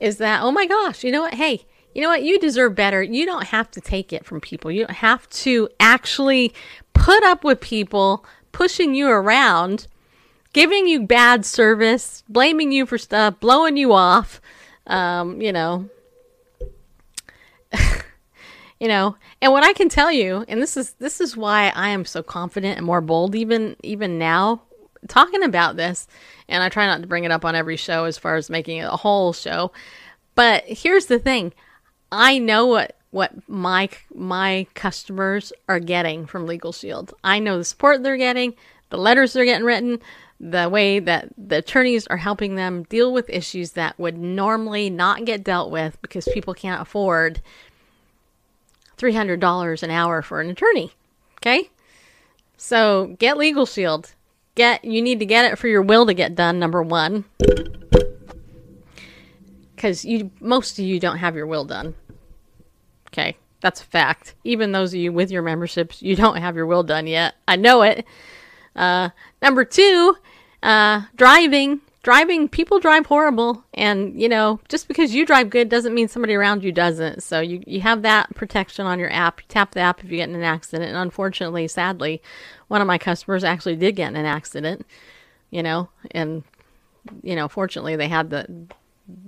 is 0.00 0.16
that, 0.16 0.42
oh 0.42 0.50
my 0.50 0.66
gosh, 0.66 1.04
you 1.04 1.12
know 1.12 1.20
what? 1.20 1.34
Hey, 1.34 1.66
you 1.94 2.00
know 2.02 2.08
what? 2.08 2.22
You 2.22 2.38
deserve 2.38 2.74
better. 2.74 3.02
You 3.02 3.26
don't 3.26 3.48
have 3.48 3.70
to 3.72 3.80
take 3.80 4.12
it 4.12 4.24
from 4.24 4.40
people. 4.40 4.70
You 4.70 4.86
don't 4.86 4.96
have 4.96 5.28
to 5.30 5.68
actually 5.78 6.54
put 6.94 7.22
up 7.24 7.44
with 7.44 7.60
people 7.60 8.24
pushing 8.52 8.94
you 8.94 9.08
around, 9.08 9.86
giving 10.52 10.86
you 10.86 11.06
bad 11.06 11.44
service, 11.44 12.24
blaming 12.28 12.72
you 12.72 12.86
for 12.86 12.96
stuff, 12.96 13.38
blowing 13.38 13.76
you 13.76 13.92
off. 13.92 14.40
Um, 14.90 15.40
you 15.40 15.52
know, 15.52 15.88
you 18.80 18.88
know 18.88 19.16
and 19.40 19.52
what 19.52 19.62
i 19.62 19.72
can 19.72 19.88
tell 19.88 20.10
you 20.10 20.44
and 20.48 20.60
this 20.60 20.76
is 20.76 20.94
this 20.94 21.20
is 21.20 21.36
why 21.36 21.70
i 21.76 21.90
am 21.90 22.04
so 22.04 22.22
confident 22.22 22.76
and 22.76 22.84
more 22.84 23.00
bold 23.00 23.36
even 23.36 23.76
even 23.84 24.18
now 24.18 24.60
talking 25.06 25.44
about 25.44 25.76
this 25.76 26.08
and 26.48 26.62
i 26.64 26.68
try 26.68 26.86
not 26.86 27.00
to 27.00 27.06
bring 27.06 27.22
it 27.22 27.30
up 27.30 27.44
on 27.44 27.54
every 27.54 27.76
show 27.76 28.04
as 28.04 28.18
far 28.18 28.34
as 28.34 28.50
making 28.50 28.78
it 28.78 28.88
a 28.90 28.96
whole 28.96 29.32
show 29.32 29.70
but 30.34 30.64
here's 30.66 31.06
the 31.06 31.18
thing. 31.18 31.52
I 32.10 32.38
know 32.38 32.66
what 32.66 32.96
what 33.10 33.48
my 33.48 33.88
my 34.14 34.66
customers 34.74 35.52
are 35.68 35.80
getting 35.80 36.26
from 36.26 36.46
legal 36.46 36.72
shield. 36.72 37.12
I 37.22 37.40
know 37.40 37.58
the 37.58 37.64
support 37.64 38.02
they're 38.02 38.16
getting 38.16 38.54
the 38.90 38.96
letters 38.96 39.32
they're 39.32 39.44
getting 39.44 39.66
written 39.66 40.00
the 40.40 40.70
way 40.70 40.98
that 40.98 41.28
the 41.36 41.58
attorneys 41.58 42.06
are 42.06 42.16
helping 42.16 42.54
them 42.54 42.84
deal 42.84 43.12
with 43.12 43.28
issues 43.28 43.72
that 43.72 43.98
would 43.98 44.16
normally 44.16 44.88
not 44.88 45.26
get 45.26 45.44
dealt 45.44 45.70
with 45.70 46.00
because 46.00 46.26
people 46.32 46.54
can't 46.54 46.80
afford 46.80 47.42
$300 48.96 49.82
an 49.82 49.90
hour 49.90 50.22
for 50.22 50.40
an 50.40 50.48
attorney. 50.48 50.92
Okay? 51.38 51.70
So 52.56 53.14
get 53.18 53.36
Legal 53.36 53.66
Shield. 53.66 54.14
Get 54.54 54.84
you 54.84 55.02
need 55.02 55.20
to 55.20 55.26
get 55.26 55.44
it 55.44 55.58
for 55.58 55.68
your 55.68 55.82
will 55.82 56.06
to 56.06 56.14
get 56.14 56.34
done 56.34 56.58
number 56.58 56.82
1. 56.82 57.24
Cuz 59.76 60.04
you 60.04 60.30
most 60.40 60.78
of 60.78 60.84
you 60.84 60.98
don't 60.98 61.18
have 61.18 61.36
your 61.36 61.46
will 61.46 61.64
done. 61.64 61.94
Okay? 63.08 63.36
That's 63.60 63.82
a 63.82 63.84
fact. 63.84 64.34
Even 64.44 64.72
those 64.72 64.94
of 64.94 65.00
you 65.00 65.12
with 65.12 65.30
your 65.30 65.42
memberships, 65.42 66.00
you 66.00 66.16
don't 66.16 66.36
have 66.36 66.56
your 66.56 66.66
will 66.66 66.82
done 66.82 67.06
yet. 67.06 67.34
I 67.46 67.56
know 67.56 67.82
it. 67.82 68.06
Uh, 68.74 69.10
number 69.42 69.64
2, 69.64 70.16
uh, 70.62 71.02
driving. 71.16 71.80
Driving 72.02 72.48
people 72.48 72.80
drive 72.80 73.04
horrible. 73.06 73.62
And 73.74 74.18
you 74.18 74.28
know 74.28 74.58
just 74.68 74.88
because 74.88 75.14
you 75.14 75.26
drive 75.26 75.50
good 75.50 75.68
doesn't 75.68 75.94
mean 75.94 76.08
somebody 76.08 76.34
around 76.34 76.64
you 76.64 76.72
doesn't. 76.72 77.22
So 77.22 77.40
you, 77.40 77.62
you 77.66 77.82
have 77.82 78.02
that 78.02 78.34
protection 78.34 78.86
on 78.86 78.98
your 78.98 79.12
app. 79.12 79.40
You 79.42 79.46
tap 79.48 79.72
the 79.72 79.80
app 79.80 80.02
if 80.02 80.10
you 80.10 80.16
get 80.16 80.30
in 80.30 80.34
an 80.34 80.42
accident. 80.42 80.88
And 80.88 80.96
unfortunately 80.96 81.68
sadly 81.68 82.22
one 82.68 82.80
of 82.80 82.86
my 82.86 82.96
customers 82.96 83.44
actually 83.44 83.76
did 83.76 83.96
get 83.96 84.08
in 84.08 84.16
an 84.16 84.24
accident 84.24 84.86
you 85.50 85.62
know 85.62 85.88
and 86.12 86.42
you 87.22 87.36
know 87.36 87.48
fortunately 87.48 87.96
they 87.96 88.08
had 88.08 88.30
the 88.30 88.66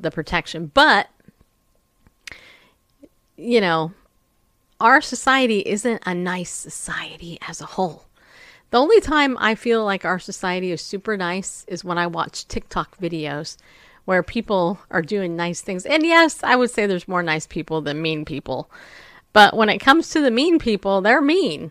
the 0.00 0.10
protection. 0.10 0.70
But 0.72 1.08
you 3.36 3.60
know 3.60 3.92
our 4.80 5.00
society 5.00 5.60
isn't 5.60 6.02
a 6.04 6.14
nice 6.14 6.50
society 6.50 7.38
as 7.46 7.60
a 7.60 7.66
whole 7.66 8.06
the 8.72 8.80
only 8.80 9.00
time 9.02 9.36
I 9.38 9.54
feel 9.54 9.84
like 9.84 10.06
our 10.06 10.18
society 10.18 10.72
is 10.72 10.80
super 10.80 11.14
nice 11.18 11.66
is 11.68 11.84
when 11.84 11.98
I 11.98 12.06
watch 12.06 12.48
TikTok 12.48 12.98
videos 12.98 13.58
where 14.06 14.22
people 14.22 14.80
are 14.90 15.02
doing 15.02 15.36
nice 15.36 15.60
things. 15.60 15.84
And 15.84 16.06
yes, 16.06 16.42
I 16.42 16.56
would 16.56 16.70
say 16.70 16.86
there's 16.86 17.06
more 17.06 17.22
nice 17.22 17.46
people 17.46 17.82
than 17.82 18.00
mean 18.00 18.24
people. 18.24 18.70
But 19.34 19.54
when 19.54 19.68
it 19.68 19.78
comes 19.78 20.08
to 20.10 20.22
the 20.22 20.30
mean 20.30 20.58
people, 20.58 21.02
they're 21.02 21.20
mean. 21.20 21.70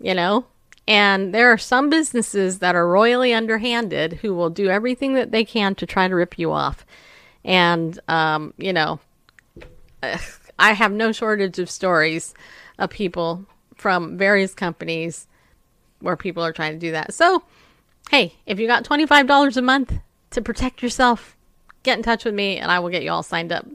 You 0.00 0.14
know? 0.14 0.46
And 0.88 1.32
there 1.32 1.52
are 1.52 1.58
some 1.58 1.88
businesses 1.88 2.58
that 2.58 2.74
are 2.74 2.88
royally 2.88 3.32
underhanded 3.32 4.14
who 4.14 4.34
will 4.34 4.50
do 4.50 4.68
everything 4.68 5.14
that 5.14 5.30
they 5.30 5.44
can 5.44 5.76
to 5.76 5.86
try 5.86 6.08
to 6.08 6.16
rip 6.16 6.36
you 6.36 6.50
off. 6.50 6.84
And, 7.44 7.96
um, 8.08 8.54
you 8.56 8.72
know, 8.72 8.98
I 10.02 10.72
have 10.72 10.90
no 10.90 11.12
shortage 11.12 11.60
of 11.60 11.70
stories 11.70 12.34
of 12.76 12.90
people 12.90 13.46
from 13.76 14.18
various 14.18 14.52
companies 14.52 15.28
where 16.02 16.16
people 16.16 16.44
are 16.44 16.52
trying 16.52 16.72
to 16.72 16.78
do 16.78 16.92
that. 16.92 17.14
So, 17.14 17.42
hey, 18.10 18.34
if 18.46 18.58
you 18.58 18.66
got 18.66 18.84
$25 18.84 19.56
a 19.56 19.62
month 19.62 19.94
to 20.30 20.42
protect 20.42 20.82
yourself, 20.82 21.36
get 21.82 21.96
in 21.96 22.02
touch 22.02 22.24
with 22.24 22.34
me 22.34 22.58
and 22.58 22.70
I 22.70 22.78
will 22.78 22.90
get 22.90 23.02
you 23.02 23.10
all 23.10 23.22
signed 23.22 23.52
up. 23.52 23.66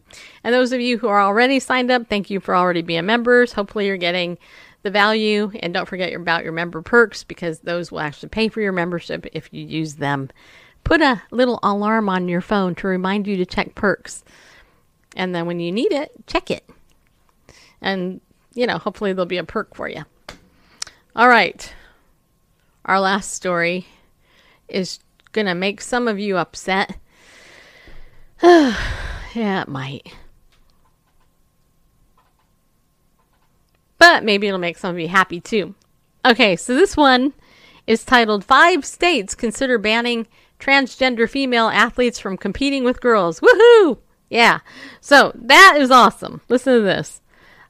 And 0.43 0.53
those 0.53 0.71
of 0.71 0.81
you 0.81 0.97
who 0.97 1.07
are 1.07 1.21
already 1.21 1.59
signed 1.59 1.91
up, 1.91 2.07
thank 2.07 2.29
you 2.29 2.39
for 2.39 2.55
already 2.55 2.81
being 2.81 3.05
members. 3.05 3.53
Hopefully, 3.53 3.87
you're 3.87 3.97
getting 3.97 4.37
the 4.83 4.91
value. 4.91 5.51
And 5.59 5.73
don't 5.73 5.87
forget 5.87 6.13
about 6.13 6.43
your 6.43 6.53
member 6.53 6.81
perks 6.81 7.23
because 7.23 7.59
those 7.59 7.91
will 7.91 7.99
actually 7.99 8.29
pay 8.29 8.47
for 8.47 8.61
your 8.61 8.71
membership 8.71 9.25
if 9.33 9.49
you 9.51 9.65
use 9.65 9.95
them. 9.95 10.29
Put 10.83 11.01
a 11.01 11.21
little 11.31 11.59
alarm 11.63 12.07
on 12.07 12.29
your 12.29 12.41
phone 12.41 12.75
to 12.75 12.87
remind 12.87 13.27
you 13.27 13.35
to 13.37 13.45
check 13.45 13.75
perks. 13.75 14.23
And 15.15 15.35
then 15.35 15.45
when 15.45 15.59
you 15.59 15.71
need 15.71 15.91
it, 15.91 16.11
check 16.27 16.49
it. 16.49 16.69
And, 17.81 18.21
you 18.53 18.65
know, 18.65 18.77
hopefully 18.77 19.13
there'll 19.13 19.25
be 19.25 19.37
a 19.37 19.43
perk 19.43 19.75
for 19.75 19.89
you. 19.89 20.03
All 21.15 21.27
right. 21.27 21.73
Our 22.87 23.01
last 23.01 23.33
story 23.33 23.85
is 24.69 24.99
going 25.33 25.47
to 25.47 25.53
make 25.53 25.81
some 25.81 26.07
of 26.07 26.17
you 26.17 26.37
upset. 26.37 26.97
yeah, 28.41 28.73
it 29.33 29.67
might. 29.67 30.13
But 33.97 34.23
maybe 34.23 34.47
it'll 34.47 34.59
make 34.59 34.77
some 34.77 34.95
of 34.95 34.99
you 34.99 35.09
happy 35.09 35.41
too. 35.41 35.75
Okay, 36.25 36.55
so 36.55 36.75
this 36.75 36.95
one 36.95 37.33
is 37.87 38.05
titled 38.05 38.45
Five 38.45 38.85
States 38.85 39.35
Consider 39.35 39.77
Banning 39.77 40.27
Transgender 40.59 41.29
Female 41.29 41.67
Athletes 41.67 42.19
from 42.19 42.37
Competing 42.37 42.83
with 42.83 43.01
Girls. 43.01 43.41
Woohoo! 43.41 43.97
Yeah. 44.29 44.59
So 45.01 45.31
that 45.35 45.75
is 45.77 45.91
awesome. 45.91 46.41
Listen 46.47 46.73
to 46.75 46.81
this. 46.81 47.21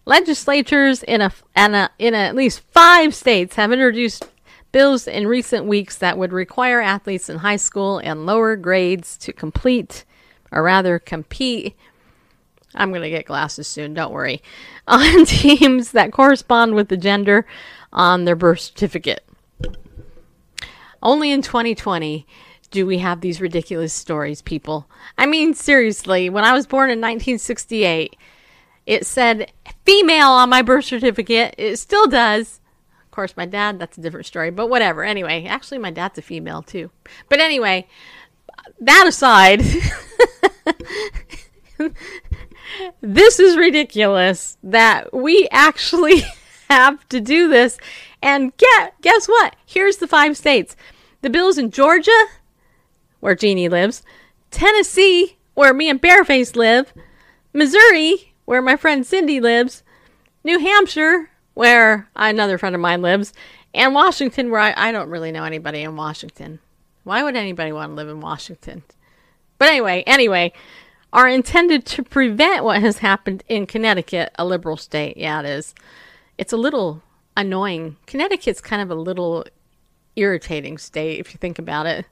Legislatures 0.05 1.03
in 1.03 1.21
a, 1.21 1.31
in 1.55 1.75
a 1.75 1.89
in 1.99 2.13
at 2.13 2.35
least 2.35 2.61
five 2.71 3.13
states 3.13 3.55
have 3.55 3.71
introduced 3.73 4.25
bills 4.71 5.07
in 5.07 5.27
recent 5.27 5.65
weeks 5.65 5.97
that 5.97 6.17
would 6.17 6.31
require 6.31 6.81
athletes 6.81 7.29
in 7.29 7.37
high 7.37 7.55
school 7.55 7.99
and 7.99 8.25
lower 8.25 8.55
grades 8.55 9.17
to 9.17 9.33
complete, 9.33 10.05
or 10.51 10.63
rather 10.63 10.99
compete. 10.99 11.75
I'm 12.75 12.89
going 12.89 13.01
to 13.01 13.09
get 13.09 13.25
glasses 13.25 13.67
soon, 13.67 13.93
don't 13.93 14.11
worry. 14.11 14.41
On 14.87 15.25
teams 15.25 15.91
that 15.91 16.11
correspond 16.11 16.75
with 16.75 16.89
the 16.89 16.97
gender 16.97 17.45
on 17.91 18.25
their 18.25 18.35
birth 18.35 18.59
certificate. 18.59 19.23
Only 21.01 21.31
in 21.31 21.41
2020 21.41 22.25
do 22.69 22.85
we 22.85 22.97
have 22.99 23.21
these 23.21 23.39
ridiculous 23.39 23.93
stories, 23.93 24.41
people. 24.41 24.89
I 25.17 25.25
mean, 25.25 25.53
seriously, 25.53 26.29
when 26.29 26.43
I 26.43 26.53
was 26.53 26.67
born 26.67 26.89
in 26.89 26.99
1968, 26.99 28.15
it 28.85 29.05
said 29.05 29.51
female 29.85 30.29
on 30.29 30.49
my 30.49 30.61
birth 30.61 30.85
certificate. 30.85 31.55
It 31.57 31.77
still 31.77 32.07
does. 32.07 32.59
Course, 33.17 33.35
my 33.35 33.47
dad, 33.47 33.79
that's 33.79 33.97
a 33.97 34.01
different 34.01 34.27
story, 34.27 34.51
but 34.51 34.69
whatever. 34.69 35.03
Anyway, 35.03 35.45
actually, 35.45 35.79
my 35.79 35.89
dad's 35.89 36.19
a 36.19 36.21
female 36.21 36.61
too. 36.61 36.91
But 37.29 37.39
anyway, 37.39 37.87
that 38.79 39.05
aside, 39.07 39.61
this 43.01 43.39
is 43.39 43.57
ridiculous 43.57 44.59
that 44.61 45.11
we 45.15 45.47
actually 45.51 46.25
have 46.69 47.09
to 47.09 47.19
do 47.19 47.49
this. 47.49 47.79
And 48.21 48.55
get, 48.57 48.93
guess 49.01 49.25
what? 49.25 49.55
Here's 49.65 49.97
the 49.97 50.07
five 50.07 50.37
states 50.37 50.75
the 51.23 51.31
bill's 51.31 51.57
in 51.57 51.71
Georgia, 51.71 52.25
where 53.19 53.33
Jeannie 53.33 53.67
lives, 53.67 54.03
Tennessee, 54.51 55.37
where 55.55 55.73
me 55.73 55.89
and 55.89 55.99
Bareface 55.99 56.55
live, 56.55 56.93
Missouri, 57.51 58.35
where 58.45 58.61
my 58.61 58.75
friend 58.75 59.03
Cindy 59.03 59.39
lives, 59.39 59.81
New 60.43 60.59
Hampshire, 60.59 61.31
where 61.57 62.07
another 62.15 62.59
friend 62.59 62.75
of 62.75 62.81
mine 62.81 63.01
lives, 63.01 63.33
and 63.73 63.95
Washington, 63.95 64.51
where 64.51 64.61
I, 64.61 64.73
I 64.77 64.91
don't 64.91 65.09
really 65.09 65.31
know 65.31 65.43
anybody 65.43 65.81
in 65.81 65.95
Washington. 65.95 66.59
Why 67.03 67.23
would 67.23 67.35
anybody 67.35 67.71
want 67.71 67.91
to 67.91 67.95
live 67.95 68.09
in 68.09 68.21
Washington? 68.21 68.83
But 69.57 69.69
anyway, 69.69 70.03
anyway, 70.05 70.53
are 71.11 71.27
intended 71.27 71.83
to 71.87 72.03
prevent 72.03 72.63
what 72.63 72.79
has 72.81 72.99
happened 72.99 73.43
in 73.47 73.65
Connecticut, 73.65 74.31
a 74.37 74.45
liberal 74.45 74.77
state. 74.77 75.17
Yeah, 75.17 75.39
it 75.39 75.47
is. 75.47 75.73
It's 76.37 76.53
a 76.53 76.57
little 76.57 77.01
annoying. 77.35 77.97
Connecticut's 78.05 78.61
kind 78.61 78.83
of 78.83 78.91
a 78.91 78.95
little 78.95 79.43
irritating 80.15 80.77
state 80.77 81.19
if 81.19 81.33
you 81.33 81.39
think 81.39 81.57
about 81.57 81.87
it. 81.87 82.05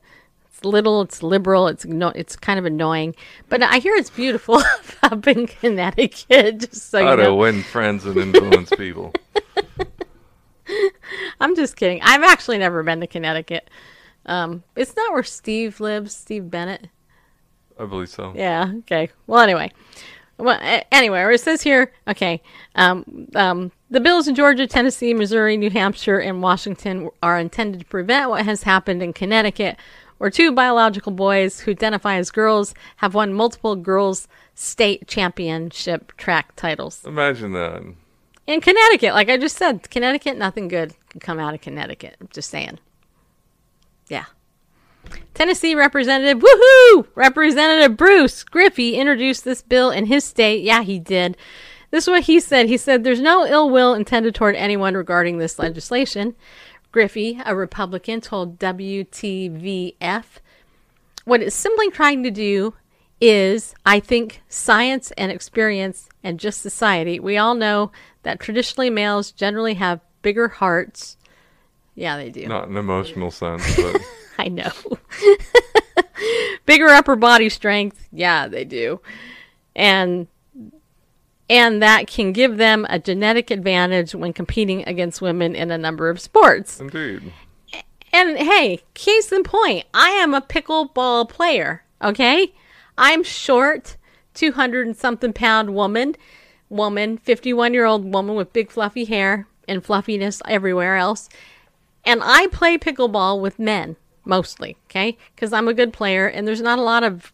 It's 0.55 0.63
little, 0.63 1.01
it's 1.01 1.21
liberal, 1.21 1.67
it's 1.67 1.83
no, 1.83 2.09
it's 2.15 2.37
kind 2.37 2.57
of 2.57 2.63
annoying. 2.63 3.13
But 3.49 3.61
I 3.61 3.79
hear 3.79 3.93
it's 3.95 4.09
beautiful 4.09 4.61
up 5.03 5.27
in 5.27 5.47
Connecticut. 5.47 6.59
Just 6.59 6.91
so 6.91 7.03
How 7.03 7.15
you 7.15 7.23
to 7.23 7.35
win 7.35 7.61
friends 7.61 8.05
and 8.05 8.15
influence 8.15 8.69
people. 8.69 9.13
I'm 11.41 11.57
just 11.57 11.75
kidding. 11.75 11.99
I've 12.01 12.23
actually 12.23 12.57
never 12.57 12.83
been 12.83 13.01
to 13.01 13.07
Connecticut. 13.07 13.69
Um, 14.25 14.63
it's 14.77 14.95
not 14.95 15.11
where 15.11 15.23
Steve 15.23 15.81
lives, 15.81 16.15
Steve 16.15 16.49
Bennett. 16.49 16.87
I 17.77 17.85
believe 17.85 18.07
so. 18.07 18.31
Yeah. 18.33 18.71
Okay. 18.79 19.09
Well, 19.27 19.41
anyway. 19.41 19.73
Well, 20.37 20.57
anyway, 20.89 21.33
it 21.33 21.41
says 21.41 21.61
here. 21.61 21.91
Okay. 22.07 22.41
Um, 22.75 23.27
um, 23.35 23.73
the 23.89 23.99
bills 23.99 24.29
in 24.29 24.35
Georgia, 24.35 24.67
Tennessee, 24.67 25.13
Missouri, 25.13 25.57
New 25.57 25.69
Hampshire, 25.69 26.19
and 26.19 26.41
Washington 26.41 27.09
are 27.21 27.37
intended 27.37 27.81
to 27.81 27.85
prevent 27.85 28.29
what 28.29 28.45
has 28.45 28.63
happened 28.63 29.03
in 29.03 29.11
Connecticut, 29.11 29.77
where 30.17 30.29
two 30.29 30.51
biological 30.51 31.11
boys 31.11 31.59
who 31.61 31.71
identify 31.71 32.15
as 32.15 32.31
girls 32.31 32.73
have 32.97 33.13
won 33.13 33.33
multiple 33.33 33.75
girls' 33.75 34.27
state 34.53 35.07
championship 35.07 36.15
track 36.17 36.55
titles 36.55 37.03
Imagine 37.05 37.51
that. 37.53 37.83
in 38.47 38.61
Connecticut. 38.61 39.13
Like 39.13 39.29
I 39.29 39.37
just 39.37 39.57
said, 39.57 39.89
Connecticut, 39.89 40.37
nothing 40.37 40.67
good 40.67 40.93
can 41.09 41.19
come 41.19 41.39
out 41.39 41.53
of 41.53 41.61
Connecticut. 41.61 42.15
I'm 42.21 42.29
just 42.31 42.49
saying. 42.49 42.79
Yeah. 44.07 44.25
Tennessee 45.33 45.75
Representative, 45.75 46.41
woohoo! 46.41 47.05
Representative 47.15 47.95
Bruce 47.97 48.43
Griffey 48.43 48.95
introduced 48.95 49.43
this 49.43 49.61
bill 49.61 49.91
in 49.91 50.05
his 50.07 50.23
state. 50.23 50.63
Yeah, 50.63 50.81
he 50.83 50.97
did. 50.99 51.37
This 51.91 52.05
is 52.05 52.09
what 52.09 52.23
he 52.23 52.39
said. 52.39 52.67
He 52.67 52.77
said, 52.77 53.03
There's 53.03 53.21
no 53.21 53.45
ill 53.45 53.69
will 53.69 53.93
intended 53.93 54.33
toward 54.35 54.55
anyone 54.55 54.95
regarding 54.95 55.37
this 55.37 55.59
legislation. 55.59 56.35
Griffey, 56.95 57.41
a 57.45 57.53
Republican, 57.53 58.21
told 58.21 58.57
WTVF, 58.57 60.23
What 61.25 61.41
it's 61.41 61.53
simply 61.53 61.91
trying 61.91 62.23
to 62.23 62.31
do 62.31 62.73
is, 63.19 63.75
I 63.85 63.99
think, 63.99 64.41
science 64.47 65.11
and 65.17 65.29
experience 65.29 66.07
and 66.23 66.39
just 66.39 66.61
society. 66.61 67.19
We 67.19 67.35
all 67.35 67.53
know 67.53 67.91
that 68.23 68.39
traditionally 68.39 68.89
males 68.89 69.31
generally 69.31 69.73
have 69.73 69.99
bigger 70.21 70.47
hearts. 70.47 71.17
Yeah, 71.95 72.15
they 72.15 72.29
do. 72.29 72.47
Not 72.47 72.69
an 72.69 72.77
emotional 72.77 73.29
sense, 73.29 73.75
but 73.75 74.01
I 74.39 74.47
know. 74.47 74.71
Bigger 76.65 76.87
upper 76.87 77.17
body 77.17 77.49
strength. 77.49 78.07
Yeah, 78.13 78.47
they 78.47 78.63
do. 78.63 79.01
And 79.75 80.27
and 81.49 81.81
that 81.81 82.07
can 82.07 82.31
give 82.31 82.57
them 82.57 82.85
a 82.89 82.99
genetic 82.99 83.51
advantage 83.51 84.15
when 84.15 84.33
competing 84.33 84.83
against 84.87 85.21
women 85.21 85.55
in 85.55 85.71
a 85.71 85.77
number 85.77 86.09
of 86.09 86.19
sports. 86.19 86.79
indeed. 86.79 87.31
And 88.11 88.37
hey, 88.37 88.79
case 88.93 89.31
in 89.31 89.43
point, 89.43 89.85
I 89.93 90.09
am 90.11 90.33
a 90.33 90.41
pickleball 90.41 91.27
player, 91.27 91.83
okay? 92.01 92.53
I'm 92.97 93.23
short, 93.23 93.97
200 94.35 94.87
and 94.87 94.95
something 94.95 95.33
pound 95.33 95.75
woman, 95.75 96.15
woman, 96.69 97.17
51 97.17 97.73
year 97.73 97.85
old 97.85 98.13
woman 98.13 98.35
with 98.35 98.53
big 98.53 98.71
fluffy 98.71 99.05
hair 99.05 99.47
and 99.67 99.83
fluffiness 99.83 100.41
everywhere 100.47 100.95
else. 100.95 101.27
And 102.05 102.21
I 102.23 102.47
play 102.47 102.77
pickleball 102.77 103.41
with 103.41 103.59
men 103.59 103.97
mostly, 104.23 104.77
okay? 104.89 105.17
Because 105.35 105.53
I'm 105.53 105.67
a 105.67 105.73
good 105.73 105.93
player, 105.93 106.27
and 106.27 106.47
there's 106.47 106.61
not 106.61 106.79
a 106.79 106.83
lot 106.83 107.03
of 107.03 107.33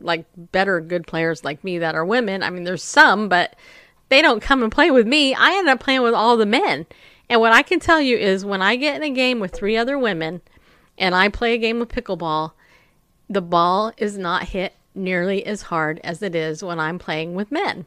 like 0.00 0.26
better 0.36 0.80
good 0.80 1.06
players 1.06 1.44
like 1.44 1.62
me 1.64 1.78
that 1.78 1.94
are 1.94 2.04
women. 2.04 2.42
I 2.42 2.50
mean, 2.50 2.64
there's 2.64 2.82
some, 2.82 3.28
but 3.28 3.56
they 4.08 4.22
don't 4.22 4.40
come 4.40 4.62
and 4.62 4.72
play 4.72 4.90
with 4.90 5.06
me. 5.06 5.34
I 5.34 5.52
end 5.52 5.68
up 5.68 5.80
playing 5.80 6.02
with 6.02 6.14
all 6.14 6.36
the 6.36 6.46
men. 6.46 6.86
And 7.28 7.40
what 7.40 7.52
I 7.52 7.62
can 7.62 7.80
tell 7.80 8.00
you 8.00 8.16
is 8.16 8.44
when 8.44 8.62
I 8.62 8.76
get 8.76 8.96
in 8.96 9.02
a 9.02 9.10
game 9.10 9.38
with 9.40 9.52
three 9.54 9.76
other 9.76 9.98
women 9.98 10.40
and 10.96 11.14
I 11.14 11.28
play 11.28 11.54
a 11.54 11.58
game 11.58 11.82
of 11.82 11.88
pickleball, 11.88 12.52
the 13.28 13.42
ball 13.42 13.92
is 13.98 14.16
not 14.16 14.44
hit 14.44 14.74
nearly 14.94 15.44
as 15.44 15.62
hard 15.62 16.00
as 16.02 16.22
it 16.22 16.34
is 16.34 16.64
when 16.64 16.80
I'm 16.80 16.98
playing 16.98 17.34
with 17.34 17.52
men. 17.52 17.84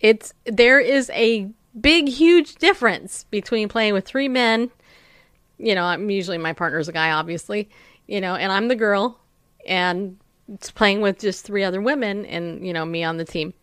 It's 0.00 0.32
there 0.44 0.80
is 0.80 1.10
a 1.10 1.48
big 1.80 2.08
huge 2.08 2.56
difference 2.56 3.24
between 3.30 3.68
playing 3.68 3.94
with 3.94 4.04
three 4.04 4.28
men 4.28 4.70
you 5.58 5.74
know, 5.74 5.84
I'm 5.84 6.08
usually 6.08 6.38
my 6.38 6.52
partner's 6.52 6.88
a 6.88 6.92
guy, 6.92 7.10
obviously, 7.10 7.68
you 8.06 8.20
know, 8.20 8.36
and 8.36 8.50
I'm 8.50 8.68
the 8.68 8.76
girl, 8.76 9.18
and 9.68 10.18
it's 10.52 10.70
playing 10.70 11.00
with 11.00 11.20
just 11.20 11.44
three 11.44 11.62
other 11.62 11.80
women, 11.80 12.24
and 12.26 12.66
you 12.66 12.72
know, 12.72 12.84
me 12.84 13.04
on 13.04 13.18
the 13.18 13.24
team. 13.24 13.54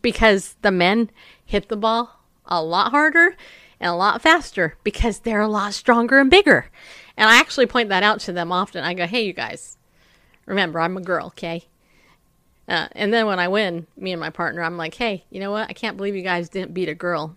Because 0.00 0.56
the 0.62 0.70
men 0.70 1.10
hit 1.44 1.68
the 1.68 1.76
ball 1.76 2.20
a 2.46 2.62
lot 2.62 2.90
harder 2.90 3.36
and 3.78 3.90
a 3.90 3.94
lot 3.94 4.22
faster 4.22 4.76
because 4.82 5.20
they're 5.20 5.40
a 5.40 5.48
lot 5.48 5.74
stronger 5.74 6.18
and 6.18 6.30
bigger. 6.30 6.70
And 7.16 7.28
I 7.28 7.38
actually 7.38 7.66
point 7.66 7.90
that 7.90 8.02
out 8.02 8.20
to 8.20 8.32
them 8.32 8.50
often. 8.50 8.82
I 8.82 8.94
go, 8.94 9.06
"Hey, 9.06 9.24
you 9.26 9.32
guys, 9.34 9.76
remember, 10.46 10.80
I'm 10.80 10.96
a 10.96 11.02
girl, 11.02 11.26
okay?" 11.28 11.64
Uh, 12.66 12.88
and 12.92 13.12
then 13.12 13.26
when 13.26 13.38
I 13.38 13.48
win, 13.48 13.86
me 13.96 14.12
and 14.12 14.20
my 14.20 14.30
partner, 14.30 14.62
I'm 14.62 14.78
like, 14.78 14.94
"Hey, 14.94 15.24
you 15.30 15.38
know 15.38 15.50
what? 15.50 15.68
I 15.68 15.74
can't 15.74 15.98
believe 15.98 16.16
you 16.16 16.22
guys 16.22 16.48
didn't 16.48 16.72
beat 16.72 16.88
a 16.88 16.94
girl. 16.94 17.36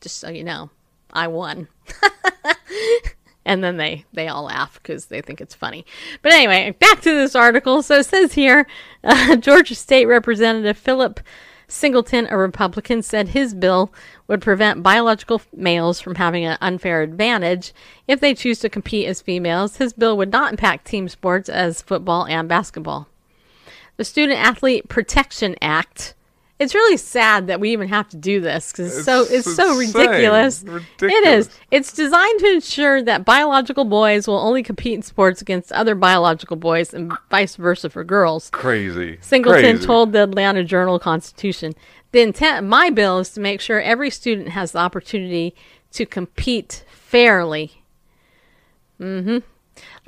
Just 0.00 0.18
so 0.18 0.30
you 0.30 0.44
know, 0.44 0.70
I 1.12 1.26
won." 1.26 1.66
and 3.48 3.64
then 3.64 3.78
they 3.78 4.04
they 4.12 4.28
all 4.28 4.44
laugh 4.44 4.74
because 4.74 5.06
they 5.06 5.22
think 5.22 5.40
it's 5.40 5.54
funny. 5.54 5.84
But 6.22 6.32
anyway, 6.32 6.76
back 6.78 7.00
to 7.00 7.10
this 7.10 7.34
article. 7.34 7.82
So 7.82 7.96
it 7.96 8.06
says 8.06 8.34
here, 8.34 8.66
uh, 9.02 9.36
Georgia 9.40 9.74
State 9.74 10.04
Representative 10.04 10.76
Philip 10.76 11.18
Singleton, 11.66 12.28
a 12.30 12.36
Republican, 12.36 13.02
said 13.02 13.28
his 13.28 13.54
bill 13.54 13.92
would 14.26 14.42
prevent 14.42 14.82
biological 14.82 15.40
males 15.54 16.00
from 16.00 16.16
having 16.16 16.44
an 16.44 16.58
unfair 16.60 17.02
advantage 17.02 17.72
if 18.06 18.20
they 18.20 18.34
choose 18.34 18.58
to 18.60 18.68
compete 18.68 19.06
as 19.06 19.22
females. 19.22 19.78
His 19.78 19.94
bill 19.94 20.16
would 20.18 20.30
not 20.30 20.52
impact 20.52 20.86
team 20.86 21.08
sports 21.08 21.48
as 21.48 21.82
football 21.82 22.26
and 22.26 22.48
basketball. 22.48 23.08
The 23.96 24.04
Student 24.04 24.38
Athlete 24.38 24.88
Protection 24.88 25.56
Act. 25.60 26.14
It's 26.58 26.74
really 26.74 26.96
sad 26.96 27.46
that 27.46 27.60
we 27.60 27.70
even 27.70 27.86
have 27.88 28.08
to 28.08 28.16
do 28.16 28.40
this 28.40 28.72
because 28.72 28.96
it's, 28.96 29.04
so 29.04 29.20
It's 29.22 29.46
it's 29.46 29.54
so 29.54 29.76
ridiculous. 29.76 30.64
It 30.64 30.68
Ridiculous. 30.70 31.46
is. 31.46 31.60
It's 31.70 31.92
designed 31.92 32.40
to 32.40 32.52
ensure 32.54 33.00
that 33.02 33.24
biological 33.24 33.84
boys 33.84 34.26
will 34.26 34.38
only 34.40 34.64
compete 34.64 34.94
in 34.94 35.02
sports 35.02 35.40
against 35.40 35.70
other 35.70 35.94
biological 35.94 36.56
boys 36.56 36.92
and 36.92 37.12
vice 37.30 37.54
versa 37.54 37.88
for 37.90 38.02
girls. 38.02 38.50
Crazy. 38.50 39.18
Singleton 39.20 39.76
Crazy. 39.76 39.86
told 39.86 40.12
the 40.12 40.24
Atlanta 40.24 40.64
Journal 40.64 40.98
Constitution. 40.98 41.74
The 42.10 42.22
intent 42.22 42.64
of 42.64 42.68
my 42.68 42.90
bill 42.90 43.20
is 43.20 43.30
to 43.30 43.40
make 43.40 43.60
sure 43.60 43.80
every 43.80 44.10
student 44.10 44.48
has 44.48 44.72
the 44.72 44.78
opportunity 44.80 45.54
to 45.92 46.06
compete 46.06 46.84
fairly. 46.90 47.82
hmm 48.98 49.38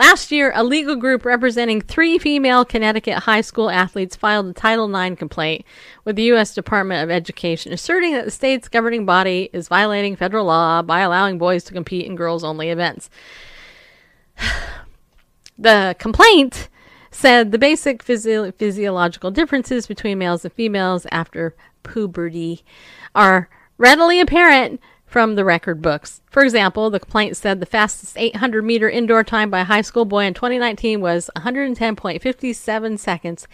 Last 0.01 0.33
year, 0.33 0.51
a 0.55 0.65
legal 0.65 0.97
group 0.97 1.27
representing 1.27 1.83
three 1.83 2.19
female 2.19 2.65
Connecticut 2.65 3.19
high 3.19 3.43
school 3.43 3.69
athletes 3.69 4.17
filed 4.17 4.47
a 4.47 4.55
Title 4.55 4.89
IX 4.97 5.15
complaint 5.19 5.67
with 6.07 6.17
the 6.17 6.23
U.S. 6.23 6.55
Department 6.55 7.05
of 7.05 7.11
Education, 7.11 7.71
asserting 7.71 8.15
that 8.15 8.25
the 8.25 8.31
state's 8.31 8.67
governing 8.67 9.05
body 9.05 9.51
is 9.53 9.69
violating 9.69 10.17
federal 10.17 10.47
law 10.47 10.81
by 10.81 11.01
allowing 11.01 11.37
boys 11.37 11.65
to 11.65 11.75
compete 11.75 12.07
in 12.07 12.17
girls 12.17 12.43
only 12.43 12.71
events. 12.71 13.11
The 15.59 15.95
complaint 15.99 16.71
said 17.11 17.53
the 17.53 17.59
basic 17.59 18.03
physio- 18.03 18.51
physiological 18.53 19.31
differences 19.31 19.87
between 19.87 20.17
males 20.17 20.43
and 20.43 20.55
females 20.55 21.07
after 21.13 21.55
puberty 21.83 22.65
are 23.15 23.51
readily 23.77 24.21
apparent 24.21 24.81
from 25.11 25.35
the 25.35 25.45
record 25.45 25.83
books. 25.83 26.21
For 26.31 26.45
example, 26.45 26.89
the 26.89 27.01
complaint 27.01 27.37
said 27.37 27.59
the 27.59 27.67
fastest 27.67 28.17
800 28.17 28.63
meter 28.65 28.89
indoor 28.89 29.25
time 29.25 29.51
by 29.51 29.61
a 29.61 29.65
high 29.65 29.81
school 29.81 30.05
boy 30.05 30.25
in 30.25 30.35
2019 30.35 31.01
was 31.01 31.29
110.57 31.37 32.99
seconds 32.99 33.49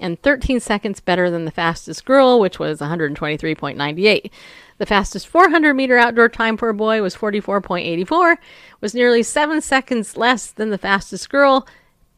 and 0.00 0.22
13 0.22 0.60
seconds 0.60 1.00
better 1.00 1.28
than 1.28 1.46
the 1.46 1.50
fastest 1.50 2.04
girl, 2.04 2.38
which 2.38 2.60
was 2.60 2.78
123.98. 2.78 4.30
The 4.78 4.86
fastest 4.86 5.26
400 5.26 5.74
meter 5.74 5.98
outdoor 5.98 6.28
time 6.28 6.56
for 6.56 6.68
a 6.68 6.74
boy 6.74 7.02
was 7.02 7.16
44.84, 7.16 8.36
was 8.80 8.94
nearly 8.94 9.24
7 9.24 9.60
seconds 9.60 10.16
less 10.16 10.52
than 10.52 10.70
the 10.70 10.78
fastest 10.78 11.28
girl, 11.28 11.66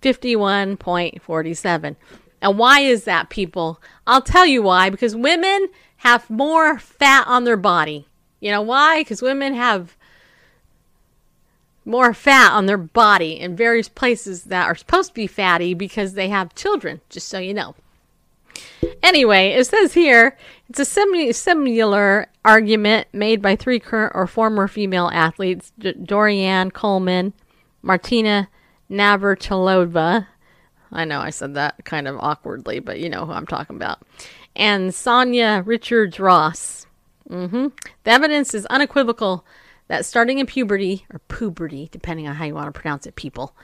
51.47. 0.03 1.97
And 2.43 2.59
why 2.59 2.81
is 2.81 3.05
that, 3.05 3.31
people? 3.31 3.81
I'll 4.07 4.21
tell 4.21 4.45
you 4.45 4.63
why. 4.63 4.91
Because 4.91 5.17
women 5.17 5.69
have 5.99 6.29
more 6.29 6.79
fat 6.79 7.25
on 7.27 7.45
their 7.45 7.57
body. 7.57 8.07
You 8.43 8.51
know 8.51 8.61
why? 8.61 9.01
Because 9.01 9.23
women 9.23 9.55
have 9.55 9.97
more 11.85 12.13
fat 12.13 12.51
on 12.53 12.67
their 12.67 12.77
body 12.77 13.39
in 13.39 13.55
various 13.55 13.89
places 13.89 14.45
that 14.45 14.67
are 14.67 14.75
supposed 14.75 15.11
to 15.11 15.15
be 15.15 15.29
fatty 15.29 15.75
because 15.75 16.15
they 16.15 16.29
have 16.29 16.55
children, 16.57 17.01
just 17.09 17.29
so 17.29 17.39
you 17.39 17.55
know. 17.55 17.77
Anyway, 19.01 19.51
it 19.51 19.65
says 19.65 19.95
here 19.95 20.37
it's 20.69 20.81
a 20.81 20.85
simi- 20.85 21.33
similar 21.33 22.27
argument 22.45 23.07
made 23.13 23.41
by 23.41 23.55
three 23.55 23.79
current 23.79 24.13
or 24.17 24.27
former 24.27 24.67
female 24.67 25.09
athletes 25.13 25.73
D- 25.79 25.95
Doriane 25.95 26.73
Coleman, 26.73 27.33
Martina 27.81 28.49
Navratilova. 28.91 30.27
I 30.91 31.05
know 31.05 31.21
I 31.21 31.31
said 31.31 31.55
that 31.55 31.85
kind 31.85 32.09
of 32.09 32.19
awkwardly, 32.19 32.81
but 32.81 32.99
you 32.99 33.09
know 33.09 33.25
who 33.25 33.33
I'm 33.33 33.47
talking 33.47 33.77
about. 33.77 34.03
And 34.57 34.91
Sanya 34.91 35.65
Richards 35.65 36.19
Ross. 36.19 36.87
Hmm 37.29 37.69
The 38.05 38.11
evidence 38.11 38.55
is 38.55 38.67
unequivocal 38.67 39.45
that 39.89 40.05
starting 40.05 40.39
in 40.39 40.47
puberty, 40.47 41.05
or 41.13 41.19
puberty, 41.29 41.89
depending 41.91 42.27
on 42.27 42.37
how 42.37 42.45
you 42.45 42.55
want 42.55 42.73
to 42.73 42.81
pronounce 42.81 43.07
it, 43.07 43.17
people, 43.17 43.55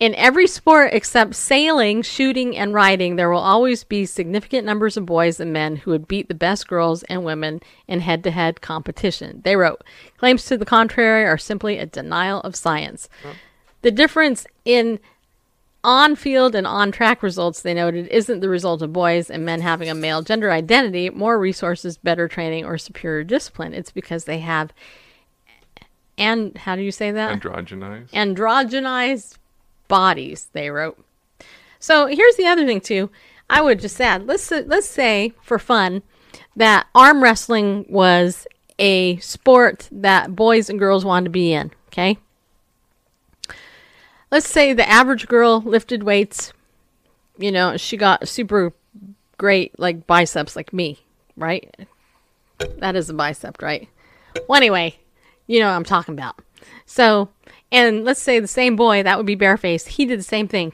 in 0.00 0.14
every 0.16 0.46
sport 0.46 0.90
except 0.92 1.34
sailing, 1.34 2.02
shooting, 2.02 2.56
and 2.56 2.74
riding, 2.74 3.16
there 3.16 3.30
will 3.30 3.38
always 3.38 3.84
be 3.84 4.04
significant 4.04 4.66
numbers 4.66 4.96
of 4.96 5.06
boys 5.06 5.38
and 5.38 5.52
men 5.52 5.76
who 5.76 5.92
would 5.92 6.08
beat 6.08 6.28
the 6.28 6.34
best 6.34 6.66
girls 6.66 7.04
and 7.04 7.24
women 7.24 7.60
in 7.86 8.00
head 8.00 8.24
to 8.24 8.30
head 8.30 8.60
competition. 8.60 9.40
They 9.44 9.56
wrote, 9.56 9.82
Claims 10.18 10.44
to 10.46 10.58
the 10.58 10.64
contrary 10.64 11.24
are 11.24 11.38
simply 11.38 11.78
a 11.78 11.86
denial 11.86 12.40
of 12.40 12.56
science. 12.56 13.08
The 13.82 13.92
difference 13.92 14.46
in 14.64 14.98
on 15.84 16.16
field 16.16 16.54
and 16.54 16.66
on 16.66 16.90
track 16.90 17.22
results, 17.22 17.62
they 17.62 17.74
noted, 17.74 18.08
isn't 18.08 18.40
the 18.40 18.48
result 18.48 18.82
of 18.82 18.92
boys 18.92 19.30
and 19.30 19.44
men 19.44 19.60
having 19.60 19.88
a 19.88 19.94
male 19.94 20.22
gender 20.22 20.50
identity, 20.50 21.10
more 21.10 21.38
resources, 21.38 21.96
better 21.96 22.26
training, 22.26 22.64
or 22.64 22.78
superior 22.78 23.22
discipline. 23.22 23.74
It's 23.74 23.92
because 23.92 24.24
they 24.24 24.38
have, 24.40 24.72
and 26.18 26.56
how 26.58 26.74
do 26.74 26.82
you 26.82 26.90
say 26.90 27.12
that? 27.12 27.40
Androgenized. 27.40 28.10
androgenized 28.10 29.38
bodies 29.88 30.48
they 30.52 30.70
wrote 30.70 30.98
so 31.78 32.06
here's 32.06 32.36
the 32.36 32.46
other 32.46 32.64
thing 32.64 32.80
too 32.80 33.10
i 33.50 33.60
would 33.60 33.78
just 33.78 34.00
add 34.00 34.26
let's 34.26 34.50
let's 34.50 34.88
say 34.88 35.32
for 35.42 35.58
fun 35.58 36.02
that 36.56 36.86
arm 36.94 37.22
wrestling 37.22 37.84
was 37.88 38.46
a 38.78 39.16
sport 39.18 39.88
that 39.92 40.34
boys 40.34 40.70
and 40.70 40.78
girls 40.78 41.04
wanted 41.04 41.24
to 41.24 41.30
be 41.30 41.52
in 41.52 41.70
okay 41.88 42.18
let's 44.34 44.48
say 44.48 44.72
the 44.72 44.88
average 44.90 45.28
girl 45.28 45.60
lifted 45.60 46.02
weights 46.02 46.52
you 47.38 47.52
know 47.52 47.76
she 47.76 47.96
got 47.96 48.26
super 48.26 48.72
great 49.38 49.78
like 49.78 50.08
biceps 50.08 50.56
like 50.56 50.72
me 50.72 50.98
right? 51.36 51.72
That 52.78 52.96
is 52.96 53.08
a 53.08 53.14
bicep 53.14 53.62
right? 53.62 53.88
Well 54.48 54.56
anyway 54.56 54.96
you 55.46 55.60
know 55.60 55.68
what 55.68 55.76
i'm 55.76 55.84
talking 55.84 56.14
about. 56.14 56.40
So 56.84 57.28
and 57.70 58.04
let's 58.04 58.20
say 58.20 58.40
the 58.40 58.48
same 58.48 58.74
boy 58.74 59.04
that 59.04 59.16
would 59.16 59.26
be 59.26 59.36
bareface 59.36 59.86
he 59.86 60.04
did 60.04 60.18
the 60.18 60.24
same 60.24 60.48
thing. 60.48 60.72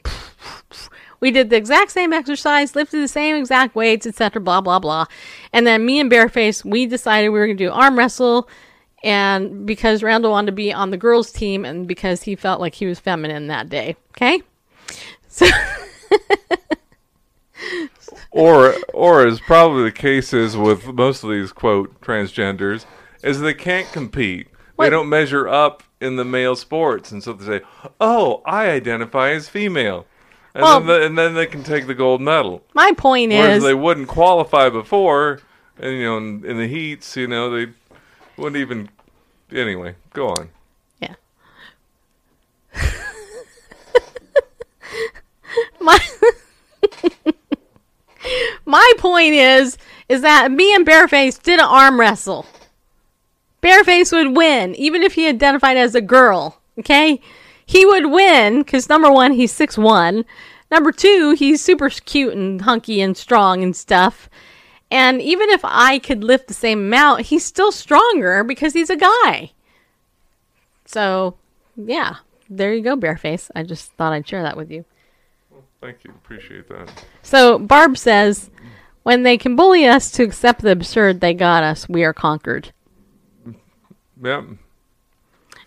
We 1.19 1.29
did 1.29 1.51
the 1.51 1.55
exact 1.55 1.91
same 1.91 2.13
exercise 2.13 2.75
lifted 2.75 2.99
the 2.99 3.07
same 3.07 3.35
exact 3.35 3.75
weights 3.75 4.07
etc 4.07 4.41
blah 4.41 4.61
blah 4.61 4.79
blah. 4.79 5.05
And 5.53 5.67
then 5.67 5.85
me 5.85 5.99
and 5.99 6.11
bareface 6.11 6.65
we 6.65 6.87
decided 6.87 7.29
we 7.29 7.37
were 7.37 7.45
going 7.45 7.57
to 7.57 7.65
do 7.65 7.71
arm 7.71 7.95
wrestle 7.95 8.49
and 9.03 9.65
because 9.65 10.03
randall 10.03 10.31
wanted 10.31 10.47
to 10.47 10.51
be 10.51 10.71
on 10.73 10.91
the 10.91 10.97
girls 10.97 11.31
team 11.31 11.65
and 11.65 11.87
because 11.87 12.23
he 12.23 12.35
felt 12.35 12.59
like 12.59 12.75
he 12.75 12.85
was 12.85 12.99
feminine 12.99 13.47
that 13.47 13.69
day 13.69 13.95
okay? 14.15 14.41
So 15.27 15.45
or 18.31 18.75
or 18.93 19.25
as 19.25 19.39
probably 19.39 19.83
the 19.83 19.91
case 19.91 20.33
is 20.33 20.55
with 20.57 20.85
most 20.87 21.23
of 21.23 21.29
these 21.29 21.51
quote 21.51 21.99
transgenders 22.01 22.85
is 23.23 23.39
they 23.39 23.53
can't 23.53 23.91
compete. 23.91 24.47
What? 24.75 24.85
they 24.85 24.89
don't 24.89 25.09
measure 25.09 25.47
up 25.47 25.83
in 25.99 26.15
the 26.15 26.25
male 26.25 26.55
sports. 26.55 27.11
And 27.11 27.23
so 27.23 27.33
they 27.33 27.59
say 27.59 27.65
oh 27.99 28.41
i 28.45 28.69
identify 28.69 29.31
as 29.31 29.49
female. 29.49 30.05
And, 30.53 30.63
Well- 30.63 30.79
then, 30.81 30.87
the, 30.87 31.05
and 31.05 31.17
then 31.17 31.33
they 31.35 31.45
can 31.45 31.63
take 31.63 31.87
the 31.87 31.93
gold 31.95 32.21
medal. 32.21 32.63
my 32.73 32.91
point 32.97 33.31
whereas 33.31 33.57
is 33.57 33.63
they 33.63 33.73
wouldn't 33.73 34.07
qualify 34.07 34.69
before 34.69 35.39
and 35.77 35.93
you 35.97 36.03
know 36.03 36.17
in, 36.17 36.43
in 36.45 36.57
the 36.57 36.67
heats 36.67 37.15
you 37.15 37.27
know 37.27 37.49
they 37.49 37.71
wouldn't 38.41 38.59
even 38.59 38.89
anyway 39.51 39.95
go 40.13 40.29
on 40.29 40.49
Yeah. 40.99 41.13
my 45.79 45.99
My 48.65 48.93
point 48.97 49.33
is 49.33 49.77
is 50.09 50.21
that 50.21 50.51
me 50.51 50.73
and 50.73 50.85
Bareface 50.85 51.41
did 51.41 51.59
an 51.59 51.65
arm 51.65 51.99
wrestle. 51.99 52.45
Bareface 53.61 54.11
would 54.11 54.35
win 54.35 54.75
even 54.75 55.03
if 55.03 55.13
he 55.13 55.27
identified 55.27 55.77
as 55.77 55.95
a 55.95 56.01
girl, 56.01 56.59
okay? 56.79 57.21
He 57.65 57.85
would 57.85 58.07
win 58.07 58.63
cuz 58.63 58.89
number 58.89 59.11
1 59.11 59.33
he's 59.33 59.51
six 59.51 59.77
one. 59.77 60.25
Number 60.71 60.91
2 60.91 61.31
he's 61.31 61.63
super 61.63 61.89
cute 61.89 62.33
and 62.33 62.61
hunky 62.61 63.01
and 63.01 63.15
strong 63.15 63.63
and 63.63 63.75
stuff. 63.75 64.29
And 64.91 65.21
even 65.21 65.49
if 65.49 65.61
I 65.63 65.99
could 65.99 66.21
lift 66.21 66.49
the 66.49 66.53
same 66.53 66.79
amount, 66.79 67.21
he's 67.21 67.45
still 67.45 67.71
stronger 67.71 68.43
because 68.43 68.73
he's 68.73 68.89
a 68.89 68.97
guy. 68.97 69.53
So, 70.85 71.37
yeah, 71.77 72.17
there 72.49 72.73
you 72.73 72.81
go, 72.83 72.97
Bareface. 72.97 73.49
I 73.55 73.63
just 73.63 73.93
thought 73.93 74.11
I'd 74.11 74.27
share 74.27 74.43
that 74.43 74.57
with 74.57 74.69
you. 74.69 74.83
thank 75.79 76.03
you 76.03 76.11
appreciate 76.11 76.67
that 76.67 77.05
So, 77.23 77.57
Barb 77.57 77.97
says, 77.97 78.51
when 79.03 79.23
they 79.23 79.37
can 79.37 79.55
bully 79.55 79.87
us 79.87 80.11
to 80.11 80.23
accept 80.23 80.61
the 80.61 80.71
absurd, 80.71 81.21
they 81.21 81.33
got 81.33 81.63
us. 81.63 81.87
We 81.87 82.03
are 82.03 82.13
conquered. 82.13 82.73
yep 84.21 84.43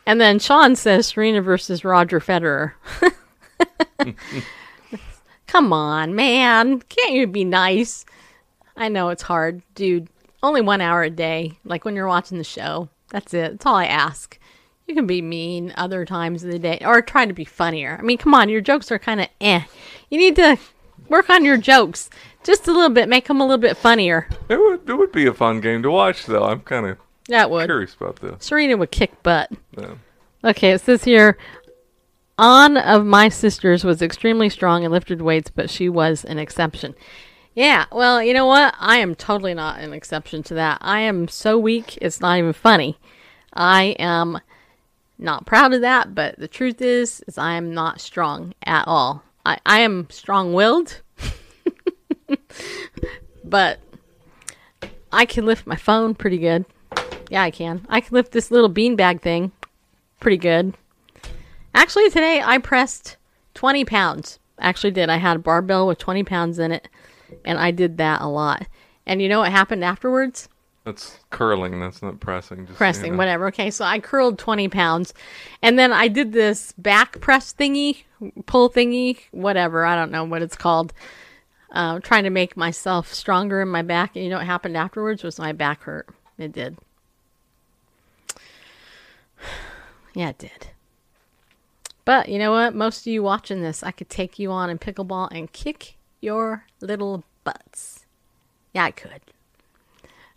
And 0.07 0.21
then 0.21 0.39
Sean 0.39 0.77
says, 0.77 1.07
Serena 1.07 1.41
versus 1.41 1.83
Roger 1.83 2.21
Federer. 2.21 2.73
Come 5.47 5.73
on, 5.73 6.15
man. 6.15 6.81
Can't 6.81 7.15
you 7.15 7.27
be 7.27 7.45
nice? 7.45 8.05
I 8.77 8.89
know 8.89 9.09
it's 9.11 9.23
hard, 9.23 9.63
dude. 9.75 10.09
Only 10.43 10.61
one 10.61 10.81
hour 10.81 11.03
a 11.03 11.11
day, 11.11 11.59
like 11.65 11.85
when 11.85 11.95
you're 11.97 12.09
watching 12.09 12.39
the 12.39 12.45
show. 12.45 12.89
That's 13.11 13.33
it. 13.33 13.53
That's 13.53 13.67
all 13.67 13.77
I 13.77 13.87
ask. 13.87 14.39
You 14.87 14.95
can 14.95 15.07
be 15.07 15.23
mean 15.23 15.73
other 15.77 16.05
times 16.05 16.45
of 16.45 16.51
the 16.51 16.59
day 16.59 16.79
or 16.85 17.01
try 17.01 17.25
to 17.25 17.33
be 17.33 17.45
funnier. 17.47 17.97
I 17.99 18.03
mean, 18.03 18.19
come 18.19 18.35
on, 18.35 18.49
your 18.51 18.61
jokes 18.61 18.91
are 18.93 18.99
kind 18.99 19.21
of 19.21 19.29
eh. 19.41 19.63
You 20.11 20.19
need 20.19 20.37
to 20.37 20.59
work 21.09 21.31
on 21.31 21.45
your 21.45 21.57
jokes 21.57 22.11
just 22.43 22.69
a 22.69 22.73
little 22.73 22.91
bit, 22.91 23.09
make 23.09 23.27
them 23.27 23.41
a 23.41 23.45
little 23.45 23.57
bit 23.59 23.77
funnier. 23.79 24.29
it 24.51 24.59
would 24.59 24.89
it 24.89 24.95
would 24.95 25.13
be 25.13 25.27
a 25.27 25.33
fun 25.33 25.61
game 25.61 25.83
to 25.83 25.91
watch 25.91 26.27
though 26.27 26.45
i'm 26.45 26.61
kind 26.61 26.85
of 26.87 26.99
That 27.29 27.51
would. 27.51 27.67
curious 27.67 27.95
about 27.95 28.17
this 28.17 28.45
Serena 28.45 28.77
would 28.77 28.91
kick 28.91 29.23
butt. 29.23 29.51
yeah. 29.79 29.95
Okay, 30.45 30.73
it 30.73 30.81
says 30.83 31.05
here 31.05 31.39
An 32.39 32.77
of 32.77 33.07
my 33.07 33.31
sisters 33.31 33.85
was 33.85 34.03
extremely 34.03 34.51
strong 34.51 34.85
and 34.85 34.93
lifted 34.93 35.23
weights, 35.23 35.51
but 35.51 35.71
she 35.71 35.89
was 35.89 36.25
an 36.25 36.39
exception. 36.39 36.95
Yeah, 37.55 37.87
well, 37.93 38.21
you 38.23 38.35
know 38.35 38.47
what? 38.47 38.75
I 38.79 38.99
am 38.99 39.15
totally 39.15 39.55
not 39.55 39.79
an 39.79 39.93
exception 39.93 40.43
to 40.45 40.55
that. 40.55 40.79
I 40.81 41.01
am 41.01 41.29
so 41.29 41.59
weak, 41.59 41.97
it's 42.01 42.21
not 42.21 42.39
even 42.39 42.53
funny. 42.53 42.99
I 43.53 43.95
am 43.99 44.41
not 45.19 45.47
proud 45.47 45.73
of 45.73 45.81
that, 45.83 46.15
but 46.15 46.37
the 46.39 46.49
truth 46.49 46.83
is, 46.83 47.23
is 47.29 47.39
I 47.39 47.55
am 47.55 47.73
not 47.73 48.01
strong 48.01 48.55
at 48.65 48.89
all. 48.89 49.23
I, 49.47 49.59
I 49.65 49.81
am 49.81 50.09
strong-willed, 50.11 51.01
but 53.45 53.79
I 55.13 55.25
can 55.25 55.47
lift 55.47 55.67
my 55.67 55.77
phone 55.77 56.17
pretty 56.17 56.39
good. 56.39 56.65
Yeah, 57.31 57.43
I 57.43 57.53
can. 57.53 57.87
I 57.89 58.01
can 58.01 58.15
lift 58.15 58.33
this 58.33 58.51
little 58.51 58.71
beanbag 58.71 59.21
thing 59.23 59.53
pretty 60.19 60.39
good. 60.39 60.75
Actually, 61.75 62.11
today 62.11 62.43
I 62.43 62.59
pressed 62.59 63.17
20 63.55 63.85
pounds. 63.85 64.41
Actually, 64.59 64.91
did. 64.91 65.09
I 65.11 65.17
had 65.17 65.37
a 65.37 65.41
barbell 65.41 65.87
with 65.87 65.99
20 65.99 66.25
pounds 66.25 66.59
in 66.59 66.73
it, 66.73 66.89
and 67.45 67.59
I 67.59 67.71
did 67.71 67.99
that 67.99 68.21
a 68.21 68.27
lot. 68.27 68.67
And 69.07 69.21
you 69.21 69.29
know 69.29 69.41
what 69.41 69.53
happened 69.53 69.85
afterwards? 69.85 70.49
That's 70.85 71.19
curling. 71.31 71.81
That's 71.81 72.03
not 72.03 72.21
pressing. 72.21 72.67
Just, 72.67 72.77
pressing, 72.77 73.05
you 73.07 73.11
know. 73.13 73.19
whatever. 73.19 73.47
Okay, 73.49 73.71
so 73.71 73.85
I 73.85 73.99
curled 74.01 74.39
20 74.39 74.69
pounds. 74.69 75.15
And 75.63 75.79
then 75.79 75.93
I 75.93 76.09
did 76.09 76.33
this 76.33 76.73
back 76.73 77.21
press 77.21 77.55
thingy, 77.55 78.05
pull 78.45 78.69
thingy, 78.69 79.19
whatever. 79.31 79.87
I 79.87 79.97
don't 79.97 80.13
know 80.13 80.25
what 80.25 80.43
it's 80.43 80.57
called. 80.57 80.93
Uh, 81.71 82.01
trying 82.01 82.25
to 82.25 82.31
make 82.31 82.57
myself 82.57 83.13
stronger 83.13 83.63
in 83.63 83.69
my 83.69 83.83
back. 83.83 84.15
And 84.15 84.25
you 84.25 84.31
know 84.31 84.37
what 84.37 84.47
happened 84.47 84.77
afterwards 84.77 85.23
was 85.23 85.39
my 85.39 85.53
back 85.53 85.83
hurt. 85.83 86.09
It 86.39 86.53
did. 86.53 86.79
Yeah, 90.17 90.29
it 90.29 90.39
did. 90.39 90.69
But 92.05 92.29
you 92.29 92.39
know 92.39 92.53
what? 92.53 92.73
Most 92.73 93.01
of 93.01 93.09
you 93.09 93.21
watching 93.25 93.63
this, 93.63 93.83
I 93.83 93.91
could 93.91 94.09
take 94.09 94.39
you 94.39 94.53
on 94.53 94.71
in 94.71 94.79
pickleball 94.79 95.29
and 95.33 95.51
kick 95.51 95.97
your 96.21 96.67
little 96.81 97.25
butts. 97.45 98.07
Yeah, 98.73 98.85
I 98.85 98.91
could. 98.91 99.21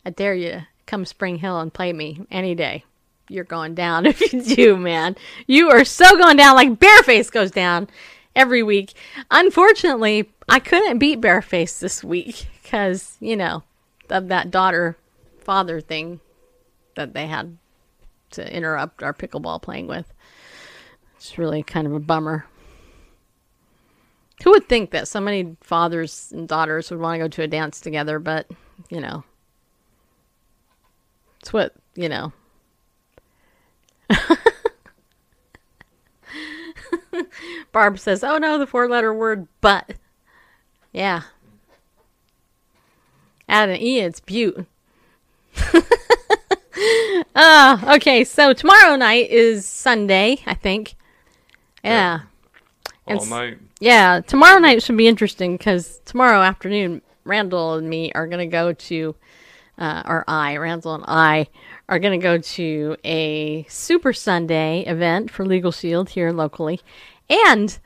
I 0.05 0.11
dare 0.11 0.35
you 0.35 0.61
come 0.85 1.05
Spring 1.05 1.37
Hill 1.37 1.59
and 1.59 1.73
play 1.73 1.93
me 1.93 2.25
any 2.31 2.55
day. 2.55 2.83
You're 3.29 3.43
going 3.43 3.75
down 3.75 4.05
if 4.07 4.33
you 4.33 4.41
do, 4.41 4.77
man. 4.77 5.15
You 5.47 5.69
are 5.69 5.85
so 5.85 6.17
going 6.17 6.37
down 6.37 6.55
like 6.55 6.79
Bareface 6.79 7.31
goes 7.31 7.51
down 7.51 7.87
every 8.35 8.63
week. 8.63 8.93
Unfortunately, 9.31 10.31
I 10.47 10.59
couldn't 10.59 10.99
beat 10.99 11.21
Bareface 11.21 11.79
this 11.79 12.03
week 12.03 12.47
because, 12.63 13.17
you 13.19 13.35
know, 13.35 13.63
of 14.09 14.29
that 14.29 14.51
daughter 14.51 14.97
father 15.39 15.81
thing 15.81 16.19
that 16.95 17.13
they 17.13 17.27
had 17.27 17.57
to 18.31 18.55
interrupt 18.55 19.03
our 19.03 19.13
pickleball 19.13 19.61
playing 19.61 19.87
with. 19.87 20.13
It's 21.17 21.37
really 21.37 21.63
kind 21.63 21.87
of 21.87 21.93
a 21.93 21.99
bummer. 21.99 22.45
Who 24.43 24.51
would 24.51 24.69
think 24.69 24.91
that 24.91 25.07
so 25.07 25.19
many 25.19 25.55
fathers 25.61 26.31
and 26.31 26.47
daughters 26.47 26.91
would 26.91 26.99
want 26.99 27.15
to 27.15 27.19
go 27.19 27.27
to 27.27 27.41
a 27.41 27.47
dance 27.47 27.81
together, 27.81 28.19
but, 28.19 28.47
you 28.89 29.01
know, 29.01 29.23
it's 31.39 31.51
what, 31.51 31.73
you 31.95 32.07
know. 32.07 32.31
Barb 37.71 37.97
says, 37.99 38.23
oh 38.23 38.37
no, 38.37 38.57
the 38.57 38.67
four 38.67 38.87
letter 38.87 39.13
word 39.13 39.47
but. 39.61 39.93
Yeah. 40.93 41.23
Add 43.49 43.69
an 43.69 43.81
E, 43.81 43.99
it's 43.99 44.19
butte. 44.19 44.65
Ah, 47.35 47.95
okay, 47.95 48.23
so 48.23 48.53
tomorrow 48.53 48.95
night 48.95 49.29
is 49.31 49.65
Sunday, 49.65 50.37
I 50.45 50.53
think. 50.53 50.95
Yeah. 51.83 52.21
And 53.07 53.17
all 53.19 53.23
s- 53.23 53.29
night. 53.29 53.57
Yeah, 53.79 54.21
tomorrow 54.21 54.57
night 54.57 54.81
should 54.81 54.97
be 54.97 55.07
interesting 55.07 55.55
because 55.55 55.99
tomorrow 56.05 56.41
afternoon, 56.41 57.03
Randall 57.25 57.75
and 57.75 57.87
me 57.87 58.11
are 58.13 58.25
going 58.25 58.39
to 58.39 58.51
go 58.51 58.73
to, 58.73 59.15
uh, 59.77 60.01
or 60.05 60.23
I, 60.27 60.57
Randall 60.57 60.95
and 60.95 61.05
I, 61.07 61.47
are 61.87 61.99
going 61.99 62.19
to 62.19 62.23
go 62.23 62.39
to 62.39 62.97
a 63.05 63.65
Super 63.69 64.13
Sunday 64.13 64.81
event 64.81 65.29
for 65.29 65.45
Legal 65.45 65.71
Shield 65.71 66.09
here 66.09 66.31
locally. 66.31 66.81
And 67.29 67.77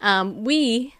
um, 0.00 0.44
we 0.44 0.94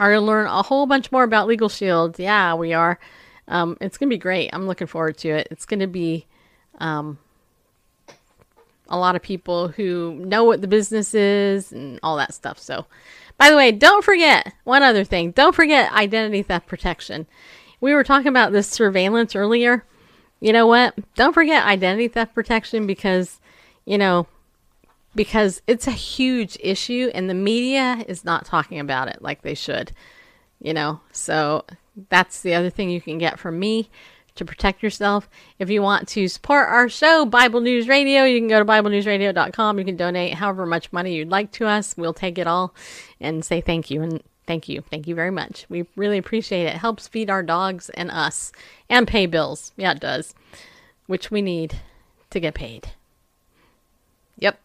are 0.00 0.10
going 0.10 0.22
to 0.22 0.26
learn 0.26 0.46
a 0.48 0.62
whole 0.62 0.86
bunch 0.86 1.12
more 1.12 1.22
about 1.22 1.46
Legal 1.46 1.68
Shield. 1.68 2.18
Yeah, 2.18 2.54
we 2.54 2.72
are. 2.72 2.98
Um, 3.46 3.76
it's 3.80 3.96
going 3.96 4.10
to 4.10 4.14
be 4.14 4.18
great. 4.18 4.50
I'm 4.52 4.66
looking 4.66 4.88
forward 4.88 5.18
to 5.18 5.28
it. 5.28 5.48
It's 5.52 5.66
going 5.66 5.80
to 5.80 5.86
be 5.86 6.26
um, 6.78 7.18
a 8.88 8.98
lot 8.98 9.14
of 9.14 9.22
people 9.22 9.68
who 9.68 10.14
know 10.24 10.44
what 10.44 10.60
the 10.60 10.68
business 10.68 11.14
is 11.14 11.72
and 11.72 12.00
all 12.02 12.16
that 12.16 12.34
stuff. 12.34 12.58
So, 12.58 12.86
by 13.40 13.48
the 13.48 13.56
way, 13.56 13.72
don't 13.72 14.04
forget 14.04 14.52
one 14.64 14.82
other 14.82 15.02
thing. 15.02 15.30
Don't 15.30 15.54
forget 15.54 15.90
identity 15.94 16.42
theft 16.42 16.66
protection. 16.66 17.26
We 17.80 17.94
were 17.94 18.04
talking 18.04 18.28
about 18.28 18.52
this 18.52 18.68
surveillance 18.68 19.34
earlier. 19.34 19.82
You 20.40 20.52
know 20.52 20.66
what? 20.66 20.94
Don't 21.14 21.32
forget 21.32 21.64
identity 21.64 22.08
theft 22.08 22.34
protection 22.34 22.86
because, 22.86 23.40
you 23.86 23.96
know, 23.96 24.26
because 25.14 25.62
it's 25.66 25.86
a 25.86 25.92
huge 25.92 26.58
issue 26.60 27.10
and 27.14 27.30
the 27.30 27.34
media 27.34 28.04
is 28.06 28.26
not 28.26 28.44
talking 28.44 28.78
about 28.78 29.08
it 29.08 29.22
like 29.22 29.40
they 29.40 29.54
should. 29.54 29.92
You 30.60 30.74
know, 30.74 31.00
so 31.10 31.64
that's 32.10 32.42
the 32.42 32.52
other 32.52 32.68
thing 32.68 32.90
you 32.90 33.00
can 33.00 33.16
get 33.16 33.38
from 33.38 33.58
me 33.58 33.88
to 34.36 34.44
protect 34.44 34.82
yourself. 34.82 35.28
If 35.58 35.70
you 35.70 35.82
want 35.82 36.08
to 36.08 36.28
support 36.28 36.68
our 36.68 36.88
show, 36.88 37.24
Bible 37.24 37.60
News 37.60 37.88
Radio, 37.88 38.24
you 38.24 38.38
can 38.38 38.48
go 38.48 38.58
to 38.58 38.64
BibleNewsRadio.com. 38.64 39.78
You 39.78 39.84
can 39.84 39.96
donate 39.96 40.34
however 40.34 40.66
much 40.66 40.92
money 40.92 41.14
you'd 41.14 41.30
like 41.30 41.52
to 41.52 41.66
us. 41.66 41.96
We'll 41.96 42.14
take 42.14 42.38
it 42.38 42.46
all 42.46 42.74
and 43.20 43.44
say 43.44 43.60
thank 43.60 43.90
you 43.90 44.02
and 44.02 44.22
thank 44.46 44.68
you. 44.68 44.82
Thank 44.90 45.06
you 45.06 45.14
very 45.14 45.30
much. 45.30 45.66
We 45.68 45.86
really 45.96 46.18
appreciate 46.18 46.64
it. 46.64 46.74
it 46.74 46.78
helps 46.78 47.08
feed 47.08 47.30
our 47.30 47.42
dogs 47.42 47.88
and 47.90 48.10
us 48.10 48.52
and 48.88 49.06
pay 49.06 49.26
bills. 49.26 49.72
Yeah, 49.76 49.92
it 49.92 50.00
does. 50.00 50.34
Which 51.06 51.30
we 51.30 51.42
need 51.42 51.76
to 52.30 52.40
get 52.40 52.54
paid. 52.54 52.90
Yep. 54.38 54.58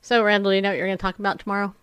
So, 0.00 0.24
Randall, 0.24 0.54
you 0.54 0.62
know 0.62 0.70
what 0.70 0.78
you're 0.78 0.86
going 0.86 0.98
to 0.98 1.02
talk 1.02 1.18
about 1.18 1.38
tomorrow? 1.38 1.74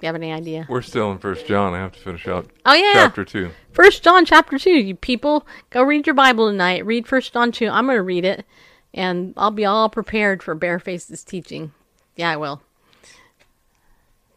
You 0.00 0.06
have 0.06 0.14
any 0.14 0.32
idea? 0.32 0.66
We're 0.68 0.82
still 0.82 1.10
in 1.12 1.18
First 1.18 1.46
John. 1.46 1.72
I 1.74 1.78
have 1.78 1.92
to 1.92 2.00
finish 2.00 2.28
out 2.28 2.50
Oh, 2.66 2.74
yeah. 2.74 2.92
chapter 2.94 3.24
two. 3.24 3.50
First 3.72 4.02
John 4.02 4.24
chapter 4.26 4.58
two. 4.58 4.70
You 4.78 4.94
people, 4.94 5.46
go 5.70 5.82
read 5.82 6.06
your 6.06 6.14
Bible 6.14 6.50
tonight. 6.50 6.84
Read 6.84 7.06
First 7.08 7.32
John 7.32 7.50
two. 7.50 7.68
I'm 7.68 7.86
gonna 7.86 8.02
read 8.02 8.24
it, 8.24 8.44
and 8.92 9.32
I'll 9.36 9.50
be 9.50 9.64
all 9.64 9.88
prepared 9.88 10.42
for 10.42 10.54
Bareface's 10.54 11.24
teaching. 11.24 11.72
Yeah, 12.14 12.30
I 12.30 12.36
will. 12.36 12.60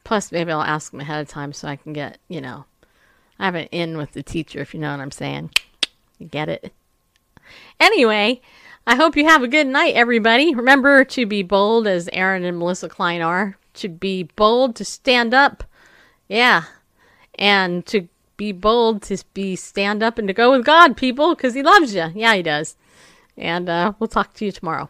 Plus, 0.04 0.32
maybe 0.32 0.52
I'll 0.52 0.62
ask 0.62 0.94
him 0.94 1.02
ahead 1.02 1.22
of 1.22 1.28
time 1.28 1.54
so 1.54 1.68
I 1.68 1.76
can 1.76 1.94
get, 1.94 2.18
you 2.30 2.42
know, 2.42 2.66
I 3.38 3.46
have 3.46 3.56
an 3.56 3.68
in 3.72 3.98
with 3.98 4.14
the 4.14 4.24
teacher, 4.24 4.60
if 4.60 4.74
you 4.74 4.80
know 4.80 4.92
what 4.92 5.02
I'm 5.02 5.12
saying. 5.12 5.52
You 6.18 6.26
get 6.28 6.50
it? 6.50 6.74
Anyway, 7.80 8.42
I 8.88 8.96
hope 8.96 9.16
you 9.16 9.26
have 9.26 9.44
a 9.44 9.48
good 9.48 9.68
night, 9.68 9.94
everybody. 9.96 10.56
Remember 10.56 11.04
to 11.06 11.26
be 11.26 11.44
bold, 11.44 11.86
as 11.86 12.10
Aaron 12.12 12.44
and 12.44 12.58
Melissa 12.58 12.90
Klein 12.90 13.22
are. 13.22 13.58
To 13.80 13.90
be 13.90 14.24
bold, 14.24 14.76
to 14.78 14.86
stand 14.86 15.34
up. 15.34 15.64
Yeah. 16.28 16.64
And 17.36 17.86
to 17.88 18.08
be 18.38 18.52
bold, 18.52 19.04
to 19.04 19.18
be 19.34 19.56
stand 19.56 20.02
up 20.02 20.18
and 20.18 20.28
to 20.28 20.34
go 20.34 20.52
with 20.52 20.66
God, 20.66 20.98
people, 20.98 21.36
because 21.36 21.54
He 21.54 21.64
loves 21.64 21.94
you. 21.94 22.12
Yeah, 22.14 22.36
He 22.36 22.44
does. 22.44 22.76
And 23.38 23.70
uh, 23.70 23.94
we'll 24.00 24.08
talk 24.08 24.34
to 24.36 24.46
you 24.46 24.52
tomorrow. 24.52 24.90